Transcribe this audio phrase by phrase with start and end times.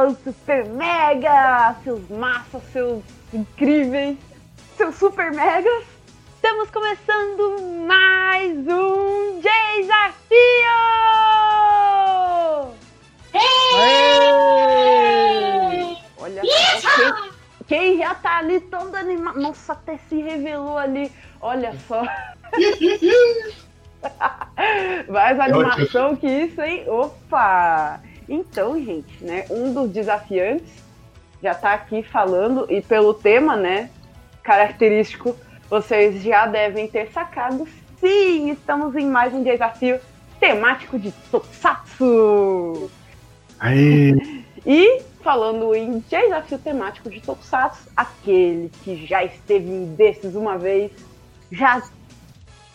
[0.00, 3.02] seus super mega, seus massas, seus
[3.34, 4.16] incríveis,
[4.76, 5.84] seus super megas.
[6.36, 10.30] Estamos começando mais um desafio!
[16.16, 16.42] Olha
[16.80, 17.12] só, quem,
[17.66, 19.38] quem já tá ali todo animado.
[19.38, 21.12] Nossa, até se revelou ali.
[21.42, 22.02] Olha só.
[25.12, 26.88] Mais animação que isso, hein?
[26.88, 28.00] Opa!
[28.32, 29.44] Então, gente, né?
[29.50, 30.72] Um dos desafiantes
[31.42, 33.90] já tá aqui falando, e pelo tema, né?
[34.40, 35.36] Característico,
[35.68, 37.66] vocês já devem ter sacado.
[37.98, 39.98] Sim, estamos em mais um desafio
[40.38, 42.88] temático de Tokusatsu!
[43.58, 44.44] Aí.
[44.64, 50.92] E falando em desafio temático de Tokusatsu, aquele que já esteve em desses uma vez,
[51.50, 51.82] já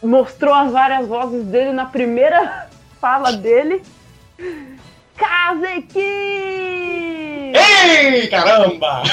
[0.04, 2.68] mostrou as várias vozes dele na primeira
[3.00, 3.82] fala dele.
[5.18, 6.00] Kazeki!
[7.54, 9.04] Ei, caramba!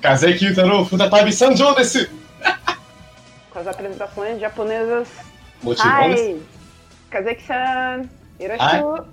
[0.00, 2.08] Kazeki Utaro Futatabi Sanjo desu!
[3.50, 5.08] Com as apresentações japonesas.
[5.64, 6.40] Hi!
[7.10, 8.08] Kazeki-san!
[8.40, 9.06] Yoroshiku!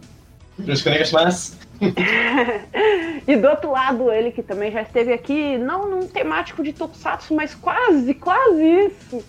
[0.59, 1.65] Yoroshiku onegaishimasu.
[3.27, 7.33] e do outro lado, ele que também já esteve aqui, não num temático de Tokusatsu,
[7.35, 9.25] mas quase, quase isso.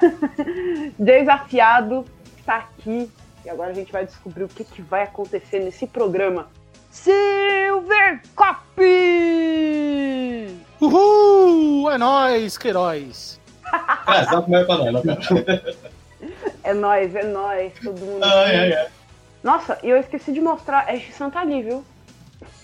[0.98, 2.06] Desafiado,
[2.38, 3.10] está aqui.
[3.44, 6.48] E agora a gente vai descobrir o que, que vai acontecer nesse programa.
[6.90, 8.58] Silver Cop!
[10.80, 11.90] Uhul!
[11.90, 13.38] É nóis, Queiroz!
[14.08, 15.04] É, é pra nós.
[16.64, 18.24] É nóis, é nóis, todo mundo.
[18.24, 18.88] Ai, ai, ai.
[19.42, 21.84] Nossa, e eu esqueci de mostrar, a Santa ali, viu?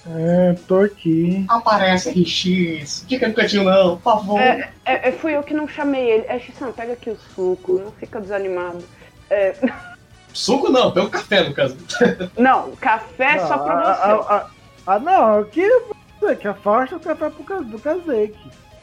[0.09, 1.45] É, tô aqui.
[1.49, 3.05] Aparece RX.
[3.09, 4.41] Fica no cantinho, não, por favor.
[4.41, 6.27] É, é, é, fui eu que não chamei ele.
[6.29, 8.85] É, Xissan, pega aqui o suco, não fica desanimado.
[9.29, 9.55] É,
[10.37, 11.79] Suco não, pega o café, no caso.
[12.37, 14.03] não, café é só pra você.
[14.03, 14.51] ah, ah,
[14.87, 15.67] ah, não, aqui
[16.21, 18.37] você que afasta o café pro do Kazek.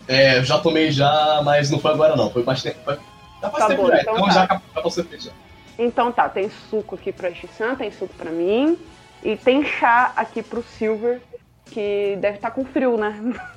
[0.08, 2.32] É, eu já tomei já, mas não foi agora não.
[2.32, 2.78] Foi bastante.
[2.84, 2.98] Foi...
[3.40, 4.34] Já faz Tá tempo bom, já, então então tá.
[4.34, 5.32] já acabou você fez já.
[5.78, 8.76] Então tá, tem suco aqui pra Xissan, tem suco pra mim.
[9.22, 11.22] E tem chá aqui pro Silver,
[11.68, 13.16] que deve estar com frio, né?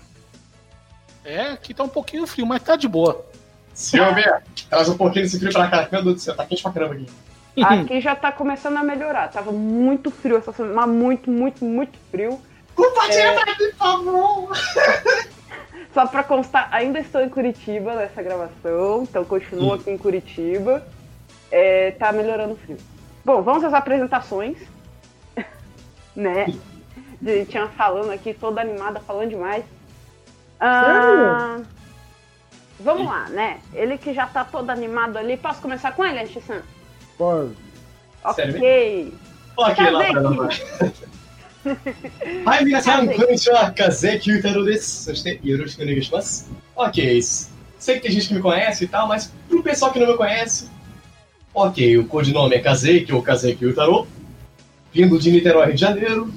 [1.25, 3.26] É, aqui tá um pouquinho frio, mas tá de boa.
[3.75, 5.88] Silvia, traz um pouquinho desse frio pra cá.
[5.91, 7.06] Meu Deus do céu, tá quente pra caramba aqui.
[7.65, 9.28] Aqui já tá começando a melhorar.
[9.28, 12.41] Tava muito frio essa semana, mas muito, muito, muito frio.
[12.75, 14.56] Compartilha pra mim, por favor.
[15.95, 20.87] Só pra constar, ainda estou em Curitiba nessa gravação, então continuo aqui em Curitiba.
[21.50, 22.77] É, tá melhorando o frio.
[23.25, 24.59] Bom, vamos às apresentações.
[26.15, 26.47] né?
[27.22, 29.65] A gente tinha falando aqui, toda animada, falando demais.
[30.61, 31.61] Ah,
[32.78, 33.61] vamos lá, né?
[33.72, 35.39] Ele que já tá todo animado ali.
[35.39, 36.62] Posso começar com ele, Anchi-san?
[37.18, 37.52] Pode.
[38.35, 39.13] Sério Ok.
[39.57, 41.12] Olha aqui lá pra Kazeki.
[42.46, 43.19] Ai, minasan, Kazeki.
[43.19, 45.03] konnichiwa, Kazeki Utaro desu.
[45.06, 46.50] そして、よろしくお願いします。
[46.75, 47.22] Ok,
[47.79, 50.18] sei que tem gente que me conhece e tal, mas pro pessoal que não me
[50.18, 50.69] conhece,
[51.53, 54.07] ok, o codinome é Kazeki ou Kazeki Utaro,
[54.94, 56.34] vindo de Niterói, Rio de Janeiro,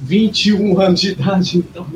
[0.00, 1.86] 21 anos de idade, então.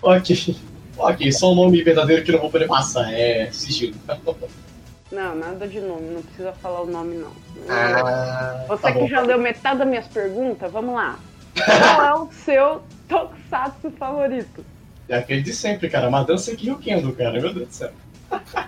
[0.00, 0.56] Ok,
[0.96, 3.94] ok, só o nome verdadeiro que eu não vou poder passar, é sigilo.
[5.11, 7.31] Não, nada de nome, não precisa falar o nome, não.
[7.69, 9.07] Ah, Você tá que bom.
[9.07, 11.17] já deu metade das minhas perguntas, vamos lá.
[11.55, 14.65] Qual é o seu Tokusatsu favorito?
[15.07, 17.91] É aquele de sempre, cara, Madança e Ryukendo, cara, meu Deus do céu.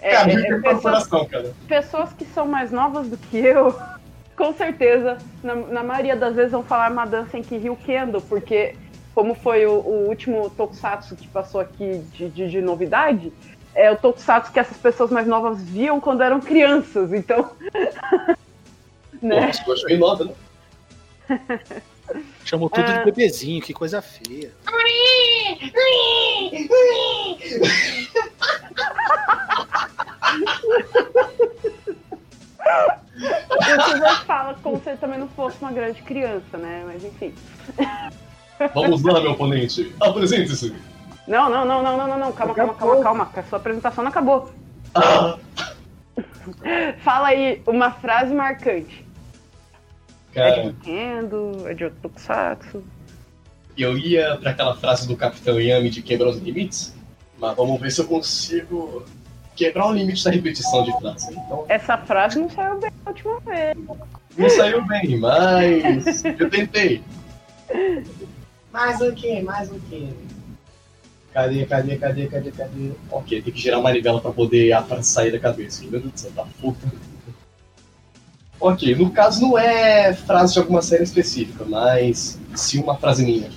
[0.00, 1.52] É, Cara, é, é, no pessoas, cara.
[1.66, 3.76] pessoas que são mais novas do que eu,
[4.36, 8.76] com certeza, na, na maioria das vezes vão falar Madança em Kiryu Kendo, porque
[9.12, 13.32] como foi o, o último Tokusatsu que passou aqui de, de, de novidade,
[13.74, 17.50] é o Tokusatsu que essas pessoas mais novas viam quando eram crianças, então...
[19.20, 19.50] Né?
[19.50, 20.32] que eu achei nova, né?
[22.44, 22.98] Chamou tudo Ah.
[22.98, 24.52] de bebezinho, que coisa feia.
[33.50, 36.84] O Silver fala como se ele também não fosse uma grande criança, né?
[36.86, 37.34] Mas enfim.
[38.74, 39.94] Vamos lá, meu oponente.
[40.00, 40.74] Apresente-se.
[41.28, 42.32] Não, não, não, não, não, não, não.
[42.32, 43.26] Calma, calma, calma, calma.
[43.26, 44.50] que A sua apresentação não acabou.
[47.04, 49.06] Fala aí uma frase marcante.
[50.34, 52.82] É de cara, Nintendo, é de Tokusatsu.
[53.76, 56.94] eu ia pra aquela frase do Capitão Yami de quebrar os limites,
[57.38, 59.04] mas vamos ver se eu consigo
[59.56, 61.32] quebrar o limite da repetição de frase.
[61.32, 63.76] Então, Essa frase não saiu bem a última vez.
[64.36, 67.02] não saiu bem, mas eu tentei.
[68.72, 69.42] Mais um quê?
[69.42, 70.08] Mais um quê?
[71.32, 72.92] Cadê, cadê, cadê, cadê, cadê?
[73.10, 75.82] Ok, tem que girar a manivela pra poder a frase sair da cabeça.
[75.82, 76.86] Meu Deus do céu, tá puta.
[78.60, 83.48] Ok, no caso não é frase de alguma série específica, mas se uma frase minha.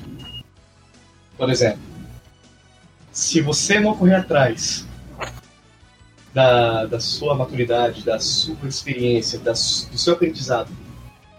[1.35, 1.79] Por exemplo,
[3.12, 4.85] se você não correr atrás
[6.33, 9.57] da, da sua maturidade, da sua experiência, da, do
[9.97, 10.71] seu aprendizado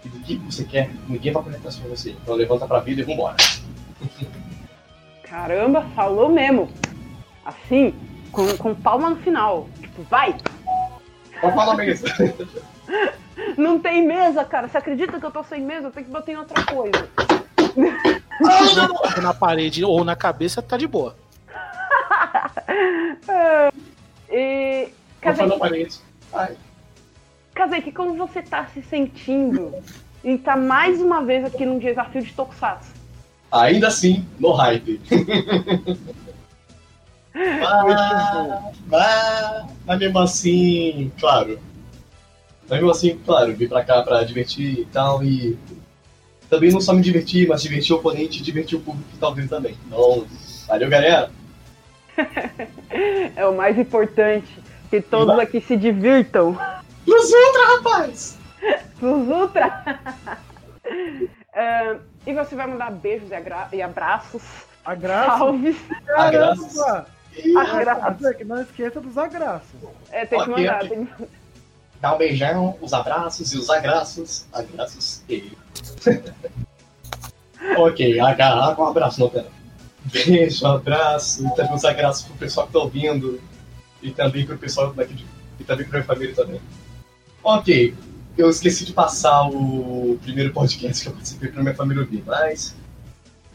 [0.05, 2.11] e do que você quer, ninguém vai correr atrás pra você.
[2.11, 3.37] Então levanta pra vida e vambora.
[5.33, 6.69] Caramba, falou mesmo.
[7.43, 7.95] Assim,
[8.31, 9.67] com, com palma no final.
[9.81, 10.37] Tipo, vai!
[11.41, 12.07] Pode falar mesmo.
[13.57, 14.69] Não tem mesa, cara.
[14.69, 15.87] Você acredita que eu tô sem mesa?
[15.87, 17.09] Eu tenho que bater em outra coisa.
[19.23, 21.17] Na parede ou na cabeça, tá de boa.
[24.35, 24.89] E.
[25.21, 25.99] Pode falar Kazeki, parede.
[26.33, 26.57] Ai.
[27.55, 29.75] Kazeki, como você tá se sentindo
[30.25, 32.92] em estar mais uma vez aqui num desafio de Tokusatsu?
[33.53, 34.99] Ainda assim, no hype.
[37.35, 41.61] mas, mas, mas mesmo assim, claro.
[42.63, 45.59] Mas mesmo assim, claro, vim pra cá pra divertir e tal, e
[46.49, 49.29] também não só me divertir, mas divertir o oponente e divertir o público que tá
[49.29, 49.77] ouvindo também.
[49.87, 50.27] Então,
[50.67, 51.31] valeu, galera.
[53.35, 54.47] É o mais importante.
[54.91, 56.53] Que todos aqui se divirtam.
[57.07, 58.39] Plus Ultra, rapaz!
[58.99, 60.39] Plus Ultra!
[61.55, 61.97] É,
[62.27, 64.43] e você vai mandar beijos e, e abraços.
[64.85, 65.39] A graça.
[65.39, 65.77] Salves.
[66.17, 66.75] Agraços.
[66.75, 67.07] Caramba!
[67.61, 68.37] Agraços.
[68.37, 69.81] Que não esqueça dos agraços.
[70.11, 70.89] É, tem que mandar.
[70.89, 71.29] Tem que...
[72.01, 74.45] Dá um beijão, os abraços e os agraços.
[74.53, 75.57] Agraços e.
[77.79, 79.47] ok, agarrar com um abraço, não, pera.
[80.05, 83.41] Beijo, abraço, e também os abraços pro pessoal que tá ouvindo.
[84.03, 85.27] E também pro pessoal daqui de.
[85.61, 86.61] E também pra minha família também.
[87.45, 87.95] Ok,
[88.37, 92.75] eu esqueci de passar o primeiro podcast que eu participei pra minha família ouvir, mas.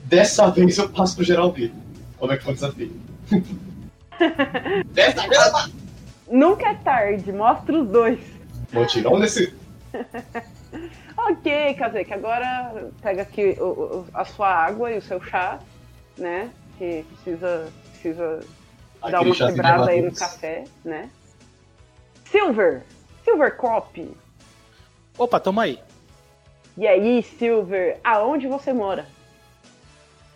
[0.04, 1.74] Dessa vez eu passo pro geral ouvir.
[2.18, 2.92] Como é que foi o desafio?
[4.94, 5.74] Dessa vez eu passo.
[6.30, 8.20] Nunca é tarde, mostra os dois.
[8.72, 9.54] Motirão nesse.
[11.18, 15.60] Ok, Kazek, agora pega aqui o- o- a sua água e o seu chá,
[16.18, 16.52] né?
[16.78, 18.40] Que precisa, precisa
[19.10, 21.10] dar uma quebrada aí no café, né?
[22.26, 22.84] Silver!
[23.26, 24.16] Silver Cop!
[25.18, 25.80] Opa, tamo aí.
[26.78, 29.08] E aí, Silver, aonde você mora?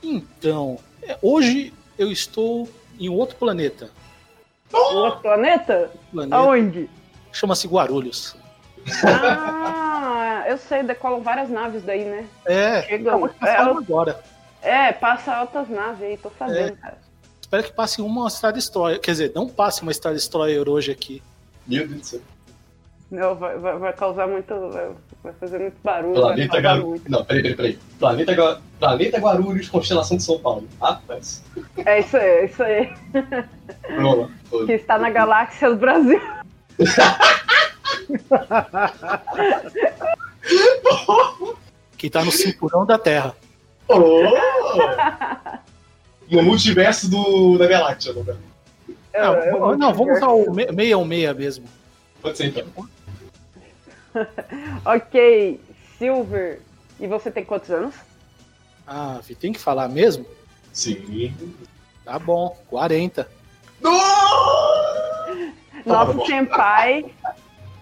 [0.01, 2.67] Então, é, hoje eu estou
[2.99, 3.89] em outro planeta.
[4.73, 5.91] Outro planeta?
[6.11, 6.89] planeta Aonde?
[7.31, 8.35] Chama-se Guarulhos.
[9.03, 12.27] Ah, eu sei, decolam várias naves daí, né?
[12.45, 13.29] É, Chegam.
[13.41, 14.23] É, agora.
[14.61, 16.31] É, passa altas naves aí, tô É.
[16.37, 16.97] sabendo, cara.
[17.39, 18.99] Espero que passe uma Star Destroyer.
[18.99, 21.21] Quer dizer, não passe uma Star Destroyer hoje aqui.
[21.67, 22.21] Meu Deus do céu.
[23.11, 24.53] Não, vai, vai, vai causar muito.
[24.69, 24.89] Vai,
[25.21, 26.13] vai fazer muito barulho.
[26.13, 27.01] Planeta Guarulhos.
[27.09, 27.79] Não, peraí, peraí, peraí.
[27.99, 30.65] Planeta, Gua- Planeta Guarulhos, constelação de São Paulo.
[30.81, 31.43] Rapaz.
[31.85, 32.93] É isso aí, é isso aí.
[33.97, 34.31] Vamos.
[34.65, 36.21] Que está na galáxia do Brasil.
[41.97, 43.35] Que tá no cinturão da Terra.
[43.87, 44.23] Oh!
[46.29, 48.37] No multiverso do, da galáxia, não, pera.
[49.13, 50.25] Não, Eu- eu não te vamos dizer.
[50.25, 51.65] usar o me- 616 mesmo.
[52.21, 52.63] Pode ser então.
[54.85, 55.59] Ok,
[55.97, 56.61] Silver.
[56.99, 57.95] E você tem quantos anos?
[58.85, 60.25] Ah, Vi, tem que falar mesmo?
[60.73, 61.33] Sim.
[62.03, 63.27] Tá bom, 40.
[65.85, 66.25] Nosso bom.
[66.25, 67.05] senpai.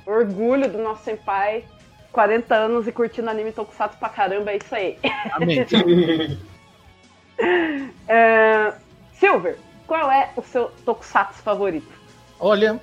[0.06, 1.66] Orgulho do nosso senpai.
[2.12, 4.98] 40 anos e curtindo anime tokusatsu pra caramba, é isso aí.
[5.32, 5.66] Amém.
[8.08, 8.74] É,
[9.20, 11.88] Silver, qual é o seu tokusatsu favorito?
[12.40, 12.82] Olha,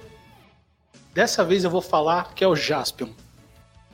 [1.13, 3.09] dessa vez eu vou falar que é o Jaspion.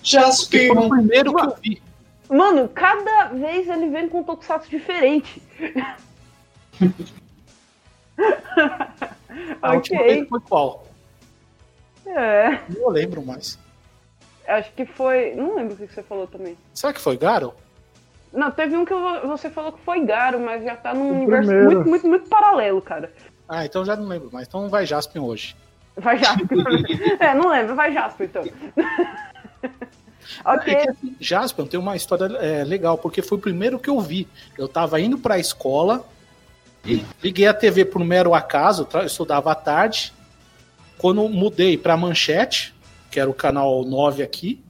[0.03, 0.75] Jaspion.
[0.75, 1.83] foi o primeiro que eu vi.
[2.29, 5.43] Mano, cada vez ele vem com um tokusatsu diferente.
[9.63, 10.15] A última ok.
[10.15, 10.87] vez foi qual?
[12.07, 13.59] É, Não lembro mais.
[14.47, 15.35] acho que foi.
[15.35, 16.57] Não lembro o que você falou também.
[16.75, 17.55] Será que foi Garo?
[18.33, 21.15] Não, teve um que vo- você falou que foi Garo, mas já tá num O
[21.15, 21.75] universo primeiro.
[21.77, 23.13] muito, muito, muito paralelo, cara.
[23.49, 24.49] Ah, então já não lembro mais.
[24.49, 25.55] Então vai Jaspion hoje.
[25.97, 26.59] Vai Jasper.
[27.21, 28.43] é, não lembro, vai Jasper então.
[30.45, 30.75] ok.
[30.75, 34.01] É que, assim, Jaspion tem uma história é, legal, porque foi o primeiro que eu
[34.01, 34.29] vi.
[34.57, 36.07] Eu tava indo pra escola,
[36.85, 40.13] e liguei a TV por um mero acaso, eu estudava à tarde.
[40.99, 42.75] Quando mudei pra Manchete,
[43.11, 44.63] que era o canal 9 aqui,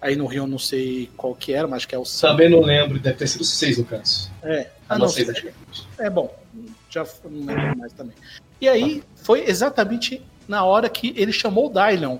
[0.00, 2.32] aí no Rio eu não sei qual que era, mas acho que é o 5.
[2.32, 4.30] Também não lembro, deve ter sido seis no caso.
[4.42, 5.26] É, Ah, ah, não não, sei.
[5.98, 6.34] É bom,
[6.88, 8.14] já não lembro mais também.
[8.60, 12.18] E aí foi exatamente na hora que ele chamou o Dylion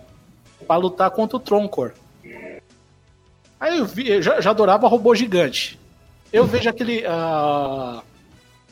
[0.68, 1.92] pra lutar contra o Troncor.
[3.58, 5.80] Aí eu vi, eu já, já adorava robô gigante.
[6.30, 7.04] Eu vejo aquele.
[7.06, 8.02] ah,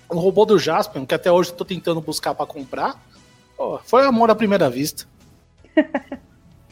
[0.09, 3.03] o robô do Jaspion, que até hoje tô tentando buscar pra comprar.
[3.57, 5.07] Pô, foi amor à primeira vista.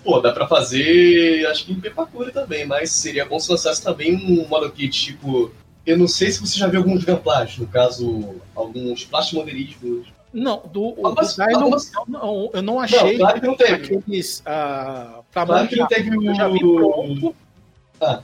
[0.04, 4.14] Pô, dá pra fazer, acho que em Pepacura também, mas seria bom se lançasse também
[4.14, 5.50] um kit, tipo.
[5.86, 10.06] Eu não sei se você já viu alguns gameplays, no caso, alguns plásticos modelismos.
[10.34, 11.76] Não, do, Algumas- do Dino,
[12.08, 13.96] não, eu não achei Não, claro que não teve.
[13.96, 14.42] aqueles.
[14.44, 17.36] Ah, pra Claro que não teve Eu já vi pronto.
[18.00, 18.20] Ah.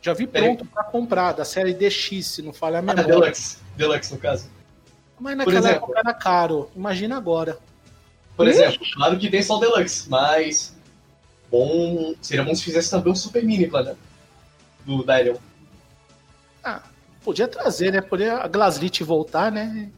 [0.00, 3.04] Já vi pronto pra comprar, da série DX, se não falha a Ah, memória.
[3.04, 3.58] Deluxe.
[3.76, 4.48] Deluxe, no caso.
[5.20, 5.76] Mas naquela exemplo.
[5.76, 6.70] época era caro.
[6.74, 7.58] Imagina agora.
[8.34, 10.74] Por exemplo, claro que tem só o Deluxe, mas.
[11.50, 12.14] Bom.
[12.22, 13.94] Seria bom se fizesse também um Super Mini, né?
[14.86, 15.36] Do Dylion.
[16.64, 16.80] Ah,
[17.22, 18.00] podia trazer, né?
[18.00, 19.90] Podia a Glaslit voltar, né?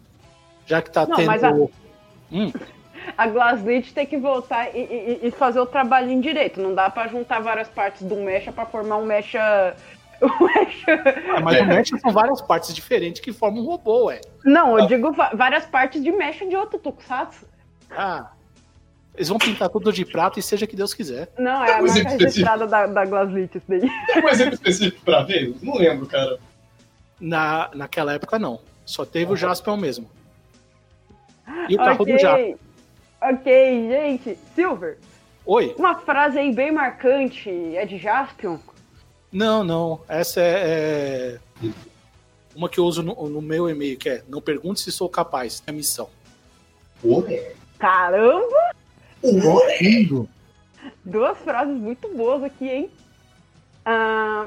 [0.71, 1.27] Já que tá Não, tendo.
[1.27, 2.53] mas a- Hum,
[3.19, 6.61] A Glaslit tem que voltar e, e- e fazer o trabalhinho direito.
[6.61, 9.75] Não dá pra juntar várias partes do mecha pra formar um mecha.
[11.35, 11.63] Ah, mas É.
[11.63, 14.21] o Mecha são várias partes diferentes que formam um robô, ué.
[14.45, 17.47] Não, eu digo va- várias partes de mecha de outro Tokusatsu.
[17.91, 18.31] Ah.
[19.15, 21.31] Eles vão pintar tudo de prata e seja que Deus quiser.
[21.39, 23.81] Não, é a Um exemplo marca registrada da, da Glaslit, isso daí.
[23.81, 25.55] Tem um exemplo específico pra ver?
[25.63, 26.39] Não lembro, cara.
[27.19, 28.61] Na, naquela época, não.
[28.85, 30.07] Só teve o Jaspion mesmo.
[31.69, 32.57] E o carro ok, do Jaspion.
[33.21, 34.39] ok, gente.
[34.55, 34.99] Silver,
[35.45, 35.75] Oi?
[35.79, 38.59] uma frase aí bem marcante é de Jaspion.
[39.33, 40.01] Não, não.
[40.09, 41.71] Essa é, é
[42.55, 45.63] uma que eu uso no, no meu e-mail, que é não pergunte se sou capaz,
[45.67, 46.09] é missão.
[47.01, 47.55] Pô, é.
[47.79, 48.75] Caramba,
[49.81, 50.29] Lindo.
[51.05, 52.91] duas frases muito boas aqui, hein?
[53.85, 54.47] Ah,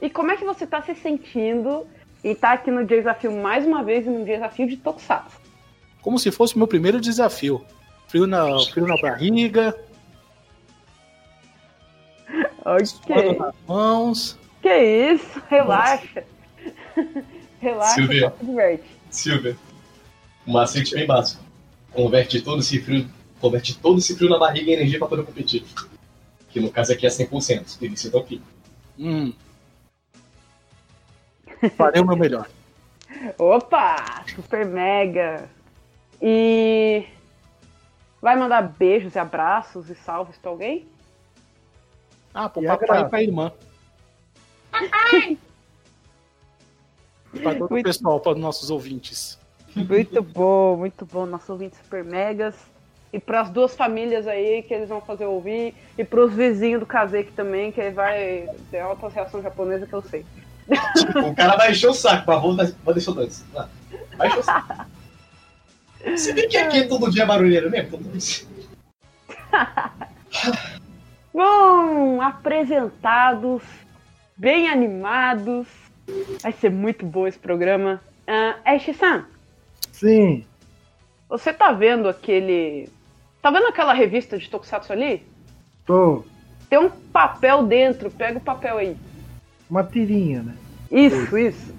[0.00, 1.86] e como é que você tá se sentindo
[2.22, 5.37] e tá aqui no desafio mais uma vez, no desafio de Tokusatsu?
[6.08, 7.62] Como se fosse o meu primeiro desafio.
[8.06, 9.78] Frio na, frio na barriga,
[12.64, 13.38] Ok.
[13.38, 14.38] nas mãos.
[14.62, 15.38] Que isso?
[15.50, 16.24] Relaxa.
[17.60, 18.32] Relaxa, Silvia.
[18.40, 18.84] se diverte.
[19.10, 19.56] Silvia.
[20.46, 21.44] Um macete bem básico.
[21.92, 23.06] Converte todo esse frio.
[23.38, 25.62] Converte todo esse frio na barriga em energia pra poder competir.
[26.48, 27.78] Que no caso aqui é 100%.
[27.78, 28.40] Delícia então aqui.
[28.98, 29.34] Hum.
[31.76, 32.48] Farei o meu melhor.
[33.36, 34.24] Opa!
[34.34, 35.50] Super mega!
[36.20, 37.06] E.
[38.20, 40.88] Vai mandar beijos e abraços e salves pra alguém?
[42.34, 43.52] Ah, pro E papai e pra irmã.
[47.32, 49.38] E pra todo o pessoal, para os nossos ouvintes.
[49.74, 51.26] Muito bom, muito bom.
[51.26, 52.56] Nosso ouvinte super megas.
[53.12, 55.74] E pras duas famílias aí que eles vão fazer ouvir.
[55.96, 60.26] E pros vizinhos do Kazek também, que vai ter alta reação japonesa que eu sei.
[61.24, 63.28] O cara vai encher o saco, mas vou, deixar o.
[63.56, 63.68] Ah,
[64.16, 64.86] Vai encher o saco.
[66.16, 68.46] Se bem que aqui todo dia é barulheiro mesmo, todo dia.
[71.32, 73.62] Bom, apresentados,
[74.36, 75.66] bem animados.
[76.42, 78.00] Vai ser muito bom esse programa.
[78.26, 79.24] Ah, Ash-san,
[79.92, 80.44] Sim.
[81.28, 82.88] você tá vendo aquele.
[83.40, 85.22] Tá vendo aquela revista de Tokusatsu ali?
[85.86, 86.24] Tô.
[86.68, 88.96] Tem um papel dentro, pega o papel aí.
[89.70, 90.54] Uma tirinha, né?
[90.90, 91.74] Isso, isso.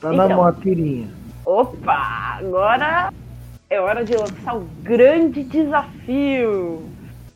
[0.00, 0.36] Tá na Então.
[0.38, 1.08] mão a tirinha.
[1.44, 2.38] Opa!
[2.38, 3.12] Agora
[3.68, 6.88] é hora de lançar o grande desafio.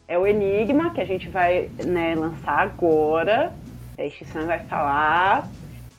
[0.06, 3.52] É o Enigma que a gente vai né, lançar agora.
[3.98, 5.46] A Ishisan vai falar.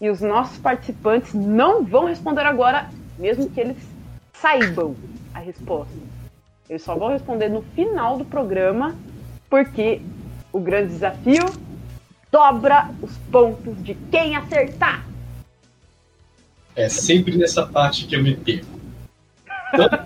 [0.02, 3.78] E os nossos participantes não vão responder agora, mesmo que eles
[4.34, 4.96] saibam
[5.34, 5.94] a resposta.
[6.68, 8.96] Eles só vão responder no final do programa,
[9.50, 10.02] porque
[10.52, 11.46] o grande desafio
[12.32, 15.09] dobra os pontos de quem acertar.
[16.80, 18.80] É sempre nessa parte que eu me perco.
[19.76, 20.00] Tanto,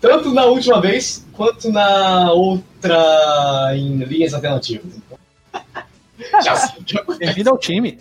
[0.00, 4.86] tanto na última vez, quanto na outra em linhas alternativas.
[4.96, 5.18] Então,
[6.42, 6.82] já sei.
[7.18, 7.98] Bem-vindo ao time.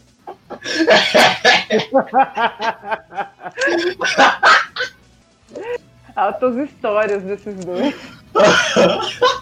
[6.16, 7.94] Altas histórias desses dois.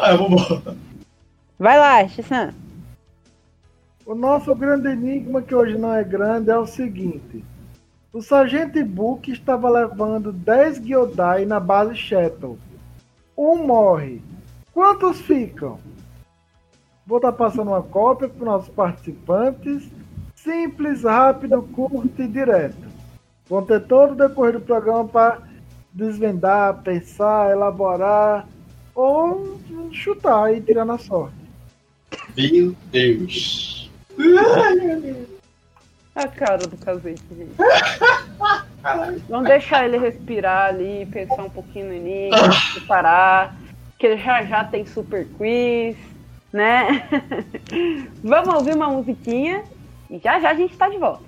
[0.00, 0.76] Ah, eu vou embora.
[1.58, 2.54] Vai lá, Shisan.
[4.08, 7.44] O nosso grande enigma, que hoje não é grande, é o seguinte.
[8.10, 12.58] O Sargento Book estava levando 10 Gyodai na base Shuttle.
[13.36, 14.22] Um morre.
[14.72, 15.78] Quantos ficam?
[17.06, 19.86] Vou estar passando uma cópia para os nossos participantes.
[20.34, 22.88] Simples, rápido, curto e direto.
[23.46, 25.42] Vão ter todo o decorrer do programa para
[25.92, 28.48] desvendar, pensar, elaborar
[28.94, 29.60] ou
[29.92, 31.36] chutar e tirar na sorte.
[32.34, 33.77] Meu Deus.
[36.14, 37.54] A cara do casete, gente.
[39.28, 42.36] Vamos deixar ele respirar ali, pensar um pouquinho no enigma,
[42.74, 43.56] preparar.
[43.98, 45.96] Que já já tem super quiz,
[46.52, 47.08] né?
[48.22, 49.62] Vamos ouvir uma musiquinha
[50.10, 51.27] e já já a gente tá de volta.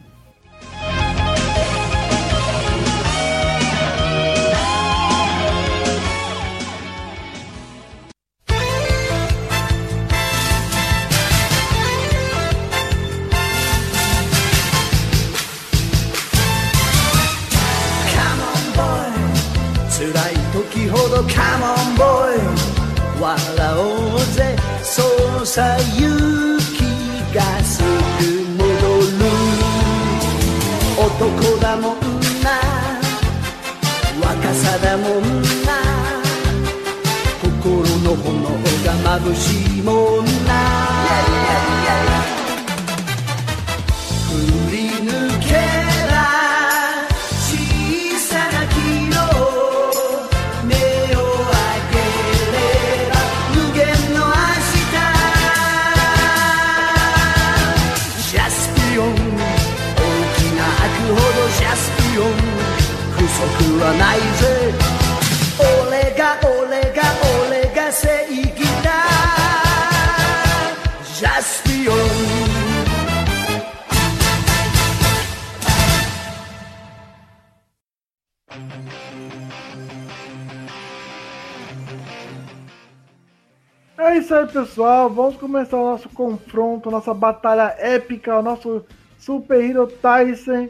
[84.61, 85.09] Pessoal.
[85.09, 88.85] Vamos começar o nosso confronto, nossa batalha épica, o nosso
[89.19, 90.69] Super Hero Tyson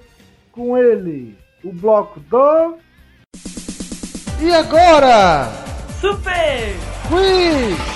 [0.52, 1.36] com ele.
[1.64, 2.76] O bloco do.
[4.40, 5.48] E agora?
[6.00, 6.76] Super!
[7.08, 7.90] Quiz!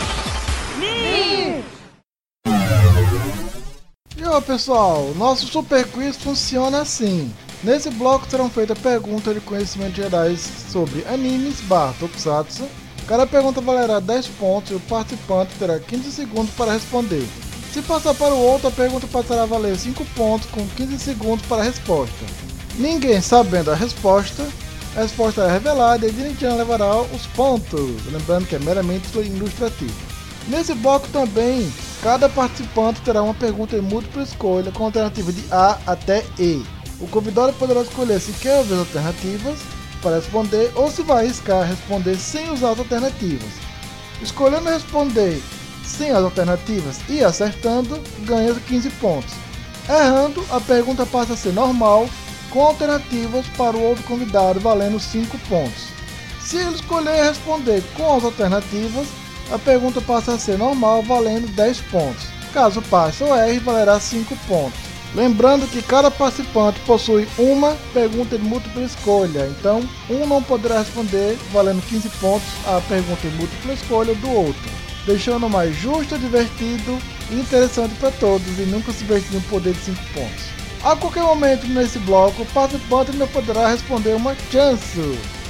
[4.16, 7.32] E ó, pessoal, o nosso Super Quiz funciona assim.
[7.62, 12.64] Nesse bloco serão feitas perguntas de conhecimentos gerais sobre animes barra tokusatsu.
[13.06, 17.26] Cada pergunta valerá 10 pontos e o participante terá 15 segundos para responder.
[17.72, 21.44] Se passar para o outro, a pergunta passará a valer 5 pontos com 15 segundos
[21.46, 22.24] para a resposta.
[22.76, 24.46] Ninguém sabendo a resposta,
[24.96, 29.94] a resposta é revelada e Dinijan levará os pontos, lembrando que é meramente ilustrativo.
[30.48, 31.70] Nesse bloco também,
[32.02, 36.64] cada participante terá uma pergunta em múltipla escolha com alternativa de A até E.
[37.00, 39.58] O convidado poderá escolher se quer ouvir as alternativas
[40.04, 43.48] para responder ou se vai arriscar responder sem usar as alternativas.
[44.22, 45.42] Escolhendo responder
[45.82, 49.34] sem as alternativas e acertando, ganha 15 pontos.
[49.88, 52.08] Errando, a pergunta passa a ser normal,
[52.50, 55.88] com alternativas para o outro convidado valendo 5 pontos.
[56.40, 59.08] Se ele escolher responder com as alternativas,
[59.50, 62.26] a pergunta passa a ser normal, valendo 10 pontos.
[62.52, 64.93] Caso passe ou erre, valerá 5 pontos.
[65.14, 71.38] Lembrando que cada participante possui uma pergunta de múltipla escolha, então um não poderá responder
[71.52, 74.70] valendo 15 pontos a pergunta de múltipla escolha do outro,
[75.06, 76.98] deixando mais justo, divertido
[77.30, 80.44] e interessante para todos e nunca se divertir um poder de 5 pontos.
[80.82, 85.00] A qualquer momento nesse bloco, o participante ainda poderá responder uma chance,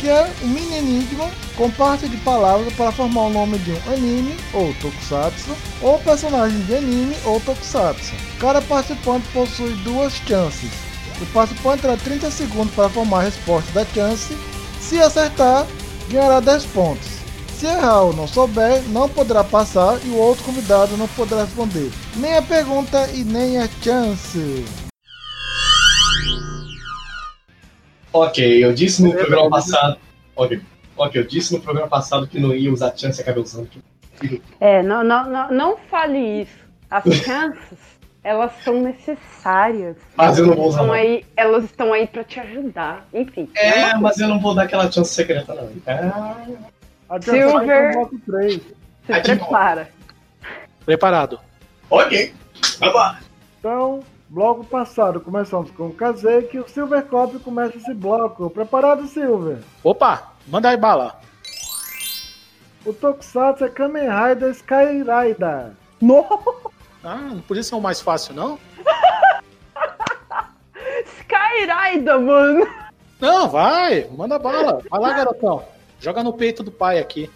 [0.01, 3.93] que é um mini enigma com parte de palavras para formar o nome de um
[3.93, 8.13] anime ou tokusatsu ou personagem de anime ou tokusatsu.
[8.39, 10.71] Cada participante possui duas chances.
[11.21, 14.37] O participante terá 30 segundos para formar a resposta da chance.
[14.81, 15.67] Se acertar,
[16.09, 17.09] ganhará 10 pontos.
[17.59, 21.91] Se errar ou não souber, não poderá passar e o outro convidado não poderá responder
[22.17, 24.84] nem a pergunta e nem a chance.
[28.15, 29.99] Ok, eu disse no programa passado.
[30.37, 30.61] Ok,
[30.97, 33.69] ok, eu disse no programa passado que não ia usar chance e acabei usando.
[34.61, 36.57] É, não, não, não, não fale isso.
[36.89, 37.79] As chances,
[38.23, 39.97] elas são necessárias.
[40.15, 40.83] Mas eu não vou usar.
[40.83, 43.05] Estão aí, elas estão aí pra te ajudar.
[43.13, 43.51] Enfim.
[43.57, 45.69] É, mas eu não vou dar aquela chance secreta, não.
[45.85, 46.13] É.
[47.09, 48.09] A Silver.
[48.27, 48.61] 3.
[49.07, 49.89] Se prepara.
[50.87, 51.41] Preparado.
[51.91, 52.33] Ok,
[52.79, 53.21] vamos lá.
[53.59, 58.51] Então, bloco passado, começamos com o Kazek e o Silver Cop começa esse bloco.
[58.51, 59.59] Preparado, Silver?
[59.83, 61.21] Opa, manda aí bala.
[62.85, 65.73] O Tokusatsu é Kamen Rider Sky Rider.
[66.01, 66.27] No!
[67.03, 68.59] Ah, não podia ser o mais fácil, não?
[71.19, 72.67] Skyrider, mano!
[73.21, 74.81] Não, vai, manda bala.
[74.91, 75.65] Vai lá, garotão.
[76.01, 77.31] Joga no peito do pai aqui.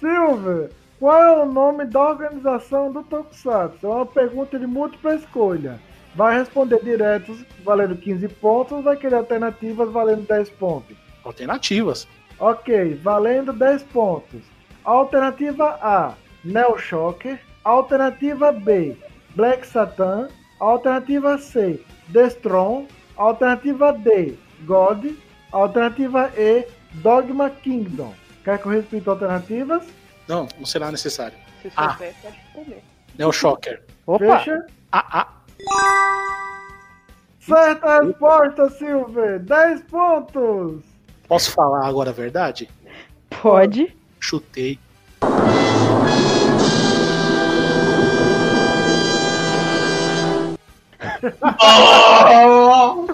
[0.00, 3.86] Silver, qual é o nome da organização do Tokusatsu?
[3.86, 5.78] É uma pergunta de múltipla escolha.
[6.14, 10.96] Vai responder direto valendo 15 pontos ou vai querer alternativas valendo 10 pontos?
[11.22, 12.08] Alternativas.
[12.38, 14.40] Ok, valendo 10 pontos.
[14.84, 17.38] Alternativa A, Neo Shocker.
[17.62, 18.96] Alternativa B,
[19.34, 20.28] Black Satan.
[20.58, 22.86] Alternativa C, Destron.
[23.16, 25.12] Alternativa D, God.
[25.52, 28.14] Alternativa E, Dogma Kingdom.
[28.44, 29.84] Quer que eu repita alternativas?
[30.28, 31.36] Não, não será necessário.
[31.62, 31.92] Se Ah.
[31.92, 32.82] souber, pode responder.
[33.18, 33.82] Neo Shocker.
[34.06, 34.38] Opa!
[34.38, 34.66] Fecha.
[34.92, 35.32] Ah, ah.
[37.40, 39.38] Certa resposta, Silver.
[39.40, 40.82] 10 pontos.
[41.28, 42.68] Posso falar agora a verdade?
[43.42, 43.96] Pode.
[44.20, 44.78] Chutei.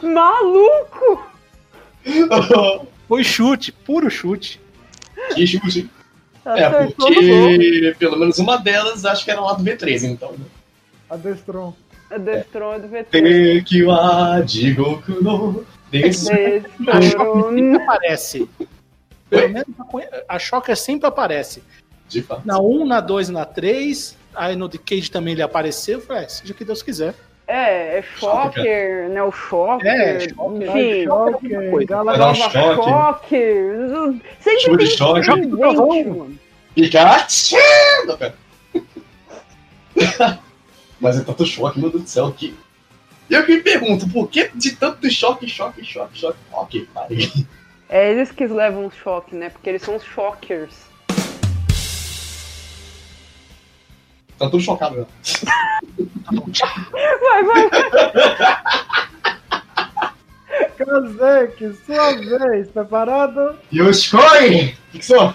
[0.03, 1.23] Maluco!
[3.09, 4.61] Foi chute, puro chute.
[5.35, 5.91] Que chute.
[6.45, 10.33] É, porque pelo menos uma delas acho que era lá do V3, então.
[10.33, 10.45] né?
[11.09, 11.75] Adestron.
[12.13, 13.05] É Destron do VT.
[13.11, 15.65] Teki wa jigoku no.
[15.95, 17.77] A Shocker sempre Destron.
[17.77, 18.49] aparece.
[19.31, 19.69] Pelo menos
[20.29, 21.63] a a Shocker sempre aparece.
[22.09, 22.43] De fato.
[22.47, 24.19] Na 1, na 2 e na 3.
[24.35, 25.99] Aí no Decade também ele apareceu.
[25.99, 27.15] Eu falei, é, seja o que Deus quiser.
[27.47, 29.23] É, é Shocker, né?
[29.23, 29.91] O Shocker.
[29.91, 30.69] É, Shocker.
[30.69, 31.05] Enfim.
[31.07, 32.85] Nova choque.
[32.85, 34.21] Choque.
[34.41, 36.39] Sempre tem gente, mano.
[36.75, 37.57] Pikachu!
[38.19, 38.35] Pera.
[41.01, 42.57] Mas é tanto choque, meu Deus do céu, que.
[43.29, 46.39] Eu que me pergunto, por que de tanto choque, choque, choque, choque?
[46.53, 47.31] Ok, parei.
[47.89, 49.51] É eles que levam o choque, né?
[49.51, 50.92] Porque eles são os shockers.
[54.43, 55.07] Tá tudo chocado, né?
[57.21, 57.71] Vai, vai, vai.
[60.77, 62.69] Kazek, sua vez.
[62.71, 63.57] Preparado?
[63.73, 64.75] Yoshikoi!
[64.89, 65.33] O que que sou?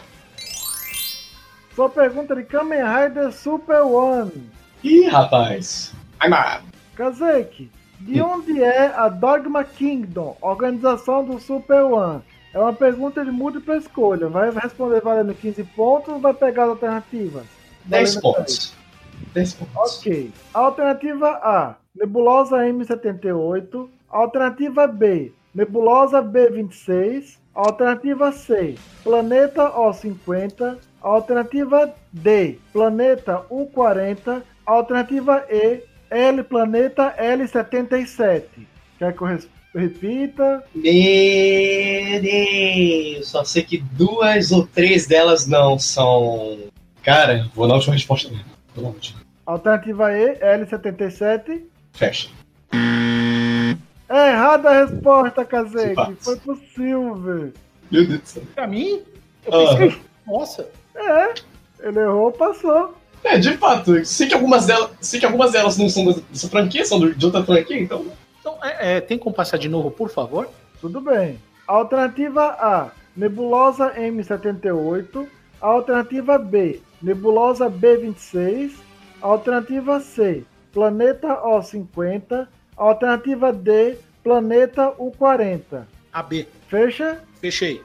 [1.73, 4.51] Sua pergunta de Kamen Rider Super One.
[4.83, 5.93] Ih, rapaz.
[6.19, 6.63] Ai, mas.
[6.95, 12.21] Kazek, de onde é a Dogma Kingdom, organização do Super One?
[12.53, 14.27] É uma pergunta de múltipla escolha.
[14.27, 17.45] Vai responder valendo 15 pontos ou vai pegar as alternativas?
[17.85, 18.76] 10 Valendo pontos.
[19.37, 19.99] 10 pontos.
[19.99, 20.31] Ok.
[20.53, 23.87] Alternativa A, Nebulosa M78.
[24.09, 27.37] Alternativa B, Nebulosa B26.
[27.53, 30.77] Alternativa C, Planeta O50.
[31.01, 34.41] Alternativa D, Planeta U40.
[34.65, 38.43] Alternativa E, L Planeta L77.
[38.97, 39.39] Quer que eu
[39.75, 40.63] repita?
[40.73, 46.57] Meu Deus, só sei que duas ou três delas não são.
[47.03, 48.45] Cara, vou na última resposta mesmo.
[48.75, 49.26] Vou na última.
[49.47, 51.61] Alternativa E, L77.
[51.93, 52.29] Fecha.
[54.09, 55.95] É errada a resposta, Kazek.
[56.19, 57.53] Foi pro Silver.
[57.89, 58.43] Meu Deus do céu.
[58.53, 59.01] Pra mim,
[59.45, 59.77] eu Aham.
[59.77, 61.33] pensei, nossa, É,
[61.79, 62.93] ele errou, passou.
[63.23, 66.85] É, de fato, sei que algumas delas, sei que algumas delas não são dessa- franquia,
[66.85, 68.05] são de outra franquia, então.
[68.39, 70.49] então é, é, tem como passar de novo, por favor?
[70.81, 71.39] Tudo bem.
[71.65, 75.27] Alternativa A, Nebulosa M78.
[75.61, 78.71] Alternativa B, Nebulosa B26.
[79.21, 82.47] Alternativa C, Planeta O50.
[82.75, 85.85] Alternativa D, Planeta U40.
[86.13, 86.47] AB.
[86.67, 87.19] Fecha?
[87.41, 87.81] Fechei.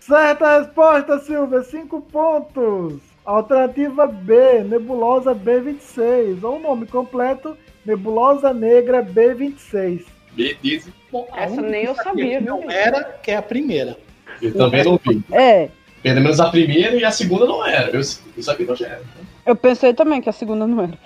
[0.00, 3.00] Certa resposta, Silvia, 5 pontos.
[3.24, 6.42] Alternativa B, Nebulosa B26.
[6.44, 10.04] Ou o nome completo, Nebulosa Negra B26.
[10.32, 10.90] Beleza.
[11.10, 12.70] Bom, a Essa nem eu sabia, Não viu?
[12.70, 13.96] era, que é a primeira.
[14.42, 15.22] Eu também não vi.
[15.32, 15.68] É,
[16.02, 17.88] Pelo menos a primeira e a segunda não era.
[17.90, 19.02] Eu, eu sabia que não já era.
[19.46, 20.98] Eu pensei também que a segunda não era.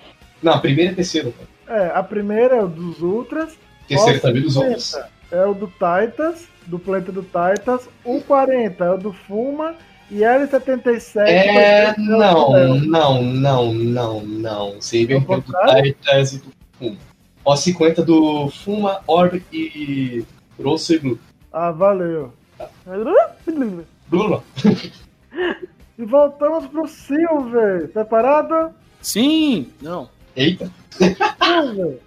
[0.43, 1.33] Não, a primeira e a terceira.
[1.67, 3.57] É, a primeira é o dos Ultras.
[3.87, 4.99] Terceira também dos 50 outros.
[5.31, 7.89] É o do Titas, do planeta do Titas.
[8.05, 9.75] O 40 é o do Fuma.
[10.11, 14.75] E L77 É, não, não, não, não, não.
[14.81, 15.53] Você inverteu do?
[15.83, 16.97] Titas e do Fuma.
[17.45, 20.25] Ó, 50 do Fuma, Orb e
[20.63, 21.19] Rosso e Blue.
[21.53, 22.33] Ah, valeu.
[24.09, 24.43] Blue não.
[25.99, 27.89] E voltamos pro Silver.
[27.89, 28.73] Preparado?
[29.03, 30.09] Sim, não.
[30.37, 30.71] Eita.
[30.93, 31.99] Silver.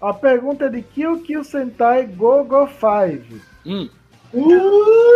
[0.00, 3.40] A pergunta é de Kill Kill Sentai Go Go 5.
[3.66, 3.90] Hum.
[4.32, 5.10] Uh!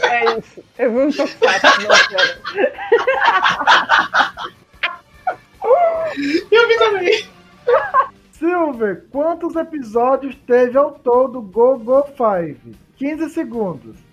[0.00, 0.64] É isso.
[0.78, 1.60] Eu vi um cara.
[6.50, 7.26] Eu vi também.
[8.32, 12.76] Silver, quantos episódios teve ao todo Go Go 5?
[12.96, 14.03] 15 segundos.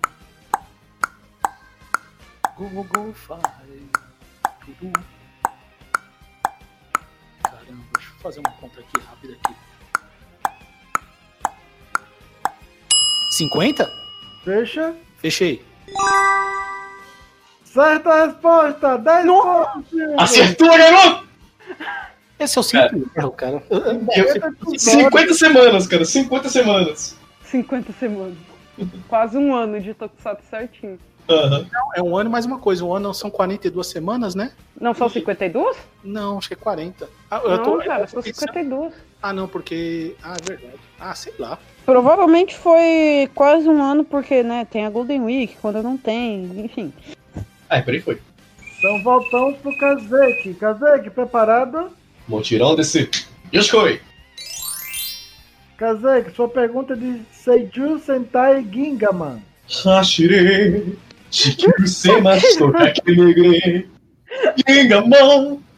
[2.56, 3.40] Go, go, go, faz.
[4.64, 4.92] Tudo.
[7.42, 9.54] Caramba, deixa eu fazer uma conta aqui rápida aqui.
[13.36, 13.90] 50?
[14.44, 14.94] Fecha.
[15.18, 15.64] Fechei.
[17.64, 18.98] Certa resposta!
[18.98, 19.84] 10 pontos!
[20.18, 21.28] Acertou, garoto!
[22.38, 23.62] Esse é o simples erro, cara.
[23.70, 24.82] Eu- eu- eu- 50 episódios.
[24.82, 26.04] 50 semanas, cara.
[26.04, 27.16] 50 semanas.
[27.44, 28.36] 50 semanas.
[29.08, 30.98] Quase um ano de tokusatsu certinho.
[31.28, 31.66] Aham.
[31.94, 32.84] É um ano mais uma coisa.
[32.84, 34.52] Um ano são 42 semanas, né?
[34.80, 35.76] Não são 52?
[36.02, 37.08] Não, acho que é 40.
[37.30, 38.92] Ah, eu Não, tô- cara, são pensando- 52.
[39.22, 40.14] Ah, não, porque.
[40.22, 40.78] Ah, é verdade.
[40.98, 41.58] Ah, sei lá.
[41.86, 46.92] Provavelmente foi quase um ano, porque, né, tem a Golden Week, quando não tem, enfim.
[47.68, 48.20] Ah, por aí foi.
[48.78, 50.54] Então voltamos pro Kazek.
[50.54, 51.90] Kazek, preparado?
[52.28, 53.08] Montirão desse.
[53.54, 54.00] Yoshikoi.
[55.76, 59.40] Kazek, sua pergunta é de Seiju Sentai Gingaman.
[59.84, 60.98] Hashire.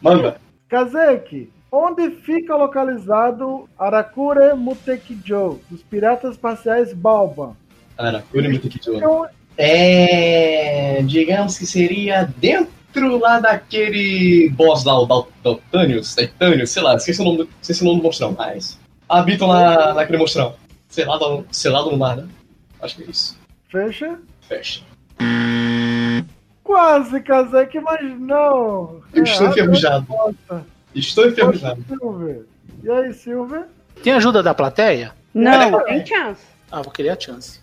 [0.01, 0.37] Manda.
[0.69, 7.55] Kazek, Onde fica localizado Arakure Mutekijo, dos piratas espaciais Balba?
[7.97, 8.95] Arakure Mutakijo.
[8.95, 9.25] Então,
[9.57, 11.01] É.
[11.03, 17.21] Digamos que seria dentro lá daquele boss lá, o Dal- Daltanius, Titanius, sei lá, esqueci
[17.21, 18.79] o nome do, esqueci o nome do monstrão, mas.
[19.09, 20.55] Habitam lá naquele monstrão.
[20.87, 22.27] Selado, selado no mar, né?
[22.81, 23.37] Acho que é isso.
[23.69, 24.17] fecha.
[24.47, 24.81] Fecha.
[26.63, 29.01] Quase, Kazek, mas não.
[29.13, 30.07] Eu estou enferrujado.
[30.93, 31.83] Estou enferrujado.
[32.83, 33.65] E aí, Silver?
[34.03, 35.13] Tem ajuda da plateia?
[35.33, 36.45] Não, tem chance.
[36.71, 37.59] Ah, vou querer a chance.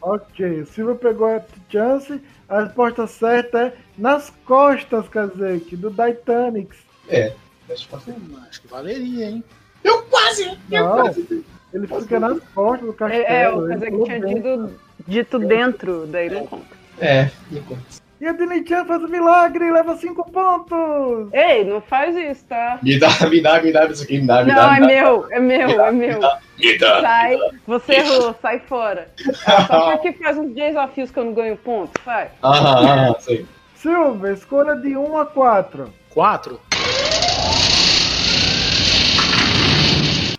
[0.00, 2.20] Ok, o Silver pegou a chance.
[2.48, 6.76] A resposta certa é nas costas, Kazek, do Titanic.
[7.08, 7.32] É.
[7.68, 7.76] Eu.
[8.08, 9.44] Hum, acho que valeria, hein?
[9.82, 10.44] Eu quase!
[10.70, 11.44] Eu Não, quase!
[11.72, 13.24] ele fica nas costas do castelo.
[13.24, 16.76] É, é, o Kazek tinha dito, dito dentro, daí não conta.
[17.00, 17.82] É, me conta.
[18.18, 21.28] E a Dini-chan faz o milagre e leva cinco pontos!
[21.34, 22.78] Ei, não faz isso, tá?
[22.82, 24.76] Me dá, me dá, me dá isso aqui, me dá, me Não, dá.
[24.76, 24.86] é me dá.
[24.86, 26.20] meu, é meu, é meu.
[26.58, 27.00] Me dá.
[27.02, 29.10] Sai, você errou, sai fora.
[29.66, 32.30] Só porque faz uns desafios que eu não ganho ponto, sai.
[32.42, 33.44] Aham, aham, sei.
[33.74, 35.92] Silver, escolha de 1 a 4.
[36.08, 36.58] Quatro?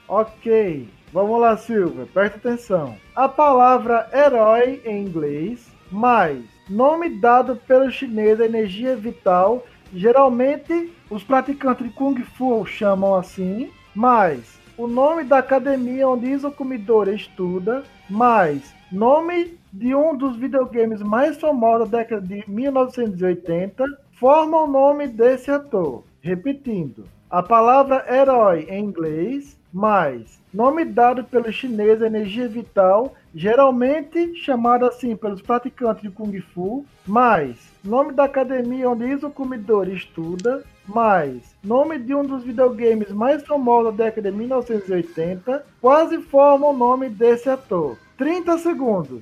[0.08, 2.96] Ok, vamos lá, Silver, presta atenção.
[3.16, 11.24] A palavra herói em inglês, mais nome dado pelo chinês à energia vital, geralmente os
[11.24, 17.84] praticantes de Kung Fu chamam assim, mais o nome da academia onde Iso Kumidori estuda,
[18.08, 25.08] mais nome de um dos videogames mais famosos da década de 1980, formam o nome
[25.08, 26.04] desse ator.
[26.22, 34.88] Repetindo, a palavra herói em inglês, mais nome dado pelo chinês energia vital, geralmente chamado
[34.88, 41.56] assim pelos praticantes de Kung Fu, mais nome da academia onde Iso Kumidori estuda, mais
[41.64, 47.08] nome de um dos videogames mais famosos da década de 1980, quase formam o nome
[47.08, 47.96] desse ator.
[48.18, 49.22] 30 segundos.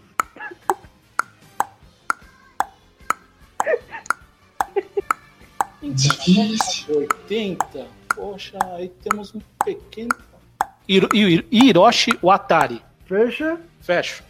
[5.83, 7.09] Difícil.
[7.27, 7.87] 80.
[8.15, 10.15] Poxa, aí temos um pequeno.
[10.87, 12.81] Hiro- Hiro- Hiroshi Watari.
[13.07, 13.57] Fecha.
[13.81, 14.23] Fecho.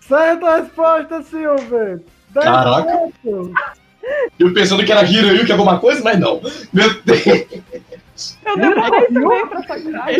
[0.00, 2.00] Certa resposta, Silver.
[2.30, 2.92] 10 Caraca.
[3.22, 3.52] pontos.
[4.38, 6.40] Eu pensando que era Hiroyu, que é alguma coisa, mas não.
[6.72, 8.36] Meu Deus.
[8.44, 10.10] Eu demorei também pra sacar.
[10.12, 10.18] É,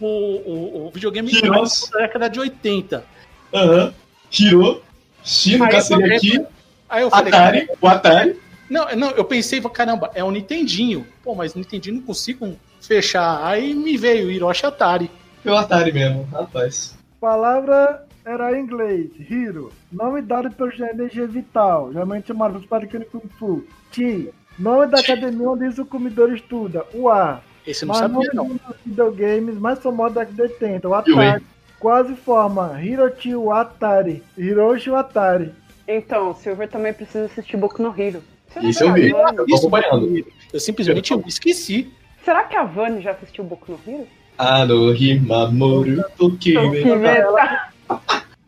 [0.00, 1.90] o, o, o videogame Hiroshi.
[1.90, 3.04] da década de 80.
[3.52, 3.94] Aham.
[4.32, 4.62] Hiro.
[4.66, 4.82] Eu
[5.22, 5.58] seria
[5.90, 6.46] falei- aqui.
[6.88, 7.68] Aí eu falei, Atari.
[7.80, 8.40] O Atari.
[8.70, 11.06] Não, não, eu pensei, caramba, é um Nintendinho.
[11.22, 13.44] Pô, mas Nintendinho não consigo fechar.
[13.44, 15.10] Aí me veio o Hiroshi Atari.
[15.42, 16.96] Foi o Atari mesmo, rapaz.
[17.20, 19.10] Palavra era em inglês.
[19.18, 19.72] Hiro.
[19.90, 22.66] Nome dado pelo energia vital, geralmente chamado de
[23.06, 23.64] Kung Fu.
[23.90, 24.30] Chi.
[24.58, 26.84] Nome da academia onde o comedor estuda.
[26.92, 27.40] O A.
[27.66, 28.44] Esse eu não Mas sabia, não.
[28.44, 30.88] um dos videogames mais famosos da década de 80.
[30.88, 31.44] O Atari.
[31.78, 34.22] Quase forma Hiroshi Watari.
[34.36, 35.52] Hiroshi Watari.
[35.86, 37.94] Então, Silver também precisa assistir Boku no.
[37.94, 39.10] Será Isso que eu vi.
[39.12, 40.24] Vani- Eu tô acompanhando.
[40.52, 41.90] Eu simplesmente esqueci.
[42.24, 44.06] Será que a Vani já assistiu Boku no Hero?
[44.36, 46.82] Ah, no Himamoru Tokime.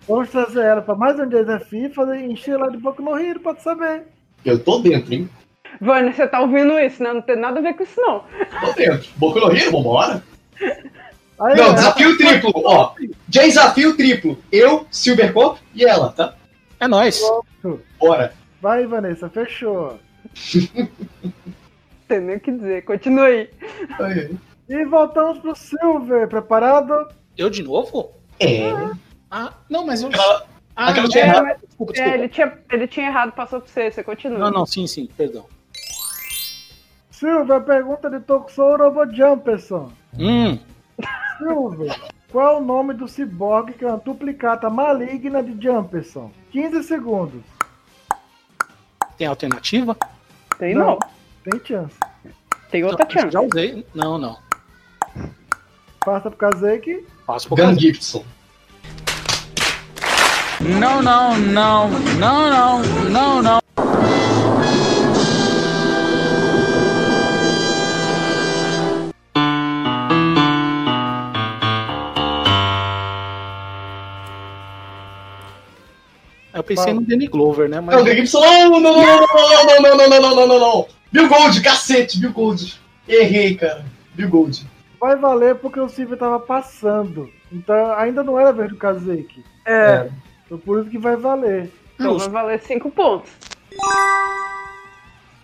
[0.07, 3.41] Vamos trazer ela para mais um desafio e fazer encher ela de pouco no Rio
[3.41, 4.03] pra tu saber.
[4.45, 5.29] Eu tô dentro, hein?
[5.81, 7.13] Vani, você tá ouvindo isso, né?
[7.13, 8.25] Não tem nada a ver com isso, não.
[8.61, 9.09] Tô dentro.
[9.17, 10.23] Boku no Hero, vambora?
[10.63, 12.95] Aí, Não, ela- desafio triplo, ó.
[13.29, 14.39] Desafio triplo.
[14.53, 16.35] Eu, Silvercop e ela, tá?
[16.79, 17.21] É nóis.
[17.99, 18.33] Bora.
[18.61, 19.99] Vai, Vanessa, fechou.
[22.11, 22.85] Não tem nem o que dizer.
[22.85, 23.51] Continue aí.
[24.01, 24.39] Aí.
[24.69, 26.29] E voltamos pro Silver.
[26.29, 27.09] Preparado?
[27.39, 28.11] Eu de novo?
[28.41, 28.73] É.
[29.31, 30.09] Ah, não, mas eu.
[30.09, 31.45] Aquela- Ah, aquela é, tinha errado.
[31.45, 32.19] mas- Desculpa, É, desculpa.
[32.19, 33.91] ele tinha, ele tinha errado, passou pra você.
[33.91, 34.39] Você continua.
[34.39, 35.45] Não, não, sim, sim, perdão.
[37.11, 39.93] Silver, pergunta de Tokusou Robo Jumperson.
[40.19, 40.59] Hum,
[41.39, 42.01] Silver,
[42.33, 46.31] qual é o nome do ciborgue que é uma duplicata maligna de Jumperson?
[46.51, 47.43] 15 segundos.
[49.19, 49.95] tem alternativa?
[50.59, 50.99] Tem não.
[51.45, 51.97] Tem chance.
[52.71, 53.33] Tem outra Não, chance.
[53.33, 53.85] Já usei.
[53.95, 54.37] Não, não.
[56.05, 57.05] Passa pro Kazeki.
[57.27, 57.81] Passo pro Gun caso.
[57.81, 58.25] Gibson.
[60.61, 63.61] Não, não, não, não, não, não, não.
[76.53, 77.81] Eu pensei no Danny Glover, né?
[77.81, 78.41] Mas Não, Gun Gibson.
[78.41, 81.00] Não, não, não, não, não, não, não, não, não, não, não, não, não.
[81.13, 82.81] Bill Gold, cacete, Bill Gold.
[83.09, 83.85] Errei, cara.
[84.15, 84.67] Bill Gold.
[85.01, 87.31] Vai valer porque o Silver tava passando.
[87.51, 89.45] Então ainda não era vez do Kazeki.
[89.67, 90.09] É.
[90.47, 91.71] Então por isso que vai valer.
[91.95, 92.31] Então Justo.
[92.31, 93.31] vai valer 5 pontos.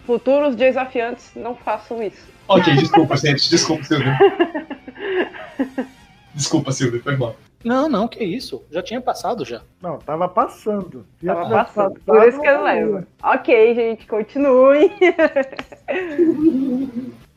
[0.07, 2.29] Futuros desafiantes, não façam isso.
[2.47, 3.51] Ok, desculpa, gente.
[3.51, 4.13] Desculpa, Silvio.
[6.33, 7.37] Desculpa, Silvio, foi mal.
[7.67, 8.63] Não, não, que isso.
[8.71, 9.61] Já tinha passado já.
[9.83, 11.05] Não, tava passando.
[11.25, 13.07] Tava passando, por isso que eu não levo.
[13.21, 14.89] Ok, gente, continue.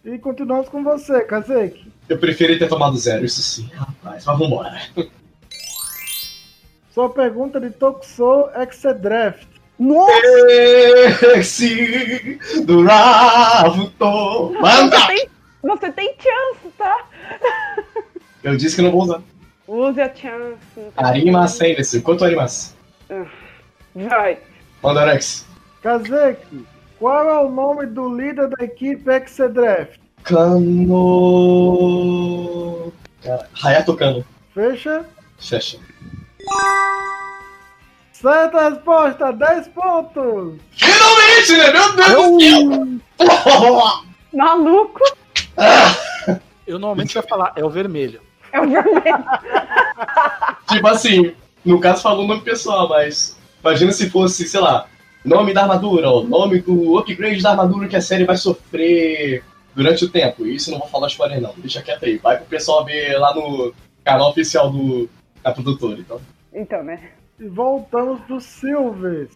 [0.05, 1.91] E continuamos com você, Kazek.
[2.07, 4.23] Eu preferi ter tomado zero, isso sim, rapaz.
[4.25, 4.79] Mas vambora.
[6.91, 9.47] Sua pergunta de Tokusou Exedraft.
[9.77, 10.11] Nossa,
[11.35, 14.53] Esse do Ravuto.
[14.61, 14.99] Manda!
[14.99, 15.29] Você tem,
[15.61, 17.05] você tem chance, tá?
[18.43, 19.21] Eu disse que não vou usar.
[19.69, 20.57] Use a chance.
[20.95, 22.01] tá Arimasen desse.
[22.01, 22.75] Quanto Arimas?
[23.93, 24.39] Vai.
[24.81, 25.45] Manda, Alex.
[25.83, 26.65] Kazek,
[26.97, 29.99] qual é o nome do líder da equipe Exedraft?
[30.23, 31.21] Kano.
[33.21, 34.25] Cara, Hayato Kano.
[34.55, 35.05] Fecha.
[35.37, 35.77] Fecha.
[38.11, 40.59] Certa resposta, 10 pontos.
[40.71, 41.71] Finalmente, né?
[41.71, 44.03] Meu Deus do céu!
[44.33, 44.99] Maluco.
[46.65, 48.19] Eu normalmente ia falar, é o vermelho.
[48.51, 49.25] É o vermelho.
[50.67, 51.33] tipo assim,
[51.63, 54.87] no caso falou o nome pessoal, mas imagina se fosse, sei lá,
[55.23, 59.43] nome da armadura, ó, nome do upgrade da armadura que a série vai sofrer
[59.75, 60.45] durante o tempo.
[60.45, 62.17] Isso não vou falar spoiler não, deixa quieto aí.
[62.17, 65.09] Vai pro pessoal ver lá no canal oficial do
[65.43, 66.19] da produtora, então.
[66.53, 67.11] Então, né?
[67.39, 69.29] E voltamos pro Silver.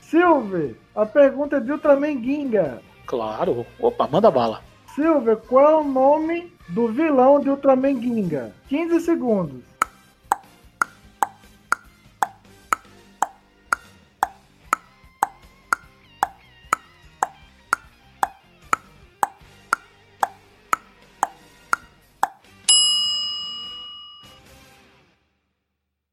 [0.00, 2.82] Silver, a pergunta é de Ultraman Ginga.
[3.06, 3.64] Claro.
[3.78, 4.62] Opa, manda bala.
[4.96, 8.54] Silver, qual é o nome do vilão de Ultraman Ginga?
[8.66, 9.62] 15 segundos.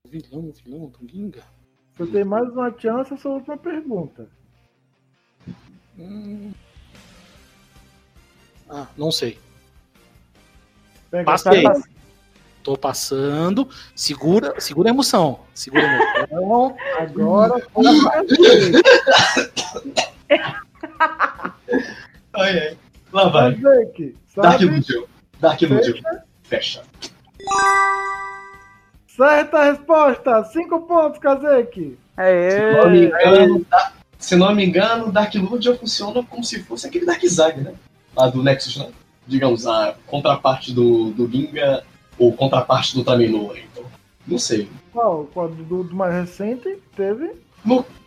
[0.09, 1.41] Vilão, vilão do Ginga.
[1.95, 4.29] Você tem mais uma chance, sua última pergunta.
[5.97, 6.51] Hum.
[8.75, 9.37] Ah, não sei.
[11.23, 11.65] Passei.
[11.65, 11.87] essa-
[12.63, 13.69] Tô passando.
[13.95, 15.41] Segura, segura a emoção.
[15.53, 16.75] Segura a emoção.
[16.97, 17.55] Agora
[18.27, 18.71] vez.
[22.33, 22.77] Ai, ai.
[23.11, 23.55] Lá vai.
[24.35, 24.61] Dark?
[24.61, 25.03] Illusion.
[25.39, 26.01] Dark Illusion.
[26.43, 26.81] Fecha.
[29.07, 31.97] Certa resposta, 5 pontos, Kazek.
[32.17, 33.05] Se não me Aê.
[33.05, 37.61] engano, Da- se não me engano, Dark Illusion funciona como se fosse aquele Dark Zag,
[37.61, 37.73] né?
[38.15, 38.89] Lá do Nexus, né?
[39.27, 41.83] Digamos, a contraparte do, do Ginga
[42.17, 43.83] ou contraparte do Ultraman então.
[44.27, 44.69] Não sei.
[44.91, 45.25] Qual?
[45.33, 47.31] Qual do, do mais recente teve?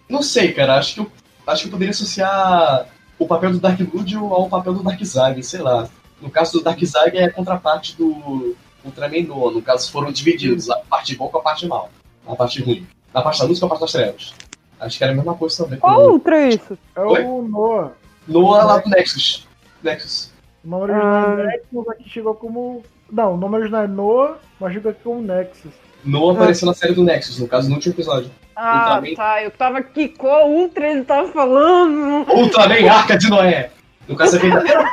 [0.08, 0.78] Não sei, cara.
[0.78, 1.12] Acho que eu,
[1.46, 2.86] acho que eu poderia associar
[3.18, 5.88] o papel do Dark Illusion ao papel do Dark Zag, sei lá.
[6.20, 9.52] No caso do Dark Zag é a contraparte do Ultraman Noah.
[9.52, 10.70] No caso, foram divididos.
[10.70, 11.90] A parte boa com a parte mal.
[12.26, 12.86] A parte ruim.
[13.12, 14.34] A parte da luz com a parte das trevas.
[14.78, 15.78] Acho que era a mesma coisa também.
[15.78, 16.78] qual ultra é isso?
[16.94, 17.92] É o Noah.
[18.28, 19.45] Noah lá do Nexus.
[19.86, 20.30] Nexus.
[20.64, 21.40] O nome original Ah.
[21.40, 22.82] é Nexus, aqui chegou como.
[23.10, 25.72] Não, o nome original é Noah, mas chegou aqui como Nexus.
[26.04, 28.30] Noah apareceu na série do Nexus, no caso, no último episódio.
[28.54, 29.14] Ah, Ultraman.
[29.16, 29.42] tá.
[29.42, 32.28] Eu tava aqui qual ultra ele tava falando.
[32.32, 33.70] Ultraman Arca de Noé.
[34.08, 34.84] No caso, a verdadeira,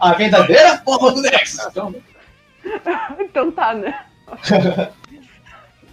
[0.00, 1.66] a verdadeira forma do Nexus.
[1.66, 1.94] Então,
[3.20, 4.04] Então tá, né?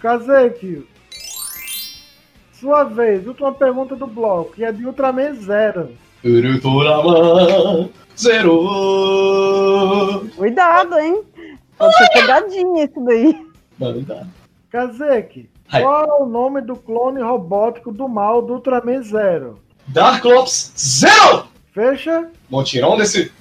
[0.00, 0.86] Kazek,
[2.54, 5.90] sua vez, última pergunta do bloco, e é de Ultraman Zero.
[6.24, 8.60] Ultraman Zero.
[10.36, 11.22] Cuidado, hein?
[11.78, 13.46] Pode ser pegadinha isso daí.
[13.78, 14.26] Mano, dá.
[14.70, 15.82] Kazek, Hai.
[15.82, 19.58] qual é o nome do clone robótico do mal do Ultraman Zero?
[19.88, 21.48] Dark Ops Zero!
[21.72, 22.28] Fecha.
[22.50, 23.32] Montirão desse.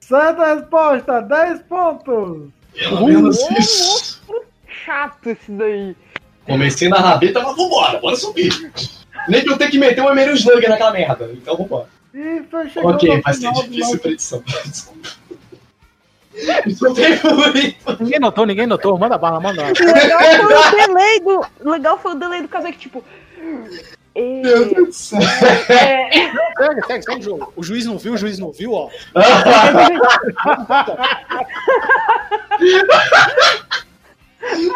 [0.00, 2.48] Certa resposta, 10 pontos.
[2.72, 4.22] Pelo menos isso.
[4.66, 5.94] Chato esse daí.
[6.46, 8.72] Comecei na rabeta, mas vambora, bora subir.
[9.28, 11.30] Nem que eu tenha que meter um Emery Slugger naquela merda.
[11.34, 11.88] Então vambora.
[12.14, 14.42] E foi chegando Ok, vai ser difícil nosso- predição.
[17.98, 18.96] Ninguém notou, ninguém notou.
[18.96, 19.72] Manda bala, manda bala.
[19.82, 21.44] Legal foi o delay do.
[21.70, 23.02] Legal foi o delay do Casei que, tipo.
[24.14, 25.18] é, Meu Deus do céu.
[25.20, 26.08] é,
[26.56, 27.52] Segue, segue, segue o jogo.
[27.56, 28.88] O juiz não viu, o juiz não viu, ó.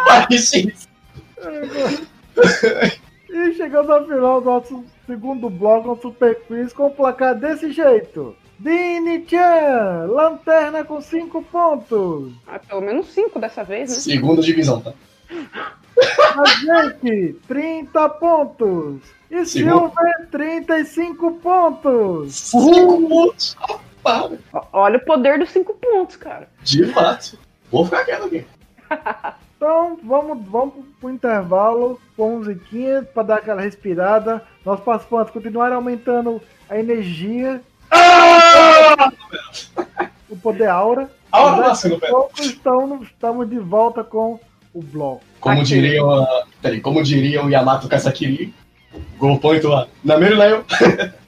[0.07, 0.89] Mas, gente,
[3.31, 7.71] E chegamos ao final do nosso segundo bloco, nosso Super Quiz, com o placar desse
[7.73, 8.37] jeito.
[8.59, 12.33] Dini Chan, lanterna com 5 pontos.
[12.47, 13.97] ah, pelo menos cinco dessa vez, né?
[13.97, 14.93] Segunda divisão, tá?
[16.35, 19.01] Kazek, 30 pontos.
[19.31, 19.91] E Segundo.
[19.91, 22.35] Silver, 35 pontos.
[22.35, 23.57] Cinco pontos.
[23.59, 26.49] Rapaz, Ó, Olha o poder dos cinco pontos, cara.
[26.63, 27.39] De fato.
[27.71, 28.45] Vou ficar quieto aqui.
[29.63, 34.43] Então vamos, vamos pro intervalo com musiquinha para dar aquela respirada.
[34.67, 37.61] Nossos participantes continuarem aumentando a energia,
[40.29, 41.09] o poder aura.
[41.31, 42.09] A hora Daqui nasceu pé.
[42.09, 44.41] pouco estamos, estamos de volta com
[44.75, 45.23] o bloco.
[45.39, 45.65] Como Aqui.
[45.65, 46.27] diria, o-
[46.61, 48.53] peraí, como diria o Yamato Kasakiri,
[49.17, 50.45] Go point wa nameru na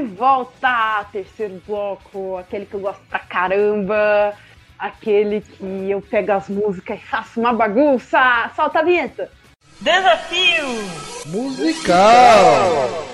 [0.00, 1.04] de volta!
[1.12, 4.34] Terceiro bloco, aquele que eu gosto pra caramba,
[4.78, 8.50] aquele que eu pego as músicas e faço uma bagunça!
[8.56, 9.30] Solta a vinheta!
[11.26, 13.06] Musical!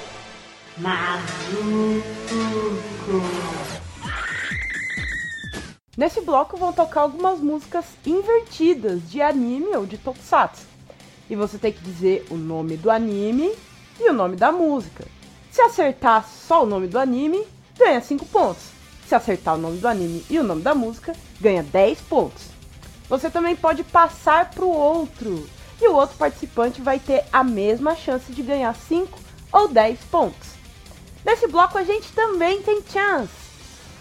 [5.96, 10.66] Nesse bloco vão tocar algumas músicas invertidas de anime ou de tokusatsu.
[11.28, 13.52] E você tem que dizer o nome do anime
[13.98, 15.04] e o nome da música.
[15.56, 17.42] Se acertar só o nome do anime,
[17.78, 18.62] ganha 5 pontos.
[19.08, 22.42] Se acertar o nome do anime e o nome da música, ganha 10 pontos.
[23.08, 25.48] Você também pode passar para o outro.
[25.80, 29.18] E o outro participante vai ter a mesma chance de ganhar 5
[29.50, 30.46] ou 10 pontos.
[31.24, 33.32] Nesse bloco a gente também tem chance,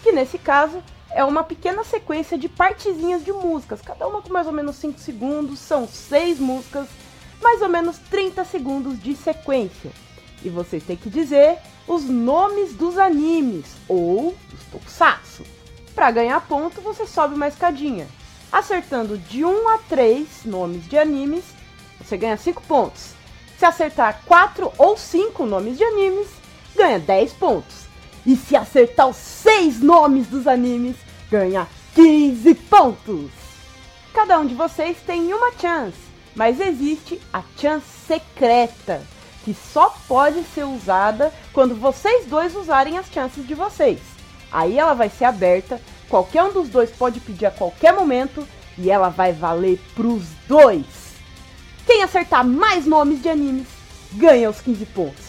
[0.02, 4.46] que nesse caso é uma pequena sequência de partezinhas de músicas, cada uma com mais
[4.46, 6.86] ou menos 5 segundos, são 6 músicas,
[7.40, 9.90] mais ou menos 30 segundos de sequência.
[10.46, 15.42] E você tem que dizer os nomes dos animes ou dos tokusatsu.
[15.92, 18.06] Para ganhar ponto, você sobe uma escadinha.
[18.52, 21.42] Acertando de 1 a 3 nomes de animes,
[22.00, 23.08] você ganha 5 pontos.
[23.58, 26.28] Se acertar 4 ou 5 nomes de animes,
[26.76, 27.86] ganha 10 pontos.
[28.24, 30.94] E se acertar os 6 nomes dos animes,
[31.28, 31.66] ganha
[31.96, 33.32] 15 pontos.
[34.14, 35.98] Cada um de vocês tem uma chance,
[36.36, 39.02] mas existe a chance secreta,
[39.46, 44.00] que só pode ser usada quando vocês dois usarem as chances de vocês.
[44.50, 48.44] Aí ela vai ser aberta, qualquer um dos dois pode pedir a qualquer momento
[48.76, 50.84] e ela vai valer pros dois.
[51.86, 53.68] Quem acertar mais nomes de animes
[54.14, 55.24] ganha os 15 pontos.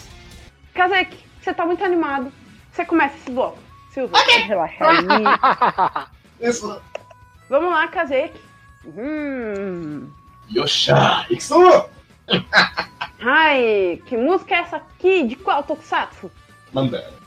[0.74, 2.32] Kazek, você tá muito animado.
[2.72, 3.58] Você começa esse bloco.
[3.94, 6.06] Silva, pode relaxar aí.
[6.48, 6.82] Isso.
[7.48, 8.34] Vamos lá, Kazek.
[8.84, 10.10] Hum.
[10.50, 11.97] Yosha, Iksu!
[13.20, 15.24] Ai, que música é essa aqui?
[15.24, 16.30] De qual tokusatsu?
[16.72, 17.18] Manda.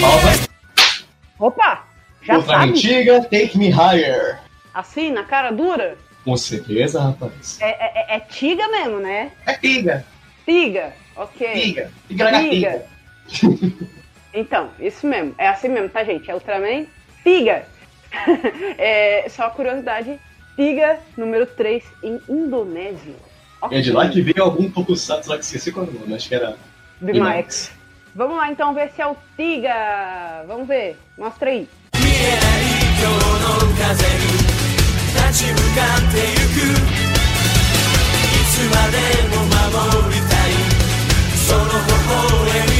[0.00, 0.48] Pausa.
[1.38, 1.84] Opa!
[2.22, 2.70] Já Outra sabe?
[2.72, 4.41] antiga, Take Me Higher.
[4.74, 5.96] Assim, na cara dura?
[6.24, 7.58] Com certeza, rapaz.
[7.60, 9.32] É, é, é- é tiga mesmo, né?
[9.46, 10.04] É tiga,
[10.44, 11.52] Tiga, ok.
[11.52, 11.90] tiga.
[12.08, 12.82] Tiga.
[14.34, 15.34] Então, isso mesmo.
[15.36, 16.30] É assim mesmo, tá, gente?
[16.30, 16.86] É Ultraman
[17.22, 17.66] Tiga.
[18.78, 20.18] é, só curiosidade.
[20.56, 23.14] Tiga, número 3, em Indonésia.
[23.70, 26.28] É de lá que veio algum tokusatsu lá que esqueci qual era o nome, acho
[26.28, 26.56] que era
[27.00, 27.72] Bimax.
[28.14, 30.44] Vamos lá então ver se é o Tiga.
[30.46, 30.98] Vamos ver.
[31.18, 31.68] Mostra aí.「
[35.14, 36.60] 立ち向かってゆく。
[36.72, 36.80] い
[38.50, 38.96] つまで
[39.28, 40.50] も守りたい。
[41.36, 42.71] その微笑み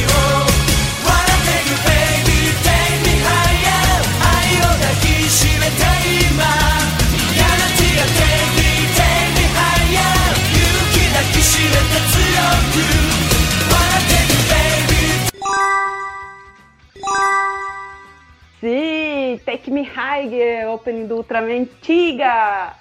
[18.63, 22.73] Sim, Take Me Higher, opening do Ultraman Tiga.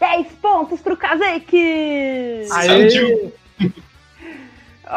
[0.00, 2.48] 10 pontos pro Kazeki!
[2.50, 3.30] Aê!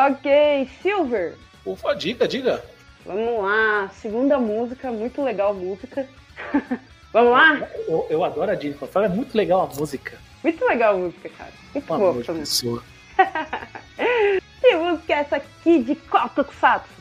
[0.10, 1.36] ok, Silver.
[1.64, 2.64] Ufa, diga, diga.
[3.06, 6.08] Vamos lá, segunda música, muito legal a música.
[7.14, 7.68] Vamos lá?
[7.88, 8.88] Eu, eu adoro a Disney.
[8.88, 10.18] Fala, é muito legal a música.
[10.44, 11.54] Muito legal a música, cara.
[11.72, 12.34] Muito boa essa música.
[12.34, 12.84] pessoa.
[14.62, 17.01] Que música é essa aqui de qual Tokusatsu?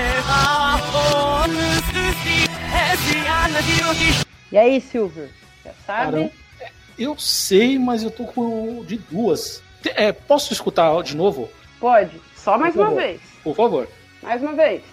[4.51, 5.29] E aí, Silver?
[5.63, 6.11] Já sabe?
[6.11, 6.31] Caramba.
[6.99, 9.63] Eu sei, mas eu tô com de duas.
[9.95, 11.49] É, posso escutar de novo?
[11.79, 12.21] Pode.
[12.35, 13.21] Só mais uma vez.
[13.43, 13.87] Por favor.
[14.21, 14.83] Mais uma vez.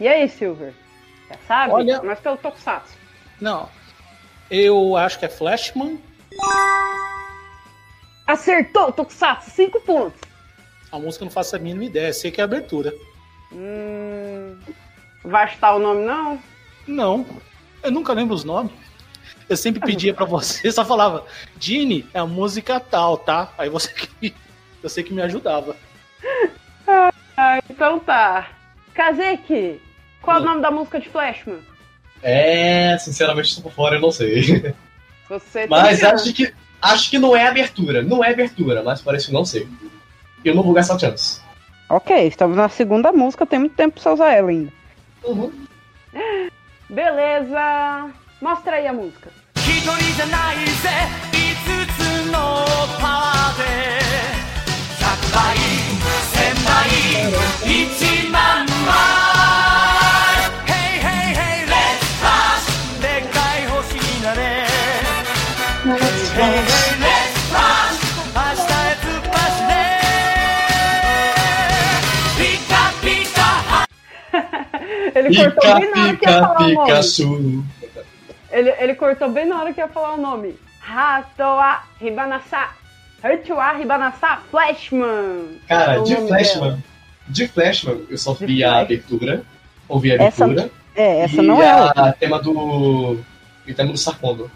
[0.00, 0.72] E aí, Silver?
[1.28, 1.72] Já sabe?
[1.72, 2.92] Olha- Mas pelo Tokusatsu.
[3.40, 3.68] Não.
[4.50, 5.98] Eu acho que é Flashman.
[8.26, 10.20] Acertou, Tokusatsu, 5 pontos.
[10.90, 12.12] A música não faço a mínima ideia.
[12.12, 12.92] Sei que é abertura.
[13.52, 14.58] Hum...
[15.24, 16.38] Vai chutar o nome, não?
[16.86, 17.26] Não.
[17.82, 18.72] Eu nunca lembro os nomes.
[19.48, 21.24] Eu sempre pedia pra você, só falava,
[21.56, 23.52] Dini, é a música tal, tá?
[23.58, 24.34] Aí você que.
[24.82, 25.76] Eu sei que me ajudava.
[27.36, 28.50] Ah, então tá.
[28.94, 29.80] Kazeki,
[30.22, 30.46] qual é o Hum.
[30.46, 31.58] nome da música de Flashman?
[32.22, 34.74] É, sinceramente, estou por fora, eu não sei.
[35.28, 36.28] Você tem Mas chance.
[36.28, 38.02] acho que, acho que não é abertura.
[38.02, 39.66] Não é abertura, mas parece que não sei.
[40.44, 41.40] Eu não vou gastar chance.
[41.88, 44.70] Ok, estamos na segunda música, tem muito tempo pra você usar ela ainda.
[45.24, 45.66] Uhum.
[46.88, 48.10] Beleza.
[48.40, 49.30] Mostra aí a música.
[57.66, 57.86] 一
[75.26, 77.64] Ele Pica, cortou bem na hora que ia pica, falar o nome.
[78.50, 80.54] Ele, ele cortou bem na hora que ia falar o nome.
[80.80, 82.68] Hatoa Ribanasa.
[83.24, 85.58] Hurtua Ribanasa Flashman.
[85.66, 86.68] Cara, É o de Flashman.
[86.70, 86.78] dela.
[87.26, 89.42] De Flashman, eu só vi a abertura.
[89.88, 90.70] Ouvi a Essa- abertura.
[90.96, 91.90] É, essa e não é ela.
[91.96, 93.18] a tema do.
[93.66, 94.50] E o tema do Sarkondo.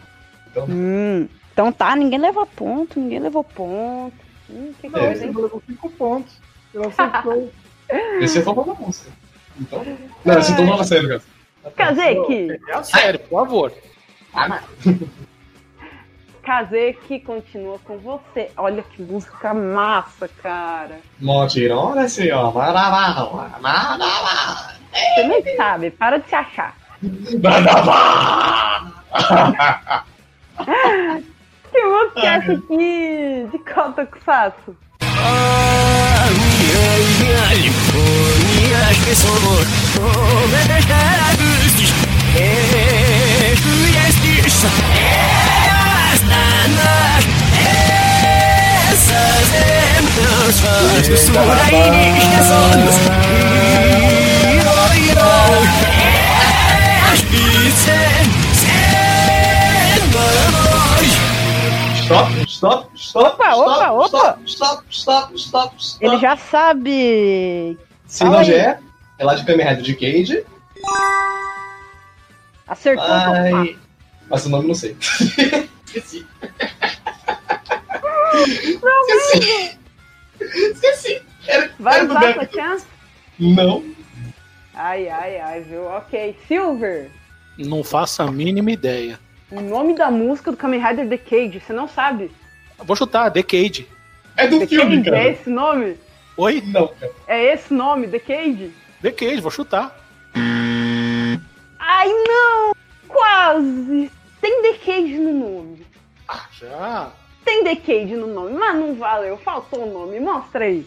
[0.50, 4.14] Então, Hum, então tá, ninguém leva ponto, ninguém levou ponto.
[4.50, 4.90] Hum, que É.
[4.90, 5.32] Não, coisa, você hein?
[5.34, 6.32] levou 5 pontos.
[6.74, 7.50] Ela acertou.
[8.20, 9.10] esse foi uma música.
[9.60, 9.84] Então.
[10.24, 11.22] Não, então não é sério, cara.
[11.76, 12.58] Kazeki.
[12.68, 13.72] É a sério, por favor.
[16.42, 18.50] Kazeki continua com você.
[18.56, 20.98] Olha que música massa, cara.
[21.20, 22.50] Motirão, olha assim, ó.
[22.50, 24.72] Maravá, maravá.
[25.14, 26.74] Você nem sabe, para de se achar.
[31.70, 33.46] Que música é essa aqui?
[33.52, 34.74] De qual Tokusatsu?
[62.08, 63.24] Stop, stop, stop.
[63.24, 64.06] Opa, stop, opa, opa.
[64.08, 66.04] Stop, stop, stop, stop, stop.
[66.04, 67.78] Ele já sabe.
[68.08, 68.78] Se Fala não já é,
[69.18, 70.44] é lá de Kamen Rider de Cage.
[72.66, 73.04] Acertou.
[73.04, 73.76] Ai,
[74.28, 74.96] mas o nome eu não sei.
[75.86, 76.26] Esqueci.
[79.08, 79.78] Esqueci.
[80.40, 81.22] Esqueci.
[81.46, 82.86] Era, Vai era usar sua chance?
[83.38, 83.84] Não.
[84.74, 85.84] Ai, ai, ai, viu?
[85.86, 86.36] Ok.
[86.46, 87.10] Silver.
[87.58, 89.18] Não faço a mínima ideia.
[89.50, 92.30] O nome da música do Kamen Rider The Cage, você não sabe?
[92.78, 93.88] Vou chutar, Decade.
[94.36, 95.28] É do The filme, Cage, é cara.
[95.30, 95.96] esse nome?
[96.38, 96.62] Oi?
[96.66, 96.92] Não.
[97.26, 98.72] É esse nome, The Cage?
[99.00, 99.92] Decade, vou chutar.
[101.80, 102.72] Ai, não!
[103.08, 104.08] Quase!
[104.40, 105.84] Tem Decade no nome.
[106.60, 107.10] Já.
[107.44, 109.36] Tem Decade no nome, mas não valeu.
[109.38, 110.20] Faltou o nome.
[110.20, 110.86] Mostra aí.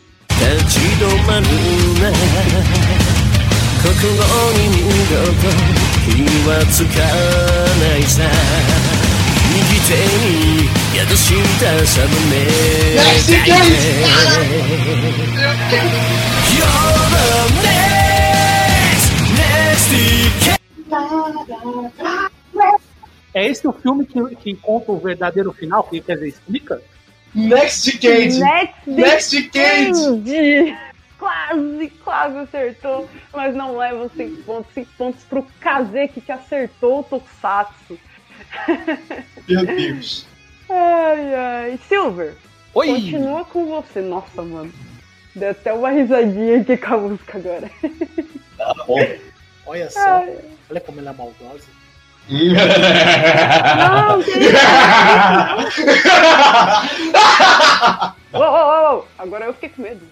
[10.94, 13.00] E a doce dança no meio.
[13.16, 13.52] Esse que
[23.34, 26.82] é esse o filme que, que conta o verdadeiro final, que quer dizer, explica?
[27.34, 28.40] Next Decade!
[28.40, 30.78] Next, Next Decade!
[31.18, 34.74] Quase, quase acertou, mas não leva 5 pontos.
[34.74, 37.98] 5 pontos pro Kazeki que acertou o Tokusatsu.
[39.48, 40.31] Meu Deus.
[40.72, 41.80] Ai, ai.
[41.88, 42.36] Silver,
[42.74, 42.88] Oi!
[42.88, 44.00] continua com você.
[44.02, 44.72] Nossa, mano.
[45.36, 47.70] Deu até uma risadinha aqui com a música agora.
[48.58, 48.98] Tá bom.
[49.66, 50.00] Olha só.
[50.00, 50.38] Ai.
[50.70, 51.68] Olha como ela é maldosa.
[52.30, 54.32] Não, que
[58.34, 59.06] ô, ô, ô.
[59.18, 60.06] Agora eu fiquei com medo.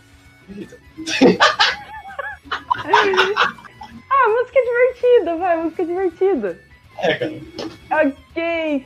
[4.09, 6.59] ah, música divertida, vai, música divertida.
[6.97, 7.39] É, cara.
[8.05, 8.85] Ok,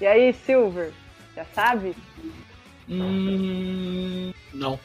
[0.00, 0.92] E aí, Silver,
[1.36, 1.94] já sabe?
[2.88, 4.32] Hum.
[4.54, 4.78] Não.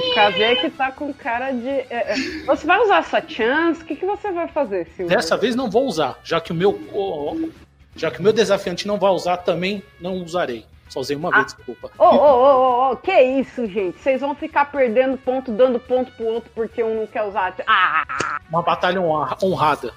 [0.00, 1.68] O Kazek tá com cara de.
[1.68, 2.14] é, é,
[2.46, 3.82] Você vai usar essa chance?
[3.82, 5.16] O que, que você vai fazer, Silver?
[5.16, 6.78] Dessa vez não vou usar, já que o meu.
[7.96, 10.66] Já que o meu desafiante não vai usar, também não usarei.
[10.94, 11.90] Só usei uma vez, desculpa.
[11.98, 13.98] Ô, ô, ô, ô, ô, que isso, gente?
[13.98, 17.52] Vocês vão ficar perdendo ponto, dando ponto pro outro porque um não quer usar.
[17.66, 18.38] Ah!
[18.48, 19.92] Uma batalha honra- honrada.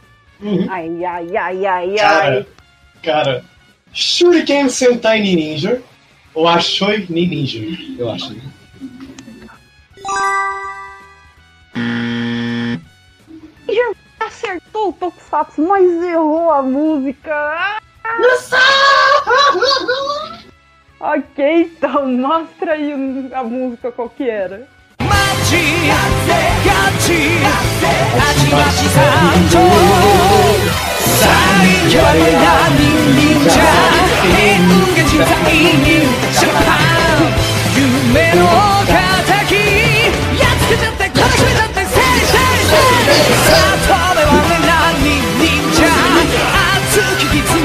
[0.68, 2.46] Ai, ai, ai, ai, Cara, ai.
[3.04, 3.46] cara.
[3.94, 5.84] Shuriken Sentai Ninja.
[6.34, 7.60] Ou Ashoi Ninja,
[8.00, 8.36] eu acho.
[13.70, 13.92] Já
[14.26, 17.36] acertou o Tokusatsu, mas errou a música.
[17.36, 17.78] Ah!
[21.00, 24.68] Ok, então mostra aí a música qual que era.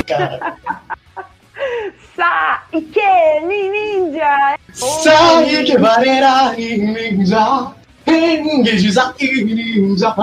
[0.07, 0.57] Cara.
[2.17, 4.59] Saike Ninja!
[4.73, 7.73] Sai que varera ninja.
[8.07, 10.15] Engage za ninja.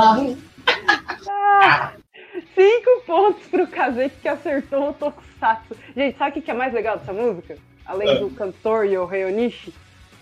[1.28, 1.92] Ah,
[2.56, 5.76] Cinco pontos pro Kazek que acertou o Tokusatsu.
[5.96, 7.58] Gente, sabe o que que é mais legal dessa música?
[7.86, 8.16] Além É.
[8.20, 9.74] do cantor Yohei Onishi,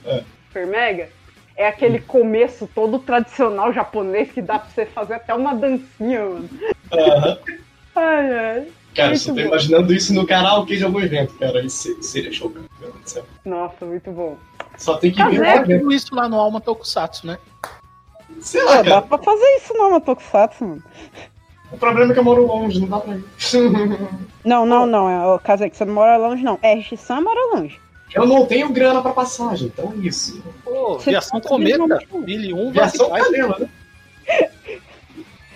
[0.05, 0.24] É.
[0.47, 1.09] Super Mega,
[1.55, 6.49] é aquele começo todo tradicional japonês que dá pra você fazer até uma dancinha, mano.
[6.93, 7.38] Aham.
[7.95, 8.68] Ai, ai.
[8.97, 9.41] Cara, Muito só tô bom.
[9.41, 11.61] imaginando isso no karaokê de algum evento, cara.
[11.63, 12.65] Isso seria show, cara.
[12.81, 13.23] Meu Deus do céu.
[13.45, 14.35] Nossa, muito bom.
[14.75, 15.77] Só tem que Tá ver lá, né?
[15.77, 17.37] Tudo isso lá no Alma Tokusatsu, né?
[18.41, 19.01] Sei lá, Ah, dá cara.
[19.03, 20.83] pra fazer isso no Tokusatsu, mano.
[21.71, 23.23] O problema é que eu moro longe, não dá pra ir.
[24.43, 25.09] Não, não, não.
[25.09, 26.57] É, o caso é que você não mora longe, não.
[26.61, 27.77] É, X-Sam mora longe.
[28.15, 30.41] Eu não tenho grana pra passagem, então é isso.
[30.63, 33.69] Pô, Você viação tá cometa, fazendo mil e um, Viação canela, né?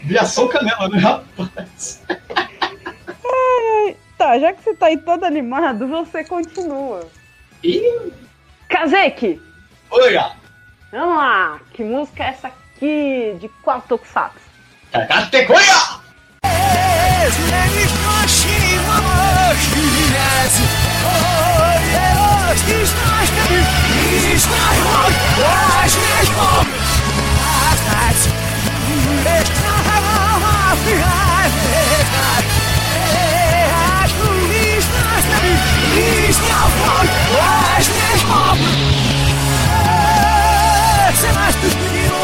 [0.04, 2.02] Viação canela, né, rapaz?
[4.22, 7.10] Tá, já que você tá aí todo animado, você continua.
[7.64, 8.14] Ih,
[8.70, 9.42] Kazeki,
[9.90, 10.36] oi, gato.
[10.92, 11.60] vamos lá.
[11.74, 14.38] Que música é essa aqui de qual Tokusatsu?
[14.92, 16.02] Categoria!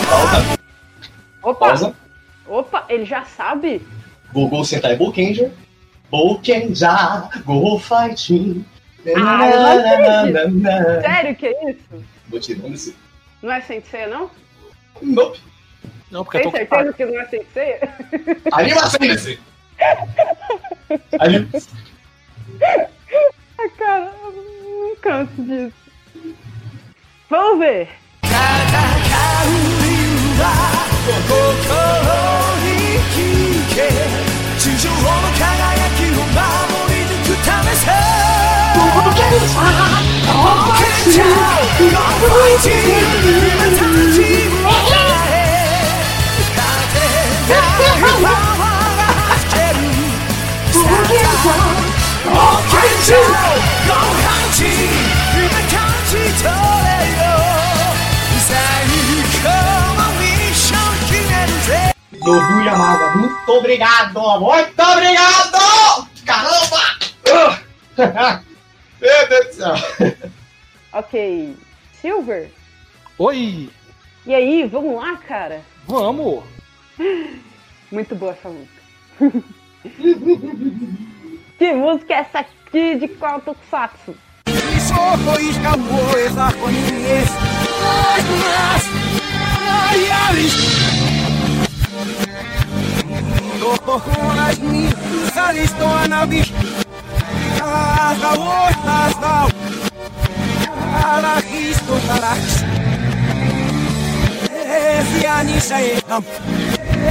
[0.10, 0.60] Pausa,
[1.44, 1.96] Opa, pausa.
[2.48, 3.82] opa, ele já sabe?
[4.34, 5.52] Google Sentai Bokenja.
[6.10, 8.66] Bokenja, go fighting.
[9.16, 9.72] Ah, eu não
[10.24, 11.02] acredito.
[11.02, 12.06] Sério que é isso?
[12.28, 12.96] Vou tirando esse.
[13.42, 14.30] Não é Sensei, não?
[15.02, 15.40] Nope.
[16.12, 17.80] Não, porque Tem certeza que não é Sensei?
[18.52, 19.40] Animação desse.
[21.20, 21.48] Anim...
[23.60, 24.32] Ai, cara, eu
[24.90, 25.74] não canso disso.
[27.30, 27.90] Vamos ver.
[34.63, 36.39] 地上の輝きを守
[36.95, 37.91] り抜くためさ
[38.77, 38.81] 冒
[39.11, 39.59] 険者
[40.29, 40.39] 冒
[40.77, 41.19] 険者
[41.91, 42.63] Go fight
[43.27, 45.49] 夢たちを変え
[47.23, 47.61] 風が
[48.23, 49.81] パワーが弾ける
[50.73, 51.51] 冒険者
[52.25, 52.39] 冒
[52.71, 53.19] 険者
[53.89, 54.61] Go fight
[55.35, 56.76] 夢感じ取
[62.28, 64.20] ぜ Nobu Yamaga, muito obrigado!
[64.42, 66.10] Muito obrigado!
[66.26, 66.82] Caramba!
[69.00, 69.76] Meu Deus do céu!
[70.94, 71.56] Ok.
[72.02, 72.50] Silver.
[73.20, 73.70] Oi!
[74.26, 75.62] E aí, vamos lá, cara?
[75.86, 76.44] Vamos!
[77.92, 78.82] Muito boa essa música.
[81.58, 84.16] que música é essa aqui de qual Tokusatsu?
[93.76, 94.90] Konažni,
[95.36, 96.54] zaristo na viš
[97.60, 99.50] Kaza vojna znao
[101.02, 102.64] Kala histo taraks
[104.68, 106.24] e niša jedam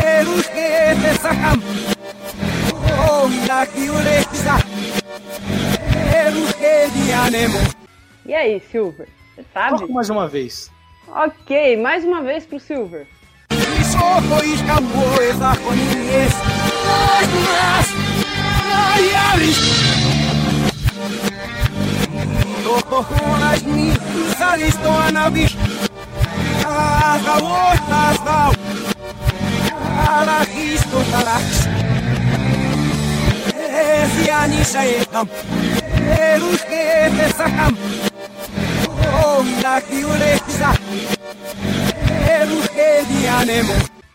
[0.07, 1.62] Eruške te sakam
[3.11, 4.57] Omina ki ulexa
[6.26, 7.59] Eruške dianemo
[8.28, 9.07] E aí, Silver?
[9.36, 9.78] Você sabe?
[9.78, 10.70] Toco mais uma vez.
[11.09, 13.07] Ok, mais uma vez pro Silver
[14.28, 16.32] sois amores armonias
[16.84, 17.86] nas nas
[18.68, 19.57] naiares
[23.40, 25.57] nas minhas aristonavis
[26.64, 28.51] as aortas da
[30.05, 31.68] para Cristo tarás
[33.76, 35.28] esse anisha é etam
[36.07, 37.76] erus que te sacam.
[39.22, 40.16] Oh, na é que o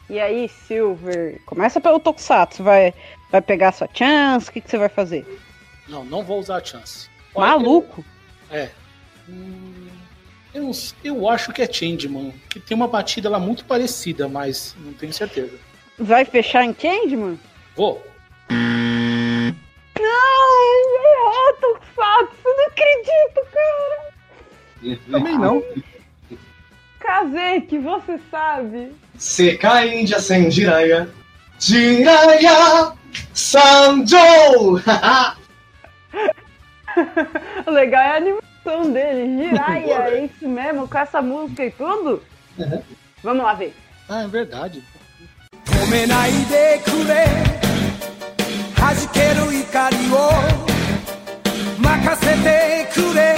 [0.09, 1.39] e aí, Silver?
[1.45, 2.63] Começa pelo Tokusatsu.
[2.63, 2.93] Vai,
[3.31, 4.49] vai pegar sua chance?
[4.49, 5.25] O que, que você vai fazer?
[5.87, 7.07] Não, não vou usar a chance.
[7.33, 8.03] Olha, Maluco?
[8.51, 8.69] eu- É.
[9.29, 9.87] Hum,
[10.53, 10.69] Eu,
[11.03, 15.13] eu acho que é Changeman, que tem uma batida lá muito parecida, mas não tenho
[15.13, 15.57] certeza.
[15.97, 17.39] Vai fechar em Changeman?
[17.73, 18.05] Vou.
[18.49, 20.01] Não!
[21.05, 22.35] Errou, Tokusatsu!
[22.43, 24.11] Não acredito, cara!
[25.09, 25.63] Também não.
[27.01, 28.93] Kaze, que você sabe.
[29.17, 31.09] Sekai India Sen Jiraya.
[31.59, 32.93] Jiraya
[33.33, 34.17] Sanjo!
[37.65, 39.43] o legal é a animação dele.
[39.43, 42.23] Jiraya, é isso mesmo, com essa música e tudo.
[42.57, 42.81] Uhum.
[43.23, 43.75] Vamos lá ver.
[44.09, 44.83] Ah, é verdade.
[45.79, 47.25] Comenai de kure,
[48.81, 50.29] hajikeru ikari o
[51.81, 53.35] makasete kure,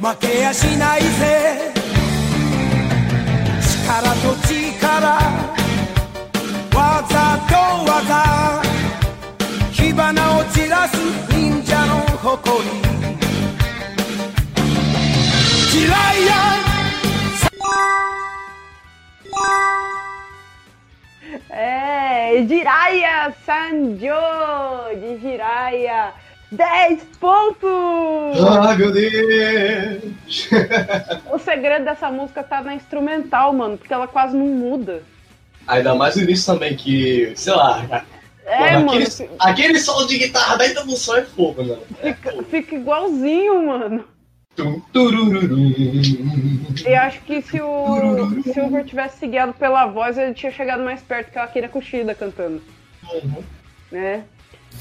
[0.00, 1.83] makeya shinai ze.
[3.84, 5.20] 力と力
[6.72, 7.54] 技と
[7.84, 8.62] 技
[9.72, 10.96] 火花を散らす
[11.30, 12.70] 忍者の誇り
[15.70, 16.64] ジライアン
[21.56, 24.14] É, Jiraya Sanjo
[25.00, 26.12] de Jiraya.
[26.56, 28.44] 10 pontos!
[28.60, 30.48] Ai, meu Deus!
[31.32, 35.02] O segredo dessa música tá na instrumental, mano, porque ela quase não muda.
[35.66, 38.04] Ainda mais o início também, que, sei lá.
[38.46, 41.82] É, mano, aquele, fi- aquele solo de guitarra da introdução é fogo, mano.
[42.02, 44.04] É fica, fica igualzinho, mano.
[44.54, 45.56] Tum, turururu.
[46.86, 51.32] E acho que se o Silver tivesse seguido pela voz, ele tinha chegado mais perto
[51.32, 52.62] que a Akira Kushida cantando,
[53.12, 53.42] Uhum.
[53.90, 54.22] né?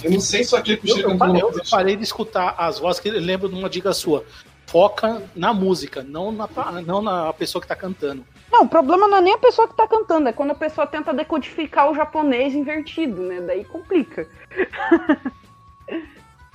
[0.02, 2.80] Eu não sei se aquele Eu, cochilo eu, cantou parei, eu parei de escutar as
[2.80, 4.26] vozes que eu lembro de uma dica sua.
[4.66, 6.48] Foca na música, não na,
[6.86, 8.26] não na pessoa que tá cantando.
[8.52, 10.88] Não, o problema não é nem a pessoa que tá cantando, é quando a pessoa
[10.88, 13.42] tenta decodificar o japonês invertido, né?
[13.42, 14.28] Daí complica.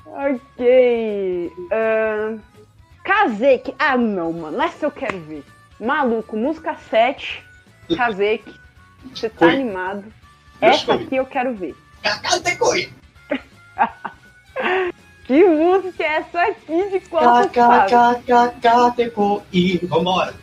[0.06, 1.52] ok.
[1.70, 2.38] ahn,
[3.04, 3.74] Kazeki.
[3.78, 4.60] Ah, não, mano.
[4.62, 5.44] Essa eu quero ver.
[5.80, 7.42] Maluco, música 7.
[7.96, 8.54] Kazeki.
[9.14, 9.54] Você tá Oi.
[9.54, 10.04] animado.
[10.60, 11.74] Deixa Essa eu aqui eu quero ver.
[12.02, 12.92] Kakate-koi.
[15.24, 16.90] Que música é essa aqui?
[16.90, 17.58] De qual que
[19.86, 20.34] Vambora!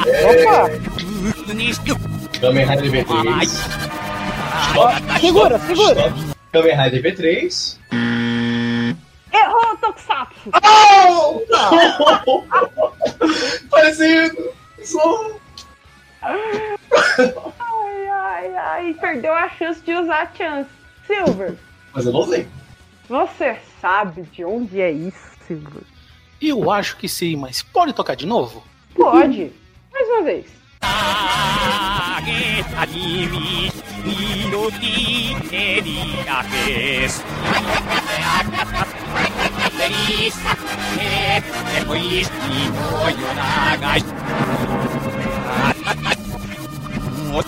[0.00, 0.70] Opa!
[2.40, 3.86] Kamen Rider V3
[5.20, 6.25] Segura, segura!
[6.56, 7.76] Kamen Rider V3.
[9.30, 10.48] Errou, Tokusatsu!
[13.70, 14.54] Parecido.
[14.82, 15.36] Só.
[16.22, 20.70] Ai, ai, ai, perdeu a chance de usar a chance.
[21.06, 21.58] Silver,
[21.92, 22.48] Mas eu não sei.
[23.08, 25.82] você sabe de onde é isso, Silver?
[26.40, 28.64] Eu acho que sim, mas pode tocar de novo?
[28.94, 29.52] Pode.
[29.92, 30.46] Mais uma vez.
[30.88, 33.26] あげたに
[34.04, 37.24] み色にねりあけす
[39.78, 40.54] ねりさ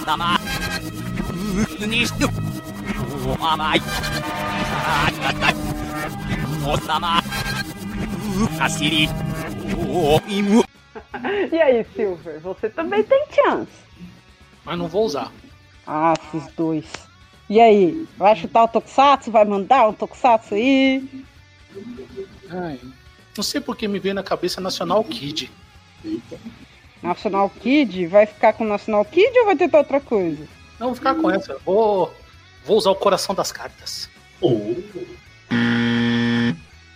[0.09, 0.17] た
[6.89, 7.23] たま
[8.37, 9.09] うかしり
[9.87, 10.68] おいむ
[11.53, 13.73] E aí, Silver, você também tem chance.
[14.65, 15.33] Mas não vou usar.
[15.87, 16.85] Ah, esses dois.
[17.49, 19.31] E aí, vai chutar o Tokusatsu?
[19.31, 21.25] Vai mandar um Tokusatsu aí?
[22.51, 22.79] Ai,
[23.37, 25.51] não sei por que me veio na cabeça Nacional Kid.
[27.03, 28.07] National Kid?
[28.07, 30.47] Vai ficar com National Kid ou vai tentar outra coisa?
[30.79, 31.57] Não, vou ficar com essa.
[31.65, 32.13] Vou,
[32.65, 34.11] vou usar o coração das cartas.
[34.41, 34.75] Oh.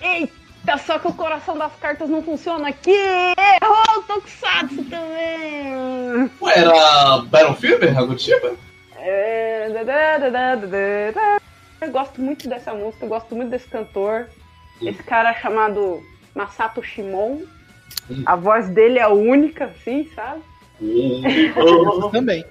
[0.00, 0.32] Eita,
[0.86, 2.90] só que o coração das cartas não funciona aqui.
[2.90, 6.30] Errou o Tokusatsu também.
[6.40, 8.54] Ué, era Battlefield, Hagutiba?
[8.96, 11.40] É, da, da, da, da, da, da.
[11.80, 14.28] Eu gosto muito dessa música, eu gosto muito desse cantor.
[14.80, 16.02] Esse cara chamado
[16.34, 17.40] Masato Shimon.
[18.26, 20.42] A voz dele é única, assim, sabe?
[22.10, 22.44] Também.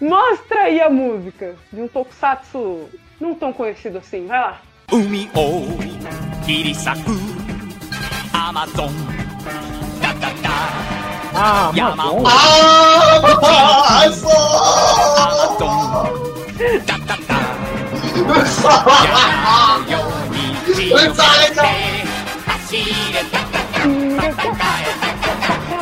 [0.00, 2.88] Mostra aí a música de um Tokusatsu
[3.20, 4.60] não tão conhecido assim, vai lá.
[4.88, 6.87] 海を切り裂く
[8.33, 8.89] アマゾン
[10.01, 10.49] ダダダ
[11.33, 12.11] Ah, 山 Amazon.
[12.11, 12.29] を Ah,
[14.03, 14.27] ア só!
[15.17, 15.67] マゾン
[16.85, 17.29] ダダダ
[19.03, 19.93] 山のよ
[20.25, 20.37] うに
[20.75, 21.15] 血を出し
[21.53, 21.59] て
[22.45, 23.79] 走れダダダ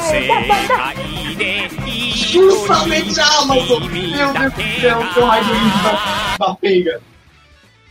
[0.02, 0.12] 世
[0.68, 1.42] 界で
[1.86, 1.90] 一
[2.30, 3.80] Justamente 人 a Amazon!
[3.80, 5.54] Meu 君 Deus だ do け céu, que o Raider
[5.84, 7.02] da, da peiga.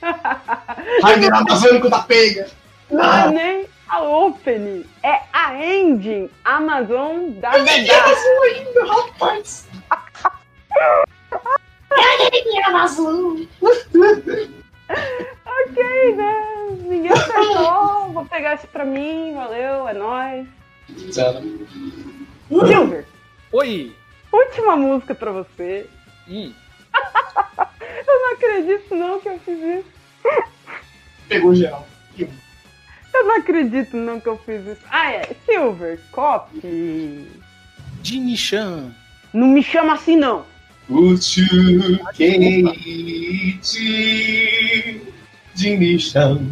[1.02, 2.46] Raider amazônico da peiga.
[2.89, 8.05] Não é nem a opening, é a ending Amazon da da da.
[8.05, 9.67] azul ainda, rapaz.
[15.45, 16.67] Ok, né?
[16.87, 18.11] Ninguém acertou.
[18.11, 20.47] Vou pegar esse pra mim, valeu, é nóis.
[22.49, 23.05] Silver,
[23.51, 23.95] Oi.
[24.31, 25.87] última música pra você.
[26.27, 26.53] Hum.
[28.07, 29.85] Eu não acredito não que eu fiz isso.
[31.27, 31.87] Pegou geral.
[33.13, 34.81] Eu não acredito não que eu fiz isso.
[34.89, 35.35] Ah, é.
[35.45, 37.27] Silver, copy.
[38.01, 38.91] Jinishan.
[39.33, 40.45] Não me chama assim não.
[42.15, 43.61] Keiichi
[45.55, 46.51] Jinishan.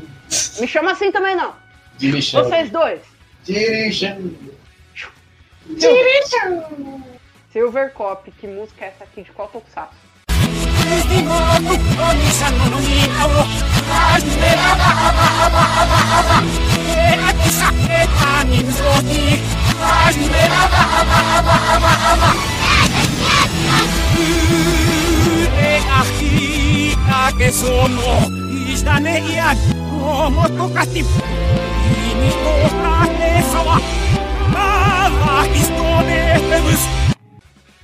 [0.59, 1.53] Me chama assim também não.
[1.97, 2.43] Jinishan.
[2.43, 3.01] Vocês dois.
[3.43, 4.32] Jinishan.
[5.78, 6.12] Silver.
[7.51, 9.24] Silver Cop, que música é essa aqui?
[9.24, 9.93] De qual tokusatsu?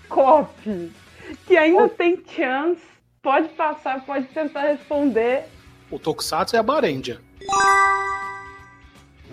[0.10, 0.50] Cop,
[1.46, 2.82] que ainda tem chance.
[3.22, 5.46] Pode passar, pode tentar responder.
[5.92, 7.20] O Tokusatsu é a Barendia.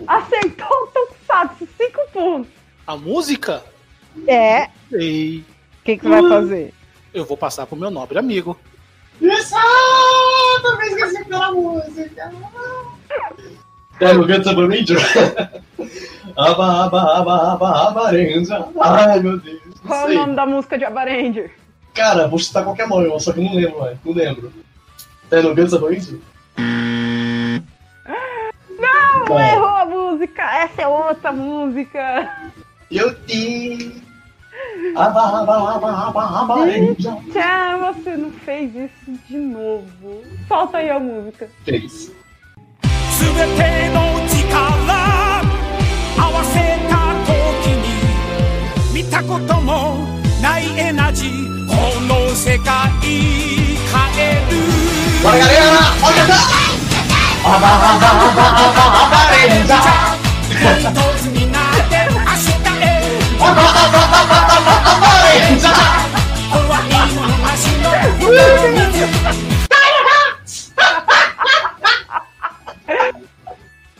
[0.07, 2.51] Acertou o Tokusatsu, 5 pontos.
[2.85, 3.63] A música?
[4.27, 4.69] É.
[4.89, 5.39] Sei.
[5.39, 6.73] O que, que você vai fazer?
[7.13, 8.57] Eu vou passar pro meu nobre amigo.
[9.21, 9.55] Isso!
[10.61, 12.31] Também esqueci pela música.
[13.99, 14.97] É no Guns N' Ranger?
[16.35, 18.65] Aba, aba, aba, aba, aba, Ranger.
[18.81, 19.61] Ai, meu Deus.
[19.65, 21.51] não Qual é o nome da música de Abaranger?
[21.93, 23.99] Cara, vou chutar qualquer nome, só que eu não lembro, velho.
[24.03, 24.53] Não lembro.
[25.31, 26.19] É no Guns N' Ranger?
[28.77, 29.39] Não, Bom.
[29.39, 30.43] errou a música.
[30.57, 32.51] Essa é outra música.
[32.91, 34.03] Eu te.
[37.32, 40.22] Tchau, você não fez isso de novo.
[40.48, 41.48] Solta aí a música.
[41.64, 42.12] Fez.
[43.20, 45.44] すべての力
[46.16, 46.56] 合わせ
[46.88, 46.96] た
[47.26, 47.84] 時に
[48.94, 49.98] 見たことも
[50.40, 53.12] ないエナジーこの世界変
[54.16, 54.56] える
[55.22, 55.84] Bora, galera!
[56.00, 56.40] Pode cantar!
[57.44, 59.76] Aba, aba, aba, aba, aba, Ranger.
[60.80, 60.82] 一
[61.18, 62.90] つになって 明日へ
[68.35, 69.05] の水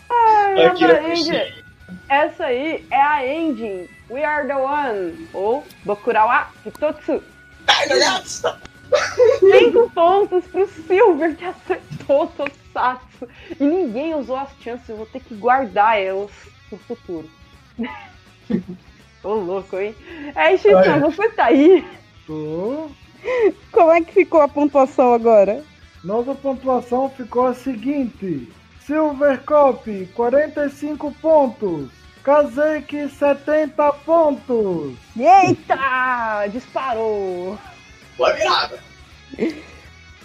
[0.10, 1.66] Ai, Akira
[2.08, 7.24] essa, aí é a engine We Are The One, ou Bokurawa Hitotsu.
[9.40, 13.28] Cinco pontos pro Silver, que acertou o Tokusatsu.
[13.60, 16.32] E ninguém usou as chances, eu vou ter que guardar elas
[16.70, 17.30] pro futuro.
[19.24, 19.96] Ô louco, hein?
[20.36, 21.00] É, Chitan, Olha.
[21.00, 21.84] você tá aí?
[22.28, 22.92] Tô.
[23.72, 25.64] Como é que ficou a pontuação agora?
[26.04, 28.48] Nossa pontuação ficou a seguinte:
[28.86, 31.90] Silver Cop 45 pontos,
[32.24, 34.94] Kazeki 70 pontos.
[35.18, 36.48] Eita!
[36.52, 37.58] Disparou!
[38.16, 38.80] Foi virada.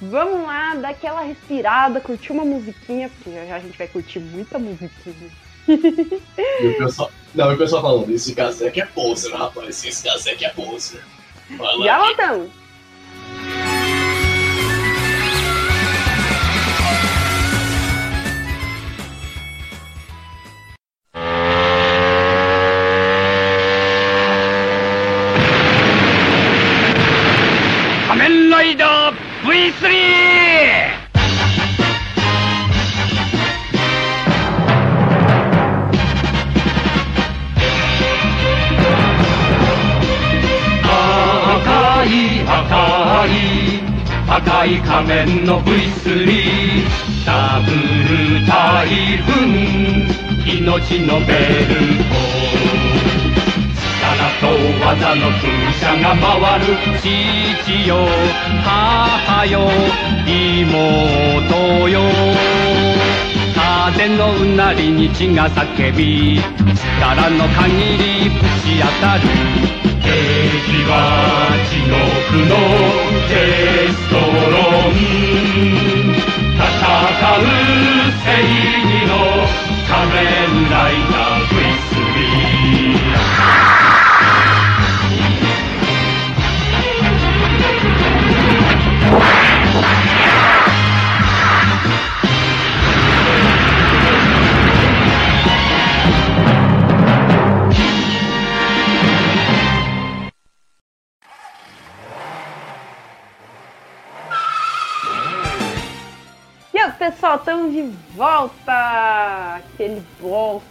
[0.03, 4.59] Vamos lá, dar aquela respirada, curtir uma musiquinha, porque já, a gente vai curtir muita
[4.59, 5.31] musiquinha.
[5.69, 7.11] E o pessoal.
[7.35, 9.85] Não, e o pessoal falando, esse caseque é poser, rapaz.
[9.85, 11.03] Esse caseque é poser.
[11.57, 11.99] Fala Já
[28.09, 29.15] 仮面ライダー
[29.45, 30.30] V3
[44.43, 48.89] 赤い仮面の V3 ダブル台
[49.27, 52.15] 風命のベルト
[54.01, 54.09] 力
[54.41, 54.47] と
[54.87, 55.45] 技の風
[55.79, 56.65] 車が回る
[56.99, 57.91] 父よ。
[58.65, 59.69] 母よ。
[60.27, 62.01] 妹よ。
[63.55, 66.41] 風のうなりに血が叫び。
[66.41, 69.21] 力の限りぶち当たる。
[70.03, 70.09] 敵
[70.89, 70.93] は
[71.69, 72.20] 地獄の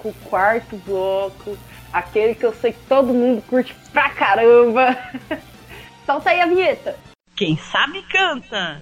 [0.10, 1.58] bloco, quarto bloco,
[1.92, 4.98] aquele que eu sei que todo mundo curte pra caramba.
[6.06, 6.98] Solta aí a vinheta.
[7.36, 8.82] Quem sabe canta.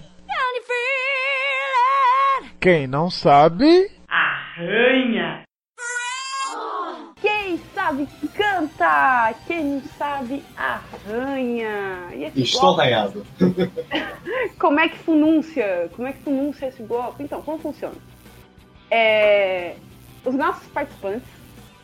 [2.60, 3.90] Quem não sabe.
[4.08, 5.42] Arranha.
[7.20, 12.08] Quem sabe canta, quem não sabe arranha.
[12.14, 13.26] E esse Estou bloco, arranhado.
[14.58, 15.90] como é que funúncia?
[15.94, 17.22] Como é que funúncia esse bloco?
[17.22, 17.96] Então, como funciona?
[18.90, 19.76] É,
[20.24, 21.28] os nossos participantes,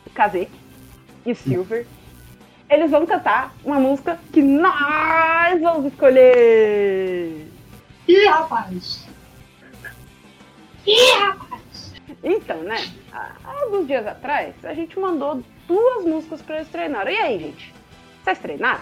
[0.06, 0.50] o Kazek
[1.24, 1.86] e o Silver,
[2.68, 7.46] eles vão cantar uma música que nós vamos escolher.
[8.08, 9.06] Ih, rapaz!
[10.86, 11.94] Ih, rapaz!
[12.22, 12.76] Então, né?
[13.12, 17.14] Há alguns dias atrás, a gente mandou duas músicas pra eles treinarem.
[17.14, 17.74] E aí, gente?
[18.22, 18.80] Vocês treinaram?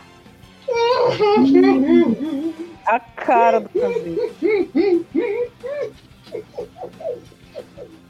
[2.86, 4.16] A cara do Kazek.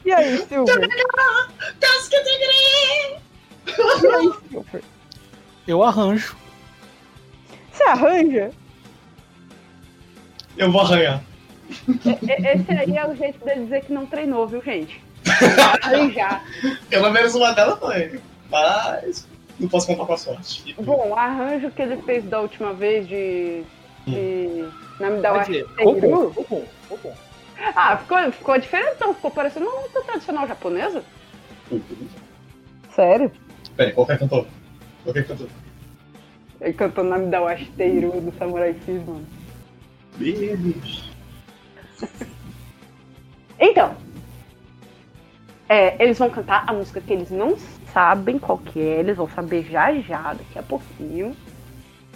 [0.05, 0.79] E aí, Silver?
[4.03, 4.83] E aí, Silver?
[5.67, 6.35] Eu arranjo.
[7.71, 8.51] Você arranja?
[10.57, 11.23] Eu vou arranhar.
[11.69, 15.01] E- Esse aí é o jeito dele dizer que não treinou, viu, gente?
[15.81, 16.43] Arranjar.
[16.89, 18.19] Pelo menos uma delas foi.
[18.51, 19.25] Mas
[19.59, 20.75] não posso contar com a sorte.
[20.79, 23.63] Bom, o arranjo que ele fez da última vez de.
[24.05, 24.65] de.
[24.99, 27.15] Nome da Quer dizer, ficou bom, ficou bom, ficou bom.
[27.75, 31.03] Ah, ficou, ficou diferentão, ficou parecendo uma música tradicional japonesa.
[32.95, 33.31] Sério?
[33.75, 34.47] Peraí, qual que é cantor?
[35.03, 35.49] Qual que é cantor?
[36.61, 39.27] Ele cantou Nome da Washiteiru do Samurai X, mano.
[40.17, 41.11] Deus.
[43.59, 43.95] Então,
[45.69, 47.55] é, eles vão cantar a música que eles não
[47.93, 51.33] sabem qual que é, eles vão saber já já, daqui a pouquinho.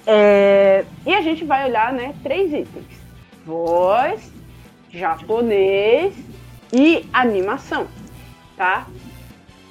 [0.05, 2.85] É, e a gente vai olhar, né, três itens.
[3.45, 4.31] Voz,
[4.89, 6.15] japonês
[6.73, 7.87] e animação,
[8.55, 8.87] tá?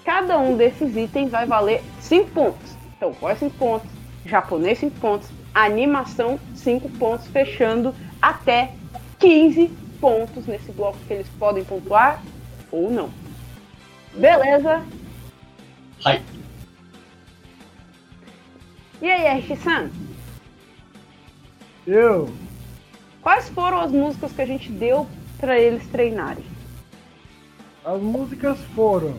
[0.04, 2.76] Cada um desses itens vai valer 5 pontos.
[2.96, 3.90] Então, voz 5 pontos,
[4.24, 8.72] japonês 5 pontos, animação 5 pontos, fechando até
[9.18, 9.68] 15
[10.00, 12.22] pontos nesse bloco que eles podem pontuar
[12.70, 13.10] ou não.
[14.14, 14.84] Beleza?
[19.02, 19.90] E aí, Ash-san,
[21.86, 22.32] Eu,
[23.26, 25.04] quais foram as músicas que a gente deu
[25.38, 26.44] pra eles treinarem?
[27.84, 29.18] as músicas foram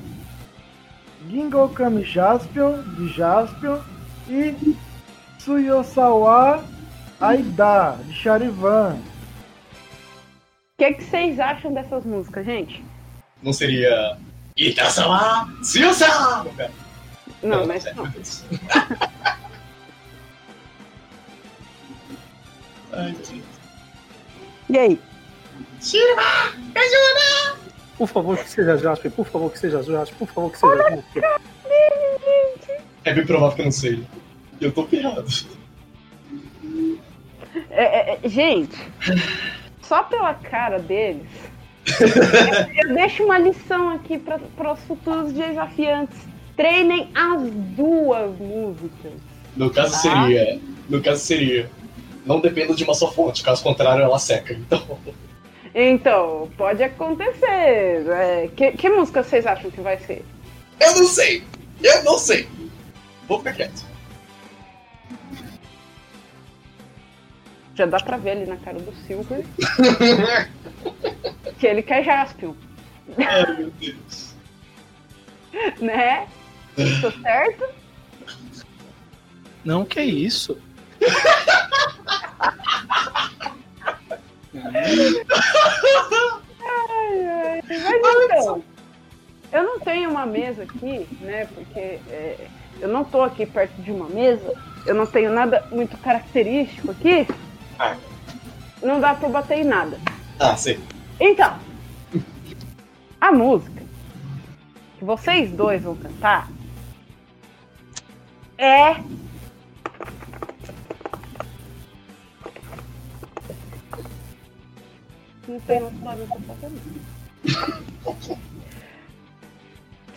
[1.29, 3.81] Gingo Kami Jaspion, de Jaspion,
[4.29, 4.77] e
[5.39, 6.63] Suyosawa
[7.19, 8.93] Aida, de Charivan.
[8.93, 9.01] O
[10.77, 12.81] que, que vocês acham dessas músicas, gente?
[13.43, 14.17] Não seria.
[14.55, 16.45] Itasawa Tsuyosa!
[17.43, 18.05] Não, mas não.
[22.93, 23.56] Ai, Deus.
[24.69, 24.99] E aí?
[25.81, 26.21] Shirima!
[26.75, 27.57] Ajuda!
[27.97, 29.11] Por favor, que seja Jasper.
[29.11, 30.17] Por favor, que seja Jasper.
[30.17, 31.23] Por favor, que seja Jasper.
[33.05, 34.03] É bem provável que eu não sei.
[34.59, 35.25] Eu tô ferrado.
[37.71, 38.75] É, é, é, gente,
[39.81, 41.27] só pela cara deles,
[41.99, 46.17] eu, eu deixo uma lição aqui para os futuros desafiantes.
[46.55, 47.41] Treinem as
[47.75, 49.13] duas músicas.
[49.55, 49.99] No caso Tá.
[49.99, 50.59] seria.
[50.89, 51.69] No caso seria.
[52.27, 54.53] Não dependa de uma só fonte, caso contrário ela seca.
[54.53, 54.99] Então.
[55.73, 58.05] Então, pode acontecer.
[58.09, 60.25] É, que, que música vocês acham que vai ser?
[60.79, 61.43] Eu não sei!
[61.81, 62.47] Eu não sei!
[63.27, 63.85] Vou ficar quieto.
[67.75, 69.45] Já dá pra ver ali na cara do Silver
[71.59, 72.55] que ele quer Jaspion,
[73.19, 74.35] Ai, meu Deus.
[75.79, 76.27] né?
[77.01, 77.69] Tô certo?
[79.63, 80.57] Não, que isso?
[86.61, 87.61] Ai, ai.
[88.01, 88.63] Mas então,
[89.51, 91.45] eu não tenho uma mesa aqui, né?
[91.53, 92.47] Porque é,
[92.79, 94.53] eu não tô aqui perto de uma mesa,
[94.85, 97.27] eu não tenho nada muito característico aqui.
[97.79, 97.95] Ah.
[98.81, 99.99] Não dá pra bater em nada.
[100.39, 100.79] Ah, sei.
[101.19, 101.57] Então,
[103.19, 103.81] a música
[104.99, 106.47] que vocês dois vão cantar
[108.57, 108.95] é.
[115.47, 115.79] Não tem
[116.45, 116.81] fazendo.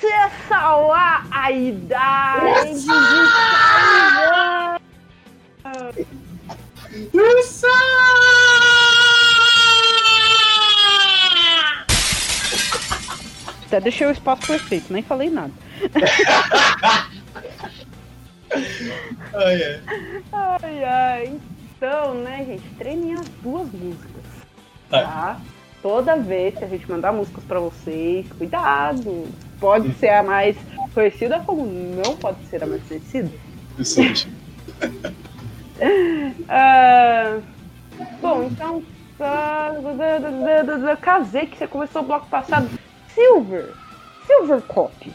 [0.01, 1.99] Tessawa Aida!
[13.67, 15.53] Até deixei o espaço perfeito, nem falei nada.
[19.33, 19.81] Ai, ai.
[20.33, 21.41] Ai, ai.
[21.77, 24.10] Então, né, gente, treinem as duas músicas.
[24.91, 25.41] Tá?
[25.83, 29.27] Toda vez que a gente mandar músicas pra vocês, cuidado.
[29.59, 30.57] Pode ser a mais
[30.93, 33.31] conhecida, como não pode ser a mais conhecida.
[33.79, 34.35] Isso ótimo.
[36.49, 37.39] Ah,
[38.21, 38.83] bom, então.
[39.21, 39.73] ah,
[41.01, 42.69] casei que você começou o bloco passado.
[43.15, 43.73] Silver!
[44.27, 45.13] Silver Cop.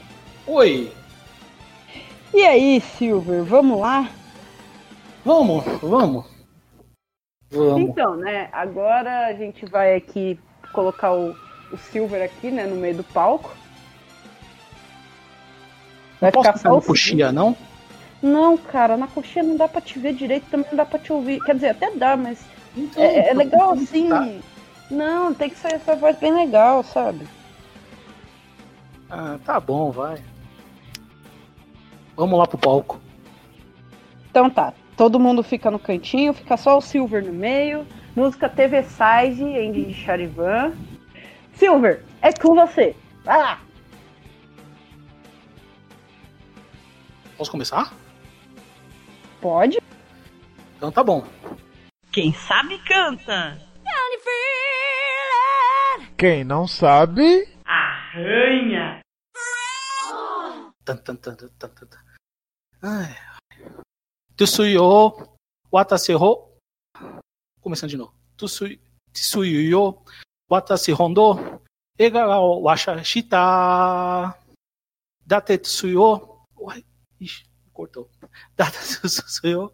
[0.47, 0.91] Oi!
[2.34, 4.10] E aí, Silver, vamos lá?
[5.23, 6.35] Vamos, vamos.
[7.56, 7.90] Vamos.
[7.90, 10.38] Então, né, agora a gente vai aqui
[10.73, 11.34] colocar o,
[11.72, 13.56] o Silver aqui, né, no meio do palco.
[16.19, 17.56] Vai Não posso ficar o coxinha, não?
[18.22, 21.14] Não, cara, na coxinha não dá pra te ver direito, também não dá pra te
[21.14, 21.40] ouvir.
[21.44, 22.45] Quer dizer, até dá, mas
[22.76, 23.82] Então, é, é então, legal tá.
[23.82, 24.41] assim.
[24.91, 27.27] Não, tem que sair essa voz bem legal, sabe?
[29.10, 30.18] Ah, tá bom, vai.
[32.15, 32.99] Vamos lá pro palco.
[34.30, 37.85] Então tá, todo mundo fica no cantinho, fica só o Silver no meio.
[38.15, 40.73] Música TV Size, Andy de Charivan.
[41.53, 42.95] Silver, é com você.
[43.23, 43.61] Vai lá.
[47.38, 47.93] Posso começar?
[49.41, 49.80] Pode?
[50.77, 51.26] Então tá bom.
[52.11, 53.57] Quem sabe canta.
[56.17, 59.01] Quem não sabe, Arranha.
[60.85, 61.99] Tan, tan, tan, tan, tan, tan.
[62.81, 63.35] Ai.
[64.38, 65.16] Tsuyo
[65.72, 66.60] watase ho.
[67.62, 68.14] Começando de novo.
[69.14, 70.03] Tsuyo
[70.49, 71.40] watase hondo.
[71.98, 74.36] Ega ga o washa shita.
[75.26, 76.44] Date tsuyo.
[77.20, 78.10] Ixi, cortou.
[78.57, 79.72] Date tsuyo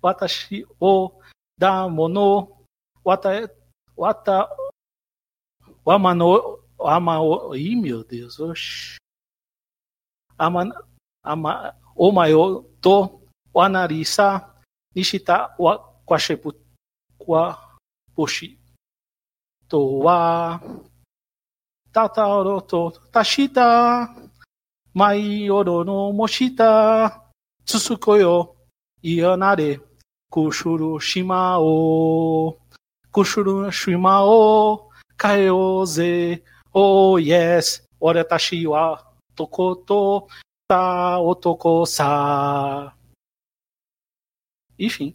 [0.00, 1.20] watashi o
[1.58, 2.66] da mono.
[3.04, 3.50] Wata.
[3.96, 4.48] Wata.
[5.84, 6.60] Wamano.
[6.78, 7.18] Wama.
[7.56, 8.38] Ih, meu Deus.
[8.38, 8.96] Oxi.
[10.38, 10.70] Ama,
[11.22, 13.23] ama, o maior to
[13.54, 14.54] Wanarisa
[14.94, 16.56] nishita wa kwa sheput
[17.26, 17.58] wa
[18.16, 18.58] poshi
[19.68, 20.60] to wa
[21.92, 24.08] Tata Oroto tashita
[24.94, 27.20] Mai Oro no moshita
[27.64, 28.56] tsusuko yo
[29.02, 29.80] iyanare
[30.30, 32.58] kushuru shima o
[33.12, 36.42] kushuru shima o kaeo ze
[36.74, 38.98] oh yes Oretashi wa
[39.36, 40.28] Tokoto
[40.68, 42.92] Ta Otoko sa
[44.78, 45.14] Enfim.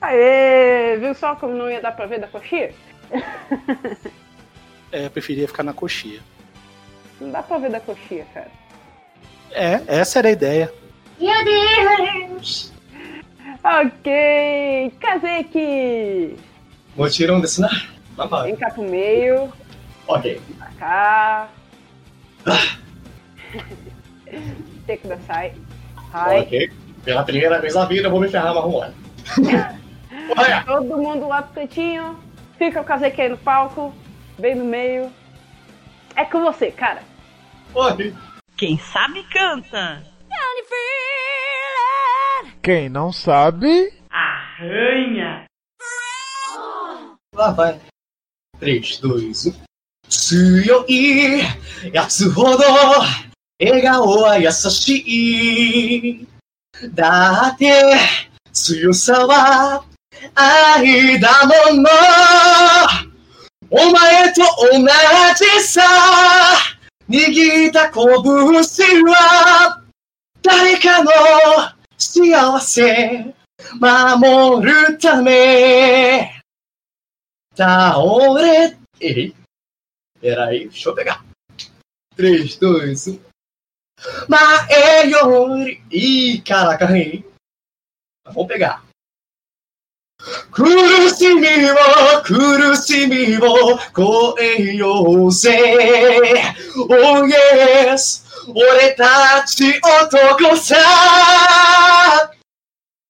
[0.00, 2.72] Aê, viu só como não ia dar pra ver da coxinha?
[4.92, 6.18] É, eu preferia ficar na coxinha.
[7.20, 8.50] Não dá pra ver da coxinha, cara.
[9.52, 10.74] É, essa era a ideia.
[11.20, 12.72] Meu Deus!
[13.62, 16.36] Ok, Kazeki!
[16.96, 17.68] Vou tirar um desse na.
[18.42, 19.52] Vem cá pro meio,
[20.08, 20.40] Ok.
[20.58, 21.48] pra cá.
[24.88, 25.54] Teco da sai.
[26.13, 26.41] Ai.
[26.41, 26.71] Ok.
[27.03, 28.91] Pela primeira vez na vida eu vou me ferrar marrom.
[30.65, 32.19] Todo mundo lá pro cantinho.
[32.57, 33.93] Fica o Kazeki aí no palco,
[34.39, 35.11] bem no meio.
[36.15, 37.03] É com você, cara.
[37.73, 38.15] Oi.
[38.57, 40.01] Quem sabe canta.
[42.63, 45.45] Quem não sabe, Arranha.
[47.35, 47.79] Lá vai.
[48.59, 49.65] 3, 2, 1.
[50.07, 51.41] 強い
[51.91, 52.63] やつほど
[53.60, 56.26] 笑顔は優しい。
[56.94, 57.94] だって
[58.52, 59.84] 強さは
[60.34, 61.28] 愛だ
[61.70, 61.88] もの。
[63.70, 64.40] お前と
[64.72, 65.82] 同じさ。
[67.08, 69.82] 握った拳は
[70.42, 71.10] 誰かの
[71.98, 73.34] 幸せ
[73.78, 76.40] 守るため。
[77.54, 78.02] 倒
[78.40, 78.76] れ。
[79.00, 79.34] Errei.
[80.20, 81.24] Peraí, deixa eu pegar.
[82.16, 83.29] 3, 2, 1.
[84.27, 85.81] Mae Yori.
[85.91, 87.23] Ih, caraca, errei.
[88.25, 88.85] Mas Vamos pegar.
[90.51, 90.65] 苦
[91.09, 96.55] しみを苦しみを超えようぜ
[96.89, 100.75] Oh yes 俺たち男さ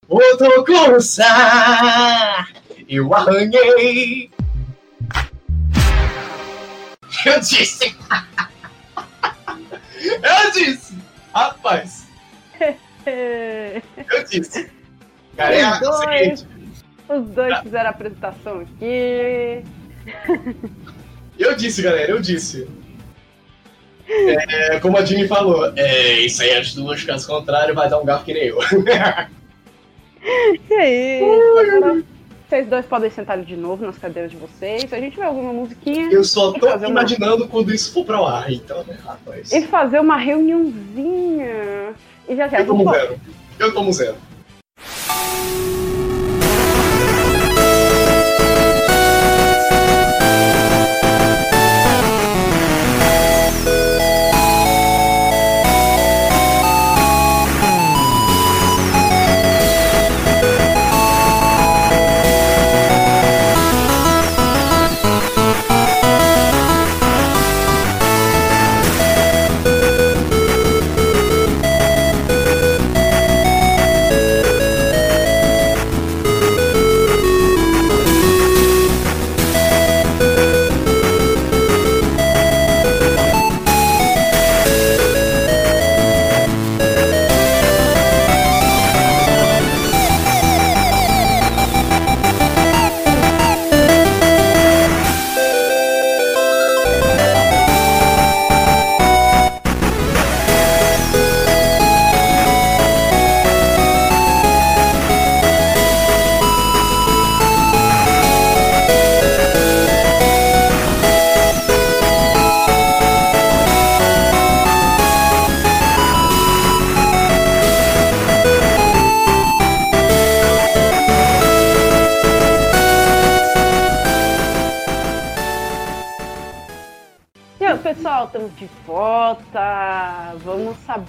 [0.08, 2.46] 男さ
[2.88, 4.30] Eu arranhei
[7.24, 7.96] Eu disse
[10.23, 10.97] Eu disse
[11.33, 12.07] Rapaz
[13.05, 14.69] Eu disse
[15.35, 16.47] Cara, é Os o dois,
[17.09, 19.63] os dois fizeram a apresentação aqui.
[21.41, 22.67] Eu disse, galera, eu disse.
[24.07, 28.05] É, como a Dini falou, é, isso aí as duas, caso contrário, vai dar um
[28.05, 28.59] garfo que nem eu.
[30.69, 31.21] E aí?
[31.23, 32.03] Agora
[32.51, 34.91] Vocês dois podem sentar de novo nas cadeiras de vocês.
[34.91, 36.11] A gente vai ouvir uma musiquinha.
[36.11, 39.53] Eu só tô fazer uma- imaginando quando isso for pro ar, então, né, rapaz.
[39.53, 41.93] E fazer uma reuniãozinha.
[42.27, 42.59] E já já.
[42.59, 43.19] Eu tomo zero.
[43.57, 44.17] Eu tomo zero.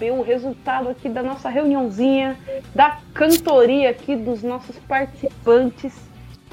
[0.02, 2.36] Saber o resultado aqui da nossa reuniãozinha,
[2.74, 5.94] da cantoria aqui dos nossos participantes.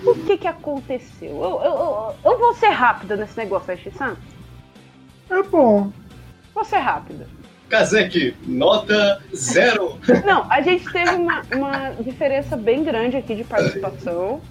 [0.05, 1.31] O que que aconteceu?
[1.31, 4.15] Eu, eu, eu, eu vou ser rápida nesse negócio, Ashi-san.
[5.31, 5.91] É bom.
[6.53, 7.25] Vou ser rápida.
[7.69, 9.97] Kazek, nota zero.
[10.23, 14.41] Não, a gente teve uma, uma diferença bem grande aqui de participação.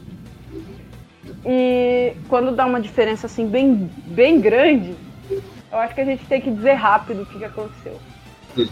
[1.47, 4.97] E quando dá uma diferença assim bem, bem grande,
[5.71, 7.97] eu acho que a gente tem que dizer rápido o que, que aconteceu.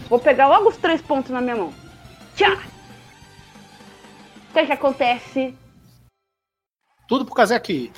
[0.09, 1.73] Vou pegar logo os três pontos na minha mão.
[2.35, 2.57] Tchá!
[4.49, 5.55] O que, que acontece?
[7.07, 7.91] Tudo por causa aqui.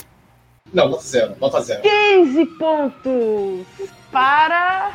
[0.73, 1.35] Não, nota zero.
[1.39, 1.81] Nota zero.
[1.81, 3.65] 15 pontos
[4.11, 4.93] para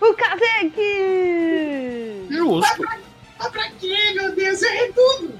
[0.00, 0.76] o Kazek!
[2.30, 2.84] Justo.
[3.38, 4.62] Ah, pra quê, meu Deus?
[4.62, 5.38] Eu errei tudo.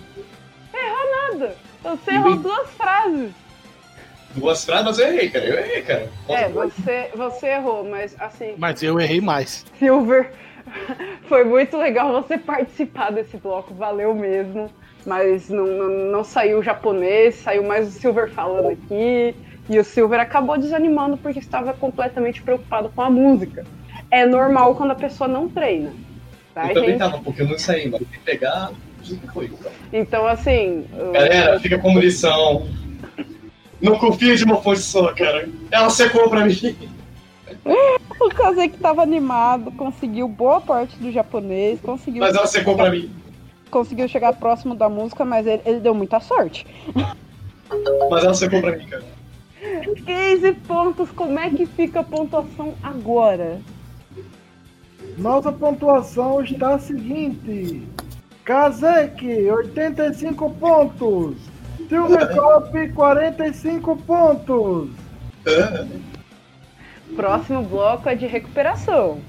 [0.73, 1.57] Errou nada.
[1.83, 3.33] Você errou duas frases.
[4.35, 5.45] Duas frases, mas eu errei, cara.
[5.47, 6.09] Eu errei, cara.
[6.29, 9.65] É, você, você errou, mas assim, Mas eu errei mais.
[9.79, 10.31] Silver
[11.29, 14.71] Foi muito legal você participar desse bloco, valeu mesmo.
[15.07, 19.35] Mas não, não, não saiu o japonês, saiu mais o Silver falando aqui.
[19.69, 23.65] E o Silver acabou desanimando porque estava completamente preocupado com a música.
[24.11, 25.93] É normal quando a pessoa não treina.
[26.55, 26.99] Tá, eu também gente?
[26.99, 29.51] tava, porque eu não saí, mas tem que pegar o que foi.
[29.93, 30.87] Então, assim.
[31.13, 32.67] Galera, fica como lição.
[33.81, 35.49] Não confia de uma fonte só, cara.
[35.71, 36.77] Ela secou pra mim.
[38.21, 42.21] O Kazek tava animado, conseguiu boa parte do japonês, conseguiu.
[42.21, 43.09] Mas ela secou pra mim.
[43.71, 46.67] Conseguiu chegar próximo da música, mas ele, ele deu muita sorte.
[48.11, 49.05] Mas ela secou pra mim, cara.
[50.05, 53.61] 15 pontos, como é que fica a pontuação agora?
[55.17, 57.83] Nossa pontuação está a seguinte:
[58.45, 61.37] Kazek, 85 pontos.
[61.89, 64.91] Silvercop, 45 pontos.
[67.17, 69.21] Próximo bloco é de recuperação.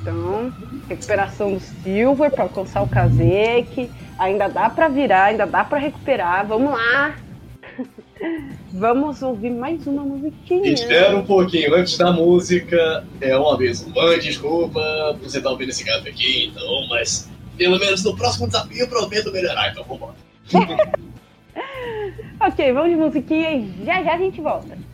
[0.00, 0.52] Então,
[0.88, 3.90] recuperação do Silver para alcançar o Kazek.
[4.18, 6.46] Ainda dá para virar, ainda dá para recuperar.
[6.46, 7.16] Vamos lá.
[8.72, 10.72] Vamos ouvir mais uma musiquinha.
[10.72, 13.04] Espera um pouquinho antes da música.
[13.20, 13.86] É uma vez.
[13.88, 18.46] Mãe, desculpa por você estar ouvindo esse gato aqui, então, mas pelo menos no próximo
[18.46, 20.14] desafio eu prometo melhorar, então vambora.
[22.40, 24.85] Ok, vamos de musiquinha e já já a gente volta.「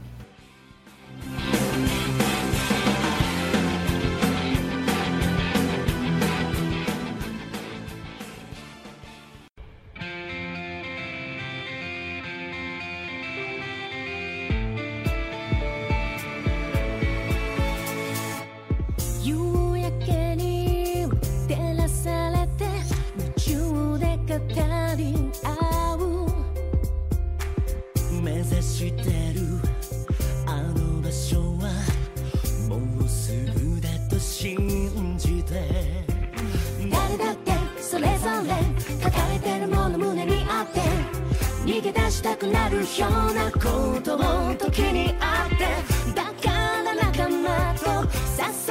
[41.64, 42.84] 逃げ出したくなるよ
[43.30, 46.50] うなことも時にあってだか
[46.82, 48.61] ら仲間と支え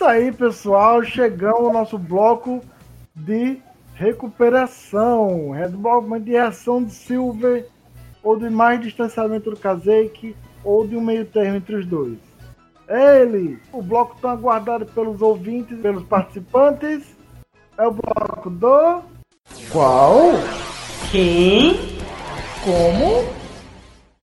[0.00, 1.04] isso aí, pessoal.
[1.04, 2.62] Chegamos ao nosso bloco
[3.14, 3.58] de
[3.94, 5.52] recuperação.
[5.54, 7.66] Desenvolvimento de reação de Silver,
[8.22, 12.16] ou de mais distanciamento do Kazek, ou de um meio termo entre os dois.
[12.88, 17.04] Ele, o bloco tão aguardado pelos ouvintes, pelos participantes,
[17.76, 19.02] é o bloco do.
[19.70, 20.30] Qual?
[21.10, 21.74] Quem?
[22.64, 23.28] Como?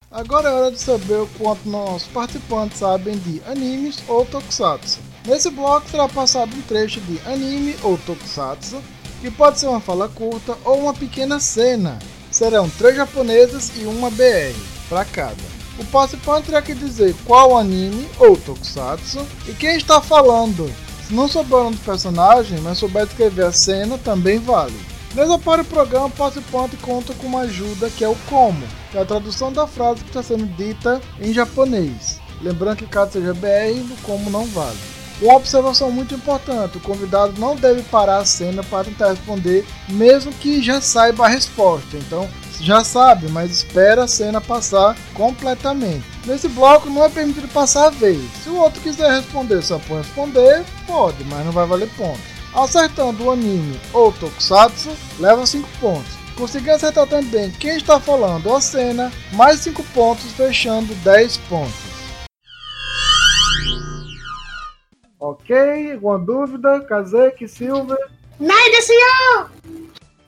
[0.10, 5.07] Agora é hora de saber o quanto nossos participantes sabem de animes ou tokusatsu.
[5.28, 8.82] Nesse bloco será passado um trecho de anime ou tokusatsu,
[9.20, 12.00] que pode ser uma fala curta ou uma pequena cena.
[12.32, 15.44] Serão três japonesas e uma BR para cada.
[15.78, 20.74] O participante terá que dizer qual anime ou tokusatsu e quem está falando.
[21.06, 24.80] Se não souber o nome do personagem, mas souber escrever a cena, também vale.
[25.14, 28.98] Nessa para o programa, o participante conta com uma ajuda que é o como, que
[28.98, 32.22] é a tradução da frase que está sendo dita em japonês.
[32.42, 34.97] Lembrando que caso seja BR, o como não vale.
[35.22, 40.32] Uma observação muito importante: o convidado não deve parar a cena para tentar responder, mesmo
[40.34, 41.98] que já saiba a resposta.
[41.98, 42.28] Então,
[42.60, 46.04] já sabe, mas espera a cena passar completamente.
[46.26, 48.22] Nesse bloco não é permitido passar a vez.
[48.44, 52.20] Se o outro quiser responder só por responder, pode, mas não vai valer ponto.
[52.54, 54.90] Acertando o anime ou tokusatsu,
[55.20, 56.18] leva 5 pontos.
[56.36, 61.87] Conseguindo acertar também quem está falando ou a cena, mais 5 pontos, fechando 10 pontos.
[65.20, 66.80] Ok, alguma dúvida?
[66.82, 67.98] Kazek, Silver?
[68.40, 69.50] Nada, senhor!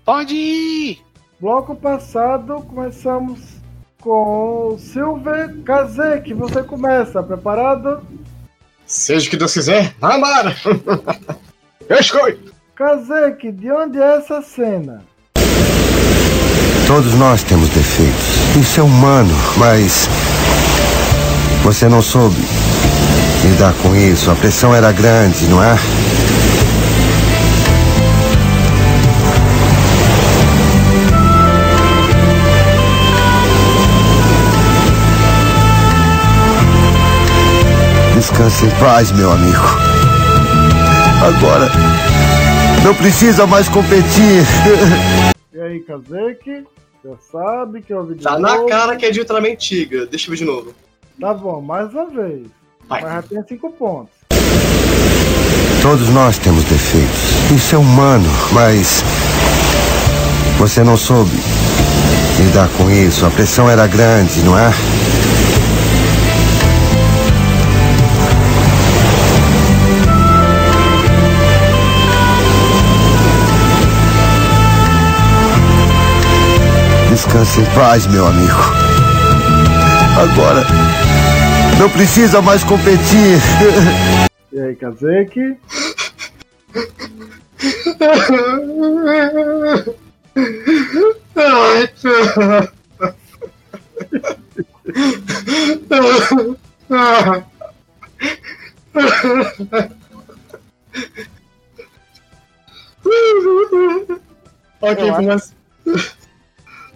[0.03, 0.99] Pode ir!
[1.39, 3.39] Bloco passado, começamos
[4.01, 6.33] com o Silver Kazek.
[6.33, 8.01] Você começa, preparado?
[8.87, 10.55] Seja o que Deus quiser, vambora!
[11.87, 12.39] Eu escolho!
[12.73, 15.03] Kazek, de onde é essa cena?
[16.87, 18.57] Todos nós temos defeitos.
[18.59, 20.07] Isso é humano, mas.
[21.63, 22.58] Você não soube
[23.49, 24.29] lidar com isso.
[24.29, 25.75] A pressão era grande, não é?
[38.15, 39.57] Descanse em paz, meu amigo.
[41.25, 41.69] Agora
[42.83, 44.43] não precisa mais competir.
[45.51, 46.63] E aí, Kazek?
[47.03, 48.23] Já sabe que eu o vídeo.
[48.23, 50.05] Tá na cara que é de Ultraman mentiga.
[50.05, 50.73] Deixa eu ver de novo.
[51.19, 52.47] Tá bom, mais uma vez.
[52.89, 53.01] Vai.
[53.03, 54.11] Mas já tem cinco pontos.
[55.81, 57.51] Todos nós temos defeitos.
[57.55, 59.03] Isso é humano, mas
[60.57, 61.31] você não soube
[62.39, 63.25] lidar com isso.
[63.25, 64.73] A pressão era grande, não é?
[77.09, 78.59] Descanse em paz, meu amigo.
[80.17, 80.88] Agora
[81.79, 83.39] não precisa mais competir.
[84.51, 85.57] E aí, Kazeki?
[104.81, 105.53] Ok, mas.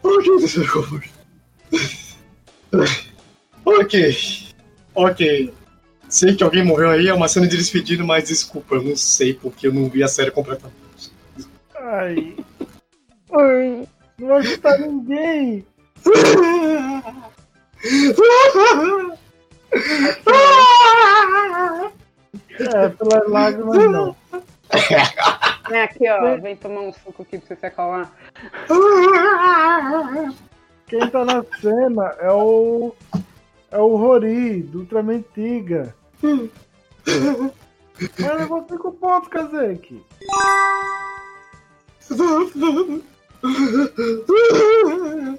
[0.03, 1.09] Ok, deixa eu ver.
[3.65, 4.42] Ok.
[4.95, 5.53] Ok.
[6.09, 9.33] Sei que alguém morreu aí, é uma cena de despedida, mas desculpa, eu não sei
[9.33, 11.11] porque eu não vi a série completamente.
[11.75, 12.35] Ai.
[13.29, 13.87] Oi.
[14.19, 15.65] Não vai escutar ninguém.
[22.59, 24.15] É, pelas lágrimas não.
[25.69, 26.37] Vem aqui, ó.
[26.37, 28.11] Vem tomar um suco aqui pra você se acalmar.
[30.87, 32.95] Quem tá na cena é o.
[33.73, 35.95] É o Rory, do Ultraman Tiga.
[36.21, 39.99] Mas levou cinco pontos, Kazeki.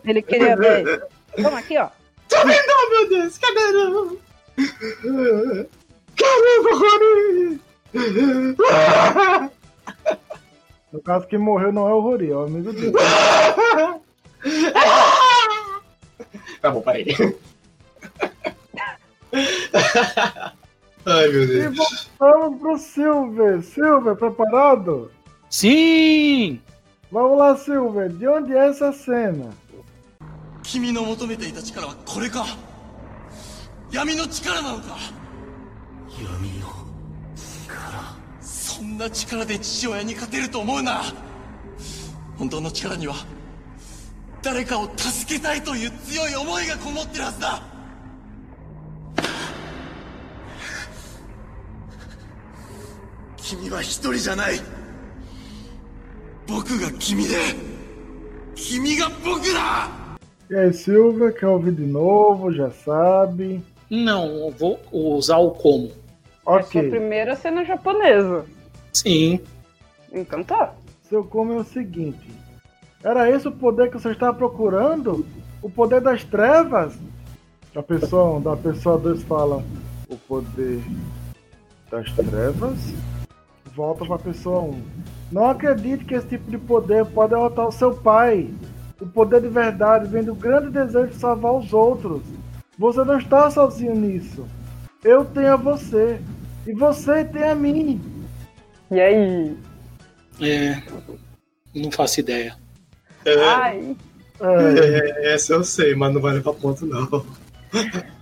[0.05, 1.07] Ele queria ver.
[1.41, 1.89] Toma aqui, ó.
[2.33, 4.19] Não, meu Deus, cadê não?
[6.17, 7.61] Caramba, Rory!
[10.93, 12.95] No caso, quem morreu não é o Rory, é o amigo dele.
[16.61, 17.05] Tá bom, parei.
[21.07, 21.77] Ai, meu E Deus.
[21.77, 23.63] voltamos pro Silver.
[23.63, 25.11] Silver, preparado?
[25.51, 26.61] Sim!
[27.13, 28.09] Vamos lá, Silver.
[28.11, 29.51] De onde é essa cena?
[30.63, 32.47] 君の求めていた力はこれか
[33.93, 34.97] 闇の力なのか
[36.19, 36.67] 闇の
[37.37, 41.03] 力そんな力で父親に勝てると思うな
[42.39, 43.15] 本当の力には
[44.43, 47.63] 誰かを助けたいという強い思いがこもってるはずだ
[53.44, 54.60] 君は一人じゃない
[56.48, 57.38] 僕が君で
[58.56, 60.00] 君が僕だ
[60.52, 62.52] E aí, Silver, quer ouvir de novo?
[62.52, 63.64] Já sabe.
[63.88, 65.92] Não, eu vou usar o como.
[66.48, 68.46] É sua primeira cena japonesa.
[68.92, 69.40] Sim.
[70.12, 70.74] Então tá.
[71.04, 72.32] Seu como é o seguinte.
[73.04, 75.24] Era esse o poder que você estava procurando?
[75.62, 76.98] O poder das trevas?
[77.76, 79.64] A pessoa, da pessoa 2 fala
[80.10, 80.82] o poder
[81.92, 82.80] das trevas.
[83.75, 84.71] Volta pra pessoa 1.
[84.71, 84.83] Um.
[85.33, 88.49] Não acredite que esse tipo de poder pode derrotar o seu pai.
[89.01, 92.23] O poder de verdade vem do grande desejo de salvar os outros.
[92.79, 94.47] Você não está sozinho nisso.
[95.03, 96.21] Eu tenho a você.
[96.67, 98.01] E você tem a mim.
[98.91, 99.57] E aí?
[100.41, 100.83] É.
[101.75, 102.57] Não faço ideia.
[103.27, 103.97] Ai.
[104.41, 107.25] É, essa eu sei, mas não vai levar ponto, não.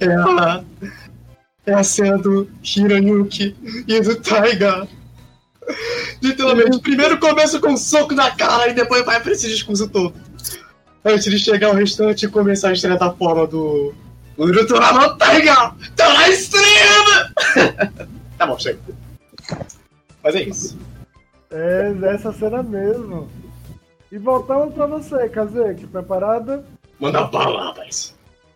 [0.00, 0.64] É a,
[1.66, 3.56] é a cena do Hiranyuki
[3.86, 4.88] e do Taiga.
[6.20, 10.14] Literalmente, primeiro começa com um soco na cara e depois vai pra esse discurso todo.
[11.04, 13.94] Antes de chegar ao restante e começar a estreia da forma do.
[14.38, 15.74] Ultraman Taiga!
[15.94, 17.32] Tá na extrema!
[18.38, 18.78] tá bom, chega.
[20.22, 20.78] Mas é isso.
[21.50, 23.28] É essa cena mesmo.
[24.10, 25.86] E voltamos pra você, Kazek.
[25.86, 26.64] Preparada?
[26.98, 28.14] Manda bala, rapaz.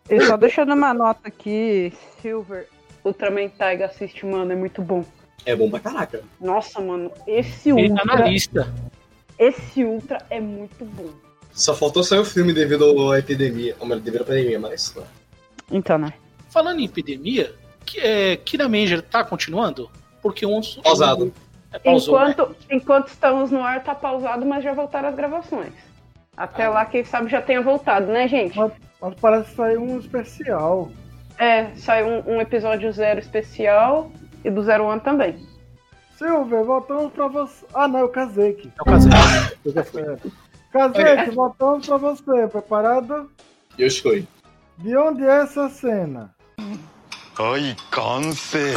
[0.09, 1.93] E só deixando uma nota aqui,
[2.23, 2.69] Silver,
[3.07, 5.05] Ultraman Taiga assiste, mano, é muito bom.
[5.45, 6.23] É bom pra caraca.
[6.41, 8.05] Nossa, mano, esse Ele Ultra.
[8.05, 8.75] tá na lista.
[9.39, 11.11] Esse Ultra é muito bom.
[11.53, 13.77] Só faltou sair o filme devido à epidemia.
[13.79, 14.95] Ou melhor, devido à pandemia, mas.
[15.71, 16.13] Então, né?
[16.51, 17.55] Falando em epidemia,
[17.85, 19.89] que, é, Kira Manger tá continuando?
[20.21, 20.77] Porque uns.
[20.77, 21.33] Pausado.
[21.73, 22.31] É, pausou, né?
[22.31, 25.73] Enquanto, enquanto estamos no ar, tá pausado, mas já voltaram as gravações.
[26.37, 28.59] Até lá, quem sabe já tenha voltado, né, gente?
[28.59, 30.91] Mas, mas parece sair um especial.
[31.38, 34.12] É, saiu um, um episódio zero especial
[34.44, 35.48] e do Zero One também.
[36.18, 37.66] Silver, voltamos pra você.
[37.74, 38.72] Ah, não, é o Kazek.
[38.78, 39.58] É o Kazek.
[39.66, 40.02] Eu já fui.
[40.02, 40.18] É.
[40.72, 42.48] Kazek, voltamos pra você.
[42.48, 43.30] Preparado?
[43.78, 44.28] Eu escolhi.
[44.78, 46.32] De onde é essa cena?
[47.42, 48.74] はい完成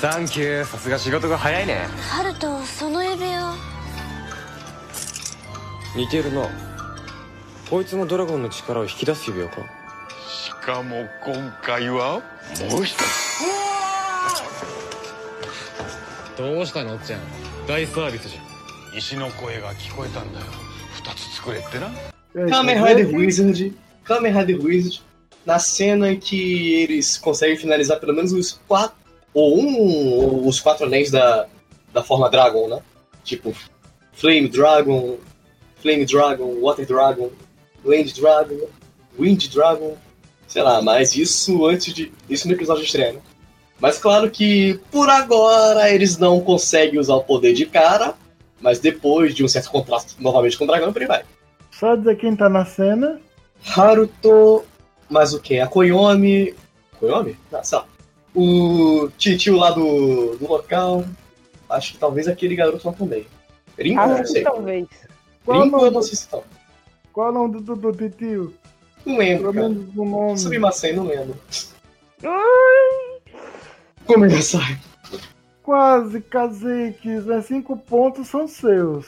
[0.00, 3.54] サンキューさすが仕事が早いねハルトその指輪
[5.96, 6.46] 似てるな
[7.70, 9.62] こいつのドラゴンの力を引き出す指輪かし
[10.68, 12.20] かも今回は
[12.70, 13.04] もう一つ
[16.36, 17.20] どうしたのおっちゃん
[17.66, 18.40] 大サービスじゃ
[18.94, 20.46] ん石の声が聞こえたんだよ
[20.96, 21.88] 二つ作れってな
[22.34, 23.72] Kamen Rider Wizard,
[24.04, 25.00] Kamen Rider Wizard,
[25.46, 28.96] na cena em que eles conseguem finalizar pelo menos os quatro,
[29.32, 31.46] ou um, ou os quatro anéis da,
[31.92, 32.80] da forma Dragon, né?
[33.22, 33.54] Tipo,
[34.12, 35.16] Flame Dragon,
[35.76, 37.30] Flame Dragon, Water Dragon,
[37.84, 38.66] Land Dragon,
[39.16, 39.96] Wind Dragon,
[40.49, 42.11] sei lá, mas isso antes de.
[42.29, 43.19] Isso no episódio de estreia, né?
[43.79, 48.13] Mas claro que por agora eles não conseguem usar o poder de cara,
[48.59, 51.23] mas depois de um certo contraste novamente com o dragão, por aí vai.
[51.71, 53.21] Só dizer quem tá na cena.
[53.77, 54.65] Haruto,
[55.07, 55.59] mas o que?
[55.59, 56.53] A Koyomi.
[56.99, 57.37] Koyomi?
[57.49, 57.85] Não, sei lá.
[58.35, 61.05] O titio lá do, do local.
[61.69, 63.25] Acho que talvez aquele garoto lá também.
[63.77, 64.43] Ringo, eu não sei.
[64.43, 64.87] talvez.
[65.45, 66.39] Qual Ringo, eu não sei se tá.
[67.13, 68.53] Qual é o nome do, do, do tio?
[69.05, 69.69] Não lembro, Pelo cara.
[69.69, 70.37] menos o nome.
[70.39, 71.35] Submacém, não lembro.
[72.23, 73.21] Ai,
[74.05, 74.79] Começar.
[75.63, 79.05] Quase, caziques, mas cinco pontos são seus.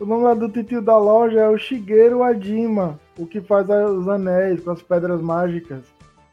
[0.00, 4.08] O nome lá do titio da loja é o Shigeru Adima, o que faz os
[4.08, 5.84] anéis com as pedras mágicas.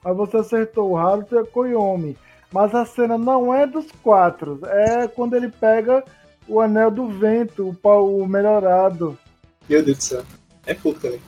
[0.03, 2.17] Mas você acertou o Haruto e a Koyomi.
[2.51, 6.03] Mas a cena não é dos quatro, é quando ele pega
[6.47, 9.17] o anel do vento, o, pau- o melhorado.
[9.67, 10.23] Meu Deus do céu.
[10.65, 11.19] É pouco também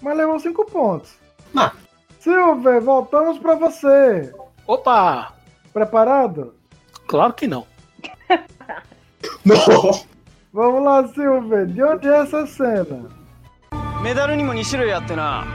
[0.00, 1.12] Mas levou cinco pontos.
[1.56, 1.72] Ah.
[2.20, 4.32] Silver, voltamos pra você.
[4.66, 5.32] Opa!
[5.72, 6.54] Preparado?
[7.06, 7.66] Claro que não.
[10.52, 11.66] Vamos lá, Silver.
[11.66, 13.22] De onde é essa cena?
[14.02, 15.46] メダルにも2種類あってな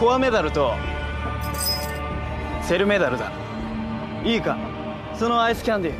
[0.00, 0.72] コアメダルと
[2.62, 3.30] セルメダルだ
[4.24, 4.58] いいか
[5.14, 5.96] そのアイスキャンディー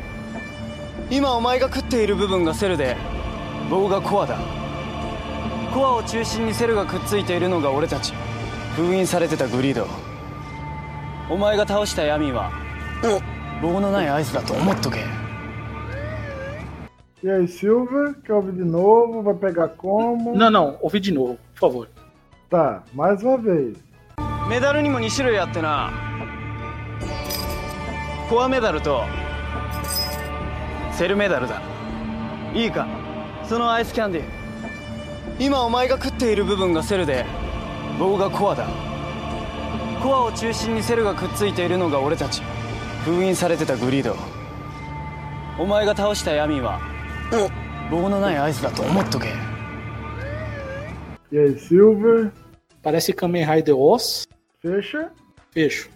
[1.09, 2.97] 今お前が食っている部分がセルで
[3.69, 4.37] 棒がコアだ
[5.74, 8.12] コアを中心にセルがくっついているのが俺たち
[8.76, 9.86] 封印されてたグリード
[11.28, 12.52] お前が倒したヤミーは
[13.60, 15.04] 棒のないアイスだと思っとけ
[17.22, 19.22] E aí, Silver, quer ouvir de novo?
[19.22, 20.36] Vai pegar como?
[20.36, 21.88] Não, não, ouvi de novo, por favor.
[22.50, 23.78] Tá, mais uma vez.
[24.50, 25.90] メダルにも2種類あってな
[28.28, 29.04] コアメダルと
[30.92, 31.62] セルメダルだ
[32.52, 32.86] いいか？
[33.48, 34.43] そのアイスキャンディー
[35.38, 37.24] 今お前が食っている部分がセルで
[37.98, 38.68] 棒がコアだ
[40.02, 42.42] コアを中心にセルがくっついているのが俺たち
[43.04, 44.16] 封印されてたグリード
[45.58, 46.80] お前が倒したヤミーは
[47.90, 49.28] 棒のないアイスだと思っとけ
[51.32, 52.30] E aí, Silver?
[52.80, 54.24] Parece Kamen Rider Oz.
[54.62, 55.10] Fecha.
[55.52, 55.90] Fecho.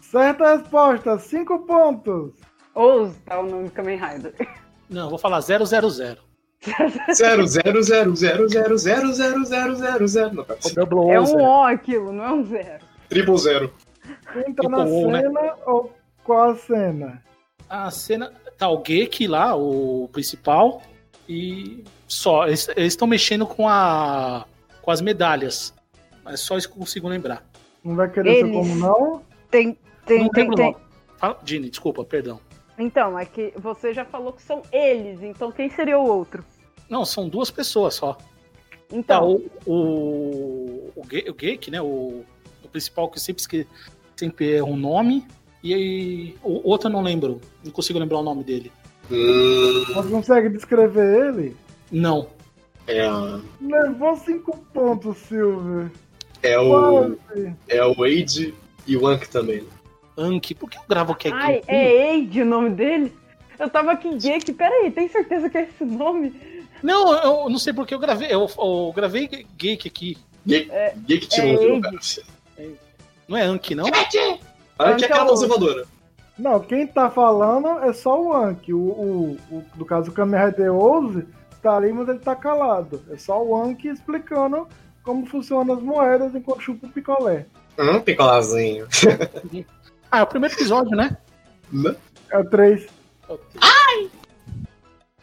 [0.00, 2.34] Certa resposta, cinco pontos.
[2.72, 4.32] Oz tá o nome Kamen Rider.
[4.88, 5.58] Não, vou falar 000.
[7.14, 10.34] 0, 0, 0, 0, 0, 0, 0, 0, 0, 0, 0.
[10.34, 10.58] Não, pera.
[11.12, 12.84] É um O aquilo, não é um zero.
[13.08, 13.72] Triple zero.
[14.32, 15.22] Quem tá Tipo na um, né?
[15.22, 15.92] cena ou
[16.24, 17.22] qual a cena?
[17.68, 18.32] A cena.
[18.58, 20.82] Tá o Geki lá, o principal.
[21.28, 22.46] E só.
[22.46, 24.44] Eles estão mexendo com a.
[24.80, 25.74] com as medalhas.
[26.24, 27.44] Mas só isso que eu consigo lembrar.
[27.84, 29.22] Não vai querer ser Eles- como não?
[29.50, 29.76] Tem,
[30.06, 30.76] tem, Não tem, tem.
[31.42, 32.40] Dini, desculpa, perdão.
[32.78, 36.44] Então, é que você já falou que são eles, então quem seria o outro?
[36.92, 38.18] Não, são duas pessoas só.
[38.92, 41.80] Então, Tá, o, o, o, Ge- o Geki, né?
[41.80, 42.22] O,
[42.62, 43.66] o principal que eu sempre esque-
[44.14, 45.26] sempre é um nome.
[45.62, 47.40] E aí, o outro eu não lembro.
[47.64, 48.70] Não consigo lembrar o nome dele.
[49.08, 51.56] Você consegue descrever ele?
[51.90, 52.26] Não.
[52.86, 53.08] É,
[53.60, 55.90] Levou cinco pontos, Silver.
[56.42, 57.16] é o.
[57.16, 57.54] Quase.
[57.68, 58.54] É o Wade
[58.86, 59.64] e o Anki também.
[60.18, 63.12] Anki, por que eu gravo que é ai, é Eide o nome dele?
[63.58, 66.34] Eu tava aqui, Geek, peraí, tem certeza que é esse nome?
[66.82, 67.12] Não,
[67.44, 68.28] eu não sei porque eu gravei.
[68.30, 69.28] Eu, eu gravei
[69.60, 70.18] Geki aqui.
[70.46, 71.80] Geek, É, Geek é tirou um Eide.
[71.82, 72.70] cara.
[73.28, 73.86] Não é Anki, não?
[73.86, 74.38] Anki é
[74.78, 75.84] Anki é aquela o- conservadora.
[76.38, 78.72] Não, quem tá falando é só o Anki.
[78.72, 81.24] O, o, o, no caso, o Kamen Rider 11
[81.62, 83.00] tá ali, mas ele tá calado.
[83.10, 84.66] É só o Anki explicando
[85.04, 87.46] como funcionam as moedas enquanto chupa o picolé.
[87.78, 88.86] Hum, picolazinho.
[90.10, 91.16] Ah, é o primeiro episódio, né?
[92.30, 92.86] É o 3.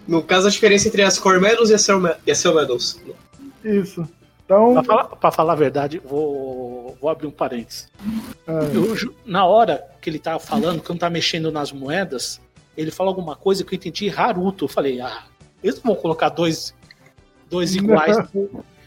[0.09, 2.99] No caso, a diferença entre as Core Medals e as Cell, e Medals.
[3.63, 4.07] Isso.
[4.43, 7.87] Então, Pra falar, pra falar a verdade, vou, vou abrir um parênteses.
[8.47, 12.41] é, Eu na hora que ele tava falando, que não tá mexendo nas moedas,
[12.75, 14.65] ele falou alguma coisa que eu entendi Haruto.
[14.65, 15.25] Eu falei, ah,
[15.63, 16.73] eles não vão colocar dois,
[17.47, 18.17] dois iguais.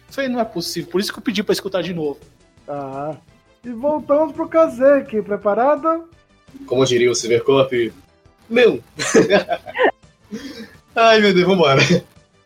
[0.08, 0.90] Falei, não é possível.
[0.90, 2.18] Por isso que eu pedi pra escutar de novo.
[2.66, 3.16] Tá.
[3.64, 5.22] E voltamos pro Kazek.
[5.22, 6.08] Preparado?
[6.66, 7.92] Como diria o Silvercop,
[8.50, 8.80] não.
[10.94, 11.80] Ai, meu Deus, vambora.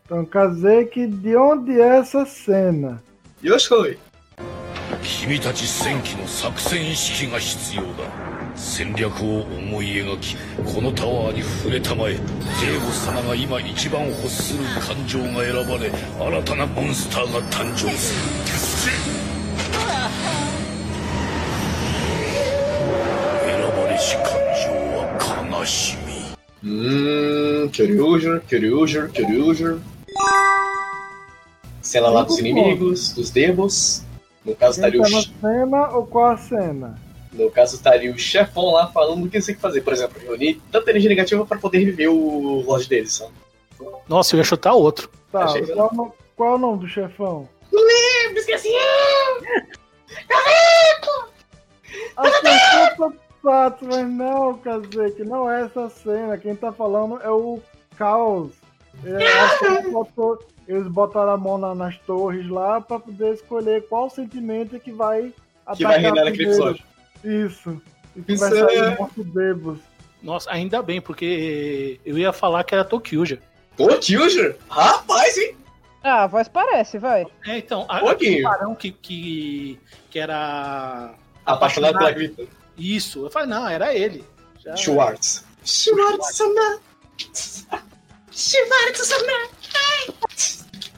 [0.04, 3.02] Então, Kazek, de onde é essa cena?
[3.42, 3.98] Yoshikoi.
[5.02, 7.88] 君たち戦機の作戦意識が必要だ
[8.54, 10.36] 戦略を思い描き
[10.74, 18.14] このタワーに触れたまえデーボ様が今一番欲する感情が選ばれ新たなモンスターが誕生す
[18.88, 18.92] る
[23.44, 24.24] 選ばれし感
[24.64, 26.05] 情は悲しみ
[26.64, 29.78] Hum, Kyoryuger, Kyoryuger, Kyoryuger.
[31.82, 34.02] Cena lá dos inimigos, dos Devos.
[34.44, 36.98] No caso, estaria o, tá che- cena ou qual a cena?
[37.32, 39.82] no caso, estaria o chefão lá falando o que você tem que fazer.
[39.82, 43.12] Por exemplo, reunir tanta energia negativa pra poder reviver o Lorde deles.
[43.14, 43.32] Sabe?
[44.08, 45.10] Nossa, eu ia chutar outro.
[45.30, 47.48] Tá, Achei qual, o no- qual é o nome do chefão?
[47.72, 48.68] Não lembro, esqueci.
[52.16, 53.12] Acertou
[53.82, 56.36] Mas não, Kazek, não é essa cena.
[56.36, 57.60] Quem tá falando é o
[57.96, 58.52] Caos.
[59.04, 64.08] É, eles, botou- eles botaram a mão na- nas torres lá pra poder escolher qual
[64.10, 65.32] sentimento que vai
[65.76, 66.62] Que vai reinar naquele primeiro.
[66.62, 66.84] episódio.
[67.24, 67.82] Isso.
[68.16, 69.78] E que Isso vai sair é- morto Debos.
[70.22, 73.38] Nossa, ainda bem, porque eu ia falar que era Tokyuja.
[73.76, 74.56] Tokyuja?
[74.68, 75.54] Rapaz, hein?
[76.02, 77.26] Ah, a voz parece, vai.
[77.46, 79.78] É, então, a, aquele barão que, que,
[80.10, 81.12] que era.
[81.44, 82.44] Apaixonado pela Grita.
[82.77, 83.25] Isso.
[83.25, 84.23] Eu falei, não, era ele.
[84.59, 85.43] Já- Schwartz.
[85.63, 86.79] Schwartz-sama.
[88.31, 89.49] Schwartz-sama.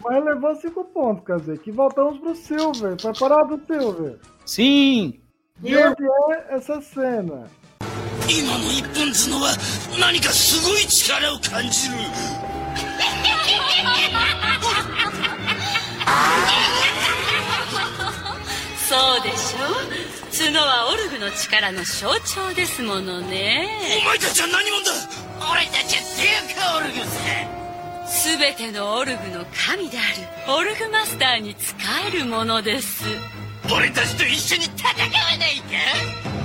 [0.05, 1.69] Mas levou cinco pontos, Kazek.
[1.69, 2.95] E voltamos pro Silver.
[2.97, 4.19] Preparado, Silver?
[4.45, 5.19] Sim!
[5.63, 7.47] E onde é essa cena?
[8.29, 9.53] 今の一本角は
[9.99, 11.93] 何かすごい力を感じる
[18.87, 20.06] そうでしょ
[20.38, 23.66] 角はオルグの力の象徴ですものね
[24.02, 24.92] お前たちは何者だ
[25.50, 27.18] 俺たちはデュークオルグさ
[28.38, 31.74] 全てのオルグの神であるオルグマスターに仕
[32.06, 33.04] えるものです
[33.74, 36.38] 俺たちと一緒に戦わないか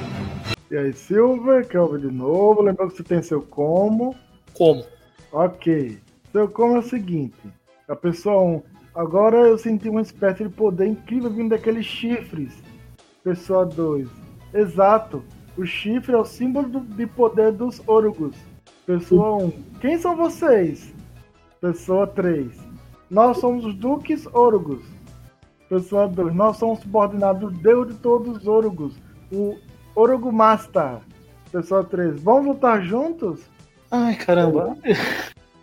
[0.71, 2.63] E aí, Silver, que ouve de novo.
[2.63, 4.15] Lembrando que você tem seu como.
[4.55, 4.83] Como?
[5.31, 5.99] Ok.
[6.31, 7.37] Seu como é o seguinte.
[7.87, 8.63] A pessoa 1.
[8.95, 12.62] Agora eu senti uma espécie de poder incrível vindo daqueles chifres.
[13.23, 14.07] Pessoa 2.
[14.53, 15.23] Exato.
[15.57, 18.35] O chifre é o símbolo do- de poder dos Orugos.
[18.85, 19.51] Pessoa 1.
[19.79, 20.93] Quem são vocês?
[21.61, 22.51] Pessoa 3.
[23.09, 24.83] Nós somos os Duques Orugos.
[25.69, 26.33] Pessoa 2.
[26.35, 28.95] Nós somos subordinados do Deus de todos os Orugos.
[29.31, 29.55] O
[29.95, 30.97] Orugo Master.
[31.51, 32.21] Pessoa 3.
[32.21, 33.41] Vamos lutar juntos?
[33.91, 34.75] Ai, caramba.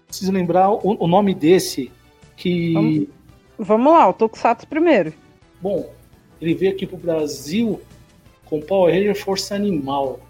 [0.07, 1.91] Preciso lembrar o, o nome desse
[2.37, 3.09] que.
[3.59, 5.13] Vamos lá, o Tokusatsu primeiro.
[5.61, 5.91] Bom,
[6.41, 7.81] ele veio aqui pro Brasil
[8.45, 10.21] com Power Ranger Força Animal.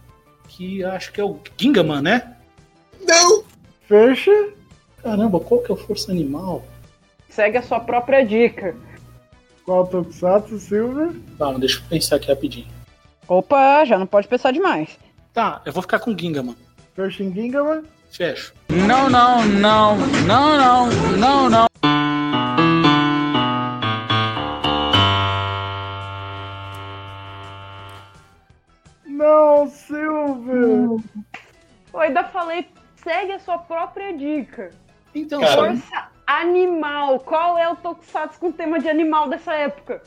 [0.49, 2.37] Que acho que é o Gingaman, né?
[3.07, 3.45] Não!
[3.87, 4.51] Fecha.
[5.03, 6.65] Caramba, qual que é o Força Animal?
[7.29, 8.77] Segue a sua própria dica.
[9.65, 11.13] Qual Tokusatsu, Silver?
[11.39, 12.67] Tá, deixa eu pensar aqui rapidinho.
[13.29, 14.99] Opa, já não pode pensar demais.
[15.33, 16.57] Tá, eu vou ficar com Gingaman.
[16.95, 17.85] Fecha em Gingaman?
[18.11, 18.53] Fecho.
[18.69, 19.97] Não, não, não,
[20.27, 21.90] não, não, não, não.
[29.41, 31.03] Não, Silver!
[31.93, 32.69] Eu ainda falei,
[33.03, 34.71] segue a sua própria dica.
[35.15, 35.55] Então, Cara.
[35.57, 37.21] Força animal.
[37.21, 40.03] Qual é o Tokusatsu com tema de animal dessa época?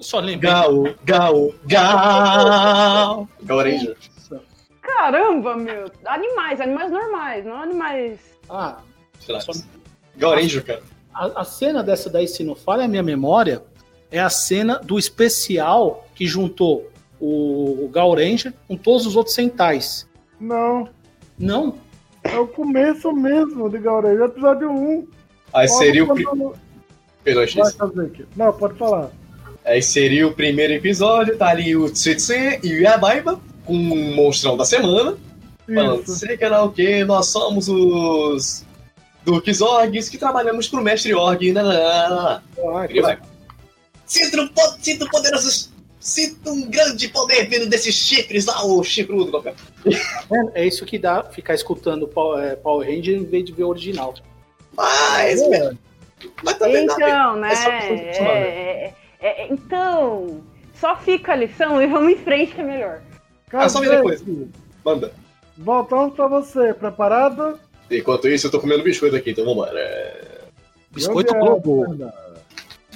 [0.00, 0.50] Só lembrei.
[0.52, 3.28] Gal, Gal, Gal.
[3.42, 3.96] Gal Ranger.
[4.80, 5.90] Caramba, meu.
[6.06, 8.20] Animais, animais normais, não animais.
[8.48, 8.78] Ah,
[9.18, 9.40] Sei lá.
[10.16, 10.82] Gal Ranger, cara.
[11.12, 13.62] a, a cena dessa daí, se não falha a minha memória,
[14.10, 16.88] é a cena do especial que juntou
[17.20, 20.08] o, Ranger com todos os outros centais.
[20.40, 20.88] Não.
[21.38, 21.74] Não?
[22.24, 25.06] É o começo mesmo de Gaurei, episódio 1.
[25.54, 26.14] Aí Logo seria o.
[26.14, 26.24] Pri...
[27.24, 28.26] Perdão, Vai, X.
[28.36, 29.10] Não, pode falar.
[29.64, 32.32] Aí seria o primeiro episódio, tá ali o Tsutsu
[32.62, 35.16] e o Yabaiba, com o monstrão da semana.
[35.66, 38.64] Falando, sei que lá o que, nós somos os
[39.22, 41.52] Duques Orgs que trabalhamos pro Mestre Org.
[41.52, 41.62] Né,
[44.42, 45.70] um po- sinto poderosos.
[46.00, 49.30] Sinto um grande poder vindo desses chifres lá, o chifrudo.
[49.30, 49.54] qualquer.
[50.54, 53.64] É, é isso que dá ficar escutando Power, é, Power Ranger em vez de ver
[53.64, 54.14] o original.
[54.76, 55.72] Mas, É.
[56.44, 57.52] mas também dá Então, né?
[57.52, 58.30] é só pra funcionar.
[58.36, 60.40] É, é, é, então,
[60.80, 63.02] só fica a lição e vamos em frente que é melhor.
[63.52, 64.24] Ah, só me Kazek, depois.
[64.84, 65.12] Manda.
[65.56, 66.72] Voltamos pra você.
[66.74, 67.58] Preparado?
[67.90, 70.40] Enquanto isso, eu tô comendo biscoito aqui, então vambora.
[70.92, 72.12] Biscoito E onde é a Globo.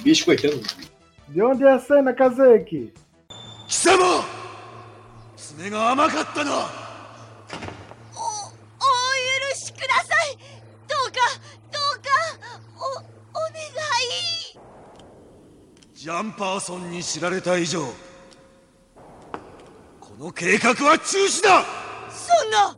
[0.01, 0.61] Biscoitando.
[1.29, 2.93] De onde é a cena, Kazeki?
[3.67, 4.23] 貴様
[5.35, 6.51] 爪が甘かったな。
[8.11, 8.17] お許
[9.55, 10.37] しください。
[10.87, 11.19] どうか
[11.71, 12.09] どうか
[12.77, 12.81] お
[13.39, 13.55] お願い。
[15.93, 17.85] ジャンパーソンに知られた以上
[19.99, 21.63] この計画は中止だ。
[22.09, 22.75] そんな。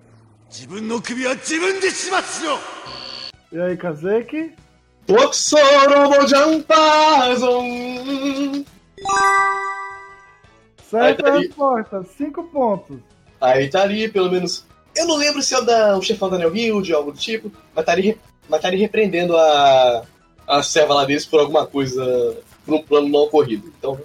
[0.49, 2.57] 自分の首は自分で始末しろ。
[3.51, 4.55] E aí, Kazeki?
[5.05, 7.63] Toxorobo Jampazon!
[10.89, 12.97] Certa Aí tá resposta, 5 pontos.
[13.39, 14.65] Aí tá ali, pelo menos.
[14.95, 17.17] Eu não lembro se é o, da, o chefão da Neo Hill, de algo do
[17.17, 18.17] tipo, mas tá ali,
[18.47, 20.03] mas tá ali repreendendo a,
[20.47, 23.71] a serva lá deles por alguma coisa, por um plano não ocorrido.
[23.77, 23.99] Então,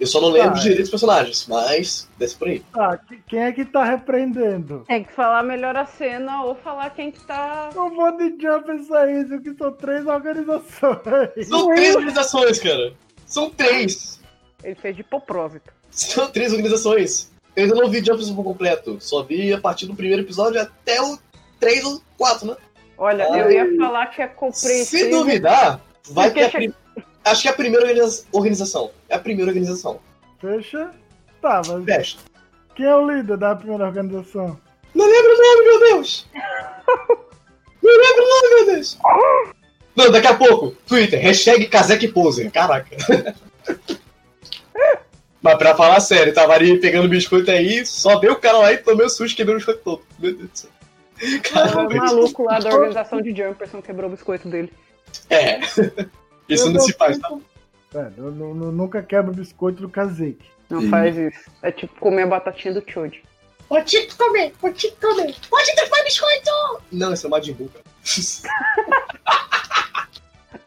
[0.00, 2.60] eu só não lembro Ah, direito dos personagens, mas desce por aí.
[2.72, 4.84] Tá, que- quem é que tá repreendendo?
[4.86, 7.70] Tem que falar melhor a cena ou falar quem que tá.
[7.74, 11.48] O Body Jump é isso, que são três organizações.
[11.48, 12.92] São três organizações, cara.
[13.26, 14.20] São três.
[14.62, 15.72] Ele fez de propósito.
[15.90, 17.30] São três organizações.
[17.56, 18.96] Eu ainda não vi Jumps por completo.
[19.00, 21.18] Só vi a partir do primeiro episódio até o
[21.58, 22.56] 3 ou 4, né?
[22.96, 23.52] Olha, eu Ai.
[23.54, 24.84] ia falar que é compreensível.
[25.06, 25.80] Se duvidar,
[26.10, 26.74] vai ter a che- prim-
[27.24, 28.90] Acho que é a primeira organiza- organização.
[29.08, 30.00] É a primeira organização.
[30.40, 30.90] Fecha?
[31.42, 32.18] Tá, mas Fecha.
[32.74, 34.58] quem é o líder da primeira organização?
[34.94, 36.26] Não lembro o nome, meu Deus!
[37.82, 38.98] Não lembro o nome, meu Deus!
[39.96, 42.96] Não, daqui a pouco, Twitter, hashtag Kazek Poser, caraca.
[45.40, 48.78] Mas pra falar sério, tava ali pegando biscoito aí, só deu o cara lá e
[48.78, 50.02] tomei o susto quebrou o biscoito todo.
[50.18, 50.70] Meu Deus do céu.
[51.84, 54.72] O maluco lá da organização de Jumperson quebrou o biscoito dele.
[55.30, 55.60] É.
[56.48, 57.30] Isso não se faz, tá?
[57.94, 60.46] É, eu nu- nu- nunca quebro o biscoito do Kazeki.
[60.68, 60.90] Não Sim.
[60.90, 61.50] faz isso.
[61.62, 63.22] É tipo comer a batatinha do Choji.
[63.68, 65.34] Vou te comer, vou te comer.
[65.48, 66.50] Pode transformar biscoito!
[66.92, 67.70] Não, isso é Majin Buu.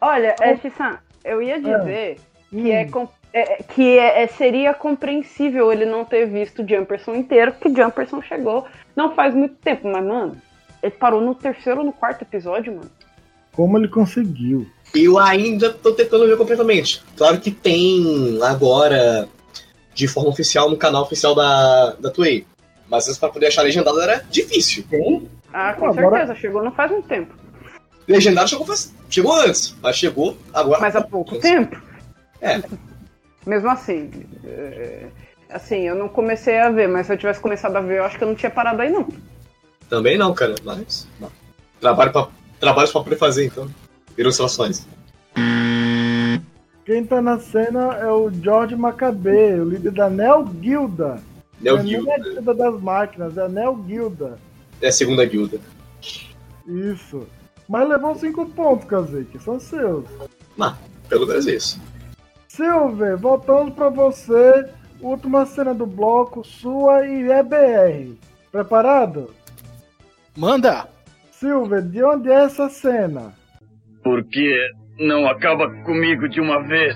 [0.00, 2.16] Olha, é, Shisan, eu ia dizer
[2.50, 2.66] que, Hum.
[2.72, 7.14] é, com- é- é- que é- é- seria compreensível ele não ter visto o Jumperson
[7.14, 10.36] inteiro, porque Jumperson chegou não faz muito tempo, mas, mano,
[10.82, 12.90] ele parou no terceiro ou no quarto episódio, mano.
[13.52, 14.66] Como ele conseguiu?
[14.94, 17.02] Eu ainda tô tentando ver completamente.
[17.16, 19.28] Claro que tem agora
[19.94, 22.46] de forma oficial no canal oficial da, da Toei.
[22.88, 24.84] Mas antes pra poder achar legendado era difícil.
[25.52, 27.34] Ah, com Agora- certeza, chegou não faz muito tempo.
[28.06, 30.80] Legendado chegou, faz- chegou antes, mas chegou agora.
[30.80, 31.80] Mas há pouco tempo.
[32.40, 32.60] É.
[33.46, 34.10] Mesmo assim,
[34.44, 35.06] é,
[35.50, 38.16] assim, eu não comecei a ver, mas se eu tivesse começado a ver, eu acho
[38.18, 39.08] que eu não tinha parado aí, não.
[39.88, 40.54] Também não, cara.
[40.64, 41.06] Mas.
[41.20, 41.30] não.
[41.80, 42.28] Trabalho pra,
[42.62, 43.68] trabalhos pra poder fazer, então.
[44.16, 44.86] Ilustrações.
[46.86, 51.20] Quem tá na cena é o George Maccabee, o líder da Neo Guilda.
[51.60, 52.04] Neo é Guilda.
[52.04, 54.38] Nem a Guilda das Máquinas, é a Neo Guilda.
[54.80, 55.58] É a segunda guilda.
[56.66, 57.26] Isso.
[57.68, 60.04] Mas levou cinco pontos, Kazeki, são seus.
[60.56, 60.76] Mas,
[61.08, 61.80] pelo menos isso.
[62.48, 64.68] Silver, voltando pra você,
[65.00, 68.16] última cena do bloco, sua e EBR.
[68.52, 69.30] Preparado?
[70.36, 70.91] Manda!
[71.42, 73.32] Silver, de onde é essa cena?
[74.04, 74.70] Por que
[75.00, 76.94] não acaba comigo de uma vez?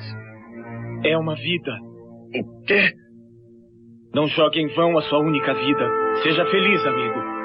[1.04, 1.72] É uma vida.
[2.32, 2.92] O quê?
[4.14, 5.90] Não jogue em vão a sua única vida.
[6.22, 7.36] Seja feliz, amigo.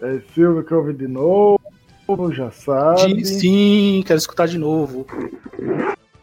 [0.00, 1.59] É Silver que ouve de novo,
[2.32, 3.24] já sabe.
[3.24, 5.06] Sim, quero escutar de novo.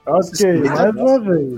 [0.05, 1.53] Ok, mais uma vez.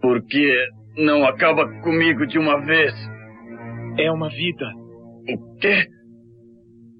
[0.00, 0.66] Por que
[0.96, 2.94] não acaba comigo de uma vez?
[3.98, 4.66] É uma vida.
[5.28, 5.86] O quê?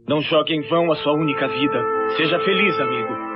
[0.09, 1.85] Não jogue em vão a sua única vida.
[2.17, 3.34] Seja feliz, amigo.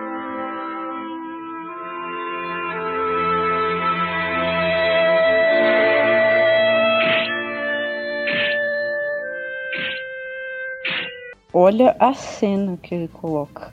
[11.53, 13.73] Olha a cena que ele coloca.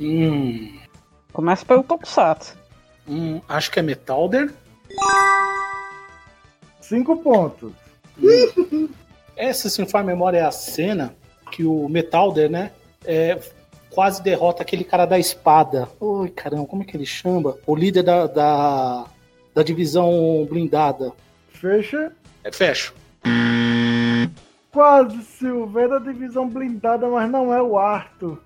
[0.00, 0.78] Hum,
[1.32, 2.56] Começa pelo Tokusatsu.
[3.08, 4.52] hum, acho que é Metalder.
[6.80, 7.72] Cinco pontos.
[9.36, 11.14] Essa, se não for a memória, é a cena
[11.50, 12.70] que o Metalder, né?
[13.04, 13.38] é,
[13.90, 15.88] quase derrota aquele cara da espada.
[16.00, 17.56] Oi, caramba, como é que ele chama?
[17.66, 19.06] O líder da, da,
[19.54, 21.12] da divisão blindada.
[21.48, 22.12] Fecha.
[22.44, 22.94] É, fecho.
[24.72, 28.38] Quase, Silver, é da divisão blindada, mas não é o Arthur.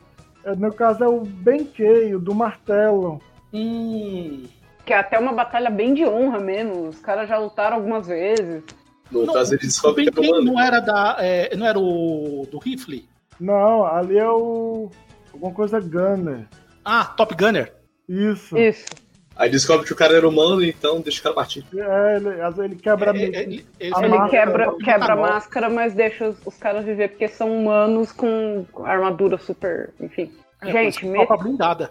[0.45, 3.21] É, no caso é o Benkei, o do martelo.
[3.53, 4.43] Hum.
[4.85, 6.89] Que é até uma batalha bem de honra mesmo.
[6.89, 8.63] Os caras já lutaram algumas vezes.
[9.11, 10.45] No Não, caso, ele comando.
[10.45, 11.17] não era da.
[11.21, 13.09] é, não era o do rifle?
[13.41, 14.91] Não, ali é o.
[15.33, 16.49] alguma coisa Gunner.
[16.85, 17.73] Ah, Top Gunner.
[18.09, 18.57] Isso.
[18.59, 18.87] Isso.
[19.37, 21.65] Aí descobre que o cara era humano, então deixa o cara partir.
[21.77, 24.29] É, ele, às vezes ele quebra meio que ele, a Ele máscara.
[24.31, 29.37] quebra, quebra a máscara, mas deixa os, os caras viver porque são humanos com armadura
[29.37, 29.91] super.
[30.01, 30.33] Enfim.
[30.63, 31.91] É, gente, com me- roupa blindada.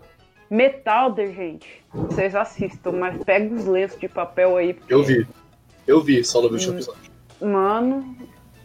[0.49, 1.67] Metalder, gente.
[1.93, 4.73] Vocês assistam, mas pega os lenços de papel aí.
[4.73, 5.27] porque, Eu vi.
[5.87, 6.51] Eu vi, só no Hum.
[6.53, 7.01] último episódio.
[7.41, 8.15] Mano.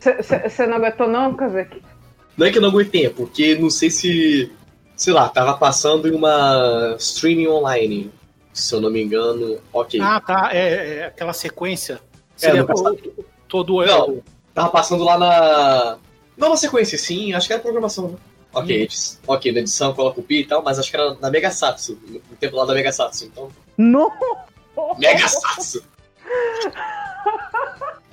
[0.00, 1.82] Você não aguentou, não, Kazek?
[2.36, 4.50] Não é que eu não aguentei, é porque não sei se.
[4.96, 8.10] Sei lá, tava passando em uma streaming online.
[8.60, 9.58] Se eu não me engano.
[9.72, 10.00] Ok.
[10.00, 10.50] Ah, tá.
[10.52, 11.94] É, é aquela sequência.
[11.94, 11.98] É,
[12.36, 12.98] Seria no passado.
[13.48, 14.22] todo, Não,
[14.54, 15.98] tava passando lá na.
[16.36, 18.16] Não na sequência, sim, acho que era programação, né?
[18.52, 19.16] Ok, Hum.
[19.28, 21.96] ok, na edição coloca o pi e tal, mas acho que era na Mega Satsu,
[22.08, 23.48] no tempo lá da Mega Satsu, então.
[23.78, 24.10] Não!
[24.98, 25.82] Mega Satsu!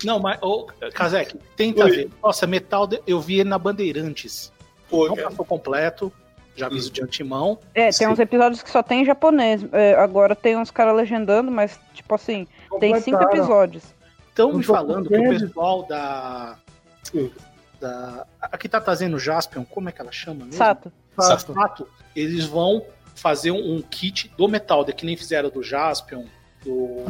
[0.04, 1.92] Não, mas, ô, Kazek, tenta Oi.
[1.92, 2.10] ver.
[2.22, 4.52] Nossa, Metal, eu vi ele na Bandeirantes.
[4.90, 5.30] Pô, Não cara.
[5.30, 6.14] passou completo,
[6.58, 7.60] já aviso de antemão.
[7.74, 9.64] É, tem uns episódios que só tem em japonês.
[9.72, 12.48] É, agora tem uns caras legendando, mas, tipo assim,
[12.80, 13.84] tem cinco episódios.
[14.30, 16.58] Estão me falando que o pessoal da.
[17.80, 20.54] da a que tá trazendo o Jaspion, como é que ela chama mesmo?
[20.54, 20.92] Sato.
[21.20, 21.54] Sato.
[21.54, 21.88] Sato.
[22.16, 22.84] Eles vão
[23.16, 26.26] fazer um, um kit do Metal, que nem fizeram do Jaspion,
[26.64, 27.06] do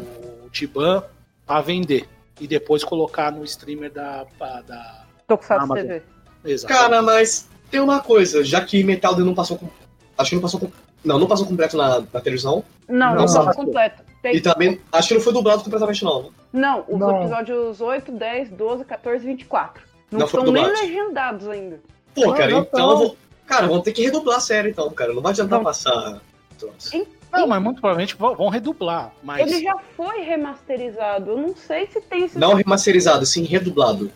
[0.51, 1.03] Tiban,
[1.45, 2.07] pra vender.
[2.39, 4.25] E depois colocar no streamer da.
[4.37, 5.87] da, da Tokusatsu Amazon.
[5.87, 6.03] TV.
[6.45, 6.73] Exato.
[6.73, 9.68] Cara, mas tem uma coisa, já que Metal não passou com.
[10.18, 10.72] Acho que não passou com.
[11.03, 12.64] Não, não passou completo na, na televisão.
[12.88, 14.03] Não, não, Não, passou completo.
[14.22, 14.81] Tem- E também.
[14.91, 16.31] Acho que não foi dublado completamente, não.
[16.52, 17.22] Não, os Não.
[17.22, 19.84] episódios 8, 10, 12, 14 e 24.
[20.11, 21.80] Não, Não estão nem legendados ainda.
[22.15, 22.65] Pô, cara, então.
[22.65, 22.89] tão.
[22.91, 25.14] eu vou- Cara, vamos ter que redublar a série então, cara.
[25.14, 26.19] Não vai adiantar passar.
[27.31, 29.14] Não, mas muito provavelmente vão vão redublar.
[29.23, 31.31] Mas Ele já foi remasterizado.
[31.31, 32.38] Eu não sei se tem esse.
[32.38, 34.11] Não remasterizado, sim redublado.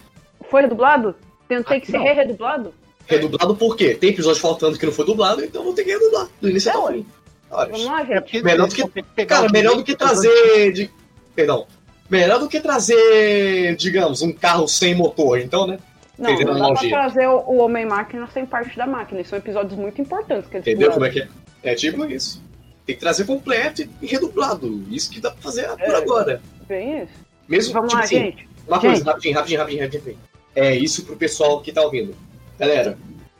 [0.50, 1.16] Foi redublado?
[1.48, 2.04] Tem, tem que ser não.
[2.04, 2.74] re-redublado?
[3.16, 3.94] Redublado por quê?
[3.96, 6.28] Tem episódio faltando que não foi dublado, então vou ter que redublar.
[6.42, 7.06] Do início até o fim.
[7.50, 8.44] Olha, Vamos lá, gente.
[8.44, 9.26] melhor do que.
[9.26, 10.72] Cara, melhor do que trazer.
[10.72, 10.90] De...
[11.36, 11.68] Perdão.
[12.10, 15.80] Melhor do que trazer, digamos, um carro sem motor, então, né?
[16.18, 19.24] Não, não dá pra trazer o, o Homem-Máquina sem parte da máquina.
[19.24, 21.28] São episódios muito importantes que eles Entendeu como é que é?
[21.64, 22.42] É tipo isso.
[22.86, 24.84] Tem que trazer completo e redublado.
[24.90, 25.96] Isso que dá pra fazer por É.
[25.96, 26.42] agora.
[26.68, 27.14] Bem isso.
[27.48, 28.50] Mesmo Vamos tipo lá, assim, gente.
[28.68, 29.06] Uma coisa, Gente.
[29.08, 30.18] rapidinho, rapidinho, rapidinho, rapidinho.
[30.56, 32.16] É isso pro pessoal que tá ouvindo.
[32.62, 32.96] Galera,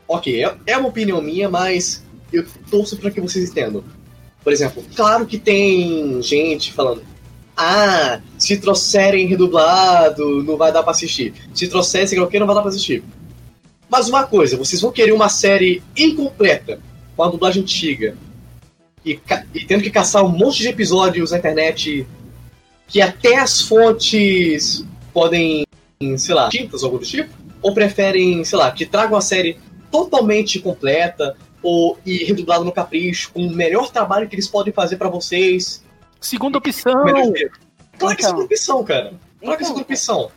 [0.08, 3.84] ok, é, é uma opinião minha, mas eu torço pra que vocês entendam.
[4.42, 7.04] Por exemplo, claro que tem gente falando.
[7.56, 11.32] Ah, se trouxerem redublado, não vai dar pra assistir.
[11.54, 13.04] Se trouxerem que, não vai dar pra assistir.
[13.88, 16.80] Mas uma coisa, vocês vão querer uma série incompleta,
[17.14, 18.16] com a dublagem antiga,
[19.06, 19.20] e,
[19.54, 22.04] e tendo que caçar um monte de episódios na internet
[22.88, 25.64] que até as fontes podem,
[26.18, 27.41] sei lá, tintas ou algo do tipo?
[27.62, 29.58] Ou preferem, sei lá, que tragam a série
[29.90, 34.96] totalmente completa ou e redublada no capricho, com o melhor trabalho que eles podem fazer
[34.96, 35.84] pra vocês?
[36.20, 37.04] Segunda opção!
[37.98, 39.12] Claro que é segunda opção, cara.
[39.40, 40.30] Claro que é segunda opção.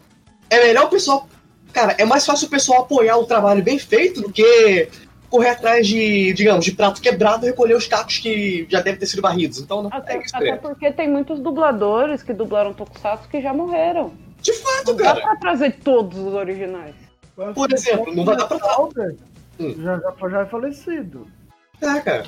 [0.49, 1.27] É melhor o pessoal.
[1.73, 4.87] Cara, é mais fácil o pessoal apoiar o trabalho bem feito do que
[5.29, 9.05] correr atrás de, digamos, de prato quebrado e recolher os cacos que já devem ter
[9.05, 9.59] sido varridos.
[9.59, 13.53] Então não Até, é isso, até porque tem muitos dubladores que dublaram Tokusatsu que já
[13.53, 14.13] morreram.
[14.41, 15.19] De fato, não cara.
[15.19, 16.95] Dá pra trazer todos os originais.
[17.53, 18.57] Por exemplo, não vai dar pra
[19.59, 19.73] Hum.
[19.77, 21.27] Já, já, já é falecido.
[21.81, 22.25] É, cara.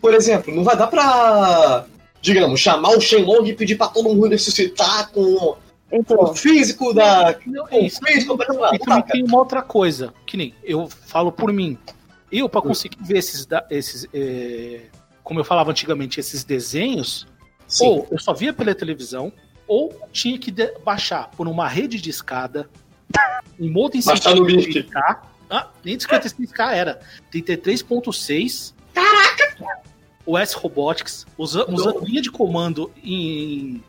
[0.00, 1.84] Por exemplo, não vai dar pra,
[2.20, 5.56] digamos, chamar o Shenlong e pedir pra todo mundo ressuscitar com
[5.90, 6.16] Então.
[6.18, 7.34] o físico da.
[7.34, 8.74] com o Isso, físico pra lá.
[8.74, 11.78] E também tem uma outra coisa, que nem eu falo por mim.
[12.30, 14.80] Eu, pra conseguir ver esses, esses é,
[15.22, 17.26] como eu falava antigamente, esses desenhos,
[17.68, 17.86] Sim.
[17.86, 19.32] ou eu só via pela televisão,
[19.68, 20.52] ou tinha que
[20.84, 22.68] baixar por uma rede de escada,
[23.58, 24.72] em modo Baixar no link.
[24.82, 25.18] 56K.
[25.48, 27.00] Ah, nem de 56K era.
[27.32, 28.74] 33.6.
[28.94, 29.56] Caraca!
[30.24, 33.82] O S Robotics, usa- usando linha de comando em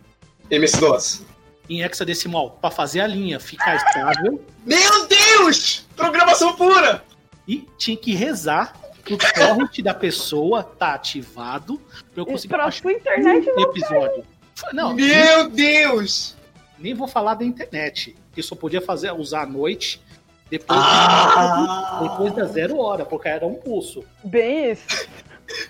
[0.51, 1.23] MS-DOS.
[1.69, 4.43] em hexadecimal para fazer a linha ficar estável.
[4.65, 5.85] Meu Deus!
[5.95, 7.03] Programação pura!
[7.47, 8.73] E tinha que rezar
[9.03, 11.79] pro torrent da pessoa tá ativado
[12.13, 14.23] pra eu conseguir pra baixar internet um episódio.
[14.73, 16.35] Não, Meu Deus!
[16.77, 19.99] Nem vou falar da internet, que só podia fazer usar à noite
[20.49, 21.99] depois, Ah!
[22.03, 24.03] depois da zero hora, porque era um pulso.
[24.23, 25.07] Bem isso.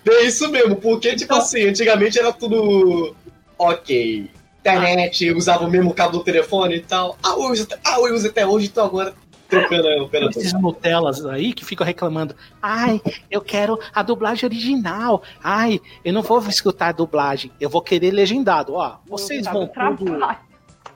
[0.05, 3.15] É isso mesmo, porque, tipo Então- assim, antigamente era tudo.
[3.57, 4.29] Ok.
[4.59, 7.17] Internet, usava o mesmo cabo do telefone e tal.
[7.23, 9.13] Ah, eu uso, ah, eu uso até hoje, então agora
[9.47, 10.37] trocando a operadora.
[10.37, 12.35] Esses Nutellas aí que ficam reclamando.
[12.61, 15.23] Ai, eu quero a dublagem original.
[15.41, 17.49] Ai, eu não vou escutar a dublagem.
[17.61, 18.73] Eu vou querer legendado.
[18.73, 20.17] Ó, vocês vão tudo,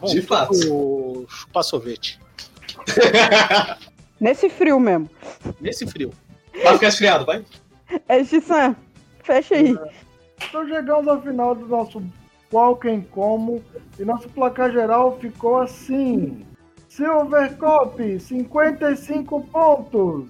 [0.02, 0.52] vão De fato.
[0.60, 2.19] tudo chupar sorvete.
[4.19, 5.10] Nesse frio mesmo.
[5.60, 6.11] Nesse frio.
[6.64, 7.44] Vai ficar esfriado, vai?
[8.07, 8.76] É, Xissan,
[9.23, 9.76] fecha aí.
[10.48, 12.02] Então chegamos ao final do nosso
[12.49, 13.64] Qualquer Como
[13.98, 16.45] e nosso placar geral ficou assim.
[16.90, 20.30] Silver Cop, 55 pontos.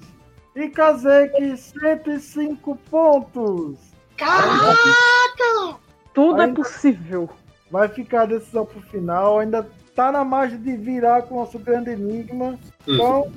[0.55, 3.79] E Kazek, 105 pontos.
[4.17, 5.79] Caraca!
[6.13, 7.29] Tudo é Ainda- possível.
[7.71, 9.39] Vai ficar a decisão pro final.
[9.39, 9.65] Ainda
[9.95, 12.59] tá na margem de virar com o nosso grande enigma.
[12.87, 13.31] Então,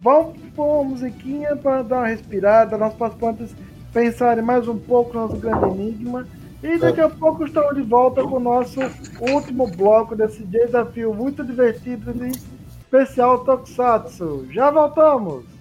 [0.00, 3.54] vamos pôr uma musiquinha para dar uma respirada, nossos participantes
[3.92, 6.26] pensarem mais um pouco no nosso grande enigma.
[6.62, 8.80] E daqui a pouco estamos de volta com o nosso
[9.20, 12.32] último bloco desse desafio muito divertido de
[12.80, 14.46] especial Tokusatsu.
[14.50, 15.55] Já voltamos!「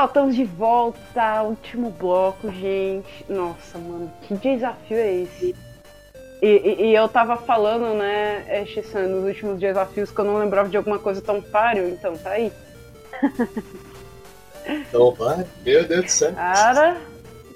[0.00, 1.42] pessoal, estamos de volta.
[1.42, 3.24] Último bloco, gente.
[3.28, 5.54] Nossa, mano, que desafio é esse?
[6.42, 10.38] E, e- e eu tava falando, né, é, Shissan, nos últimos desafios que eu não
[10.38, 12.52] lembrava de alguma coisa tão páreo, então tá aí.
[14.66, 15.44] Então, vai.
[15.64, 16.32] Meu Deus do céu.
[16.34, 16.98] Cara,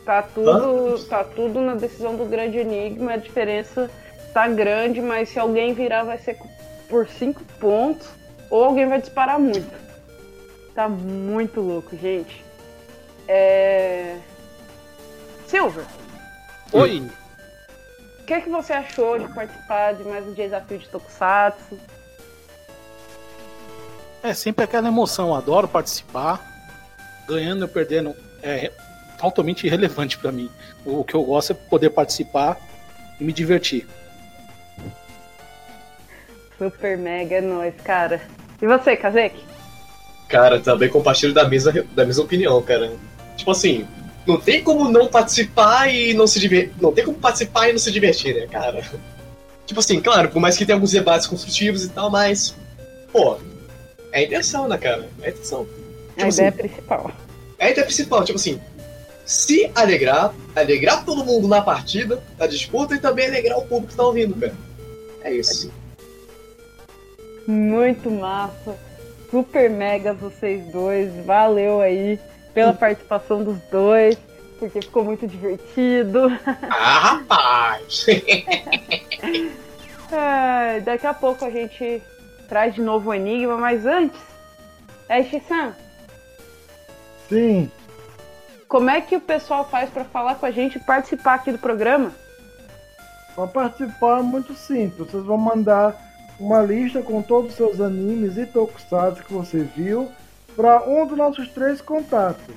[0.07, 3.13] tá tudo, tá tudo na decisão do grande enigma.
[3.13, 3.91] A diferença
[4.33, 6.37] tá grande, mas se alguém virar vai ser
[6.89, 8.09] por 5 pontos
[8.51, 9.84] ou alguém vai disparar muito.
[10.75, 12.45] Tá muito louco, gente.
[13.29, 14.19] É.
[15.47, 15.85] Silver,
[16.73, 17.09] Oi.
[18.21, 21.79] o que, é que você achou de participar de mais um desafio de Tokusatsu?
[24.23, 26.41] É sempre aquela emoção, eu adoro participar.
[27.29, 28.73] Ganhando ou perdendo é
[29.21, 30.51] altamente irrelevante pra mim.
[30.85, 32.59] O que eu gosto é poder participar
[33.21, 33.87] e me divertir.
[36.59, 38.21] Super mega é nóis, cara.
[38.61, 39.54] E você, Kazek?
[40.35, 42.93] Cara, também compartilho da mesma, da mesma opinião, cara.
[43.37, 43.87] Tipo assim,
[44.27, 46.75] não tem como não participar e não se divertir.
[46.81, 48.83] Não tem como participar e não se divertir, né, cara?
[49.65, 52.57] Tipo assim, claro, por mais que tenha alguns debates construtivos e tal, mas.
[53.13, 53.39] Pô,
[54.11, 55.09] é a intenção, né, cara?
[55.23, 55.69] É a intenção.
[56.19, 57.13] a ideia principal.
[57.57, 58.61] É a ideia principal, tipo assim.
[59.25, 63.97] Se alegrar, alegrar todo mundo na partida, na disputa, e também alegrar o público que
[63.97, 64.57] tá ouvindo, cara.
[65.23, 65.71] É isso.
[67.47, 68.77] Muito massa.
[69.35, 71.13] Super mega vocês dois.
[71.27, 72.21] Valeu aí
[72.55, 74.17] pela participação dos dois.
[74.61, 76.31] Porque ficou muito divertido.
[76.71, 78.07] Ah, rapaz!
[80.13, 82.01] Ai, daqui a pouco a gente
[82.49, 84.21] traz de novo o enigma, mas antes.
[85.09, 85.75] É, Shisan,
[87.29, 87.69] Sim.
[88.69, 91.59] como é que o pessoal faz pra falar com a gente e participar aqui do
[91.59, 92.13] programa?
[93.35, 95.11] Para participar é muito simples.
[95.11, 100.11] Vocês vão mandar uma lista com todos os seus animes e tokusatsu que você viu
[100.57, 102.55] para um dos nossos três contatos.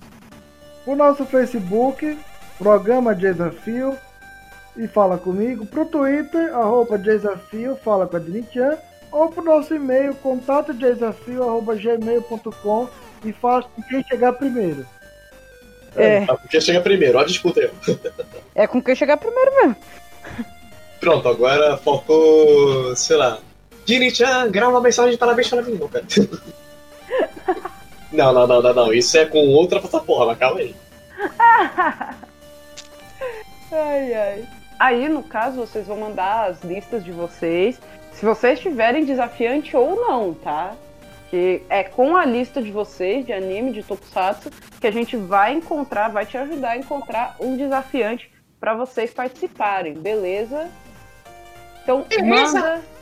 [0.86, 2.18] O nosso Facebook,
[2.58, 3.98] Programa Desafio
[4.78, 5.66] e Fala Comigo.
[5.66, 8.78] Pro Twitter, arroba Desafio, Fala com a Dinichan.
[9.12, 12.90] Ou pro nosso e-mail, contato desafio, arroba gmail.com
[13.24, 14.86] e fala com quem chegar primeiro.
[15.96, 16.26] É.
[16.28, 17.98] Ah, Porque chega primeiro, ó a disputa aí.
[18.54, 19.76] É com quem chegar primeiro mesmo.
[21.00, 23.40] Pronto, agora faltou, sei lá.
[23.88, 26.06] Gini-chan, grava uma mensagem de parabéns para mim, não, cara.
[28.12, 28.94] Não, não, não, não, não.
[28.94, 30.74] Isso é com outra plataforma, calma aí.
[33.70, 34.48] ai, ai.
[34.80, 37.80] Aí, no caso, vocês vão mandar as listas de vocês.
[38.14, 40.74] Se vocês tiverem desafiante ou não, tá?
[41.30, 44.50] Que é com a lista de vocês, de anime, de tokusatsu,
[44.80, 49.96] que a gente vai encontrar, vai te ajudar a encontrar um desafiante para vocês participarem,
[49.96, 50.70] beleza?
[51.84, 52.60] Então, Beleza.
[52.60, 52.97] manda.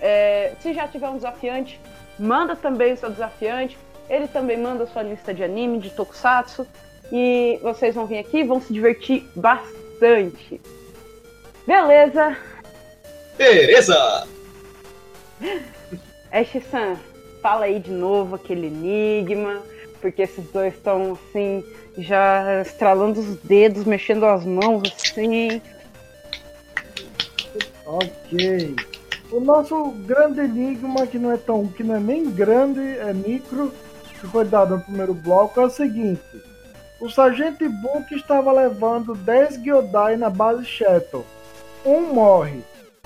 [0.00, 1.80] É, se já tiver um desafiante,
[2.18, 3.78] manda também o seu desafiante.
[4.08, 6.66] Ele também manda a sua lista de anime, de tokusatsu.
[7.12, 10.60] E vocês vão vir aqui e vão se divertir bastante.
[11.66, 12.36] Beleza?
[13.36, 14.26] Beleza!
[16.32, 16.96] Ash-san,
[17.42, 19.62] fala aí de novo aquele enigma,
[20.00, 21.64] porque esses dois estão assim,
[21.98, 25.60] já estralando os dedos, mexendo as mãos assim.
[27.86, 28.76] Ok.
[29.30, 33.72] O nosso grande enigma, que não é tão, que não é nem grande, é micro,
[34.20, 36.22] que foi dado no primeiro bloco, é o seguinte.
[37.00, 41.26] O Sargento Book estava levando 10 Gyodai na base Shuttle.
[41.84, 42.62] Um morre.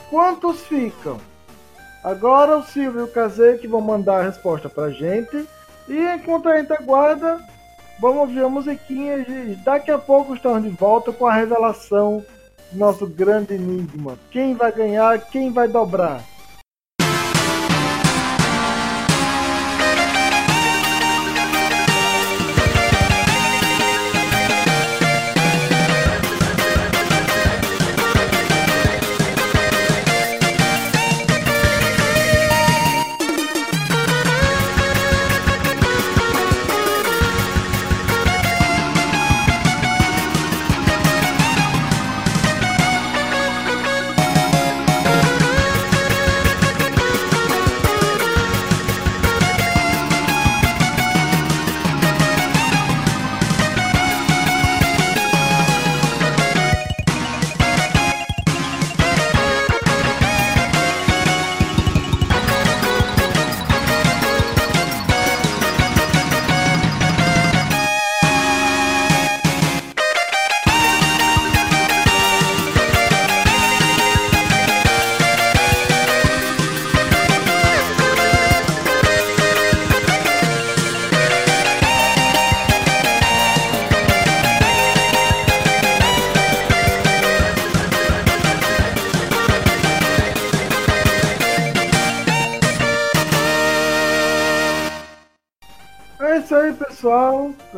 [0.08, 1.18] Quantos ficam?
[2.04, 5.46] Agora o Silvio e o Kazek vão mandar a resposta pra gente.
[5.88, 7.40] E enquanto a gente aguarda,
[7.98, 12.24] vamos ouvir a musiquinha e daqui a pouco estamos de volta com a revelação
[12.72, 14.18] nosso grande enigma.
[14.30, 16.24] Quem vai ganhar, quem vai dobrar?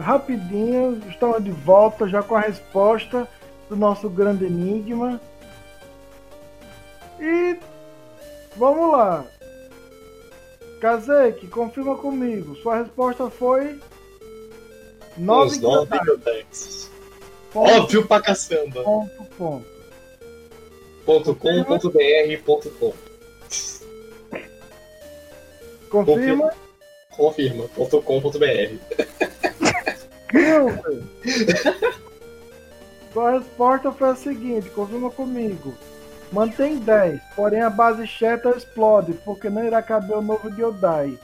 [0.02, 3.28] Rapidinho, estamos de volta já com a resposta
[3.68, 5.20] do nosso grande enigma.
[7.20, 7.56] E
[8.56, 9.24] vamos lá.
[10.80, 12.56] Kazek, confirma comigo.
[12.56, 13.80] Sua resposta foi.
[15.16, 16.90] Os 9 nove Gyodais.
[17.54, 18.82] Óbvio pra caçamba.
[18.82, 19.66] Ponto, ponto.
[21.04, 22.92] Ponto com, ponto br, ponto com.
[25.90, 26.52] Confirma?
[27.10, 27.68] Confirma.
[27.68, 28.46] Ponto com, ponto br.
[30.32, 31.08] Não, velho.
[33.12, 35.74] Sua resposta foi a seguinte, confirma comigo.
[36.32, 41.18] Mantém 10, porém a base Sheta explode, porque não irá caber o novo Gyodai,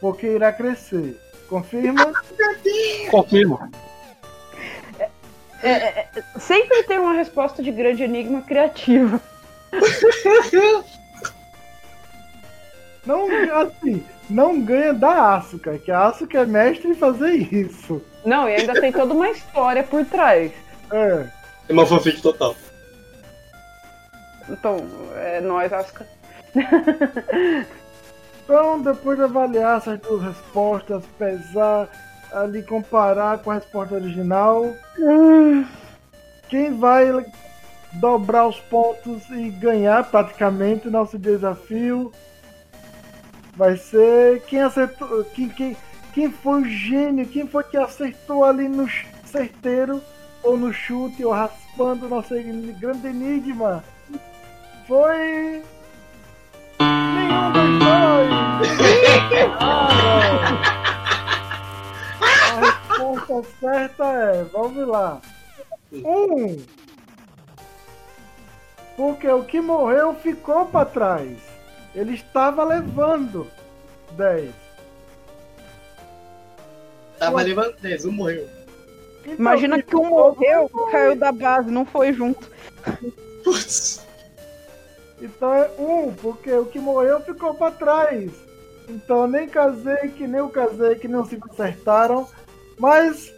[0.00, 1.20] porque irá crescer.
[1.48, 2.12] Confirma?
[3.10, 3.58] Confirmo.
[5.62, 9.20] É, é, é, sempre tem uma resposta de grande enigma criativa.
[13.04, 13.26] Não,
[13.60, 18.00] assim, não ganha da Asuka, que a Asuka é mestre em fazer isso.
[18.24, 20.52] Não, e ainda tem toda uma história por trás.
[20.90, 21.26] É.
[21.68, 22.54] É uma fanfic total.
[24.48, 24.76] Então,
[25.16, 26.06] é nós, Asuka.
[28.44, 31.88] Então, depois de avaliar essas duas respostas, pesar,
[32.30, 34.66] ali comparar com a resposta original,
[36.50, 37.24] quem vai
[37.94, 42.12] dobrar os pontos e ganhar praticamente o nosso desafio
[43.56, 45.76] vai ser quem acertou, quem, quem,
[46.14, 48.88] quem foi o gênio, quem foi que acertou ali no
[49.24, 50.00] certeiro,
[50.44, 52.34] ou no chute, ou raspando o nosso
[52.78, 53.82] grande enigma.
[54.86, 55.62] Foi.
[56.78, 58.30] Nenhum dos dois!
[62.54, 65.20] A resposta certa é, vamos lá.
[65.92, 66.62] Um.
[68.96, 71.38] Porque o que morreu ficou para trás.
[71.92, 73.50] Ele estava levando
[74.12, 74.63] 10.
[77.18, 78.48] Tava levando 10, um morreu.
[79.26, 82.48] Imagina que um morreu, caiu da base, não foi junto.
[85.20, 88.30] Então é um, porque o que morreu ficou para trás.
[88.88, 92.28] Então nem casei que nem o casei que não se acertaram.
[92.78, 93.32] Mas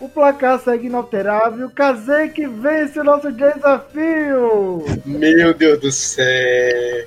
[0.00, 1.70] o placar segue inalterável.
[1.70, 4.84] Casei que vence o nosso desafio.
[5.04, 7.06] Meu Deus do céu.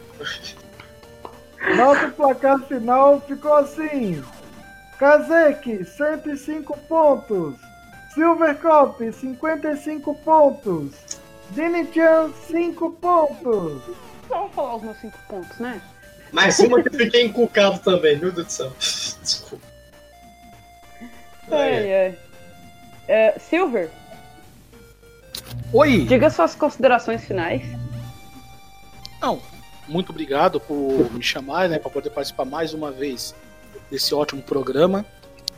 [1.75, 4.21] Nosso placar final ficou assim.
[4.99, 7.55] Kazek, 105 pontos.
[8.13, 11.19] Silvercop, 55 pontos.
[11.51, 13.81] Dini-chan, 5 pontos.
[14.27, 15.81] Vamos falar os meus 5 pontos, né?
[16.33, 18.73] Mais uma que eu fiquei encucado também, meu Deus do céu.
[19.21, 19.65] Desculpa.
[21.49, 22.19] Ai, ai.
[23.07, 23.89] É, Silver,
[25.73, 26.05] Oi!
[26.05, 27.63] diga suas considerações finais.
[29.19, 29.41] Não,
[29.87, 33.33] muito obrigado por me chamar, né, para poder participar mais uma vez
[33.89, 35.05] desse ótimo programa.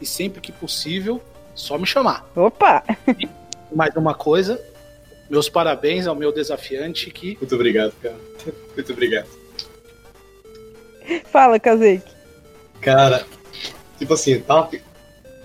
[0.01, 1.21] E sempre que possível,
[1.53, 2.29] só me chamar.
[2.35, 2.83] Opa!
[3.73, 4.59] Mais uma coisa,
[5.29, 8.17] meus parabéns ao meu desafiante que Muito obrigado, cara.
[8.75, 9.27] Muito obrigado.
[11.25, 12.03] Fala, Kazek.
[12.81, 13.25] Cara,
[13.97, 14.69] tipo assim, tava.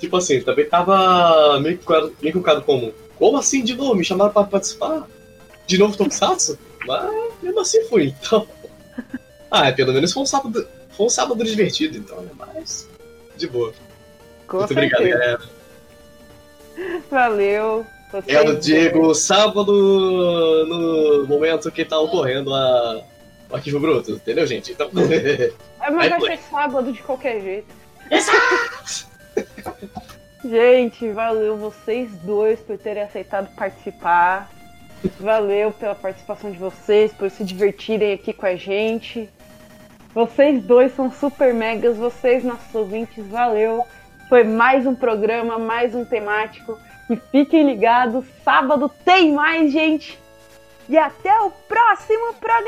[0.00, 2.92] Tipo assim, também tava meio que meio que um cara comum.
[3.18, 3.94] Como assim de novo?
[3.94, 5.06] Me chamaram pra participar?
[5.66, 6.58] De novo Tokusatsu?
[6.86, 8.46] Mas mesmo assim fui, então.
[9.50, 10.66] Ah, pelo menos foi um sábado.
[10.96, 12.30] Foi um sábado divertido, então, né?
[12.36, 12.88] Mas.
[13.36, 13.72] De boa.
[14.46, 15.18] Com Muito obrigado, certeza.
[15.18, 15.42] galera.
[17.10, 17.86] Valeu.
[18.26, 18.64] Eu dois.
[18.64, 19.72] digo sábado
[20.66, 23.02] no momento que tá ocorrendo a.
[23.48, 24.72] O arquivo bruto, entendeu, gente?
[24.72, 24.90] Então.
[25.78, 27.68] É, mas vai ser sábado de qualquer jeito.
[30.44, 34.50] Gente, valeu vocês dois por terem aceitado participar.
[35.20, 39.28] Valeu pela participação de vocês, por se divertirem aqui com a gente.
[40.16, 43.86] Vocês dois são super megas, vocês, nossos ouvintes, valeu.
[44.30, 46.80] Foi mais um programa, mais um temático.
[47.10, 50.18] E fiquem ligados, sábado tem mais, gente.
[50.88, 52.66] E até o próximo programa!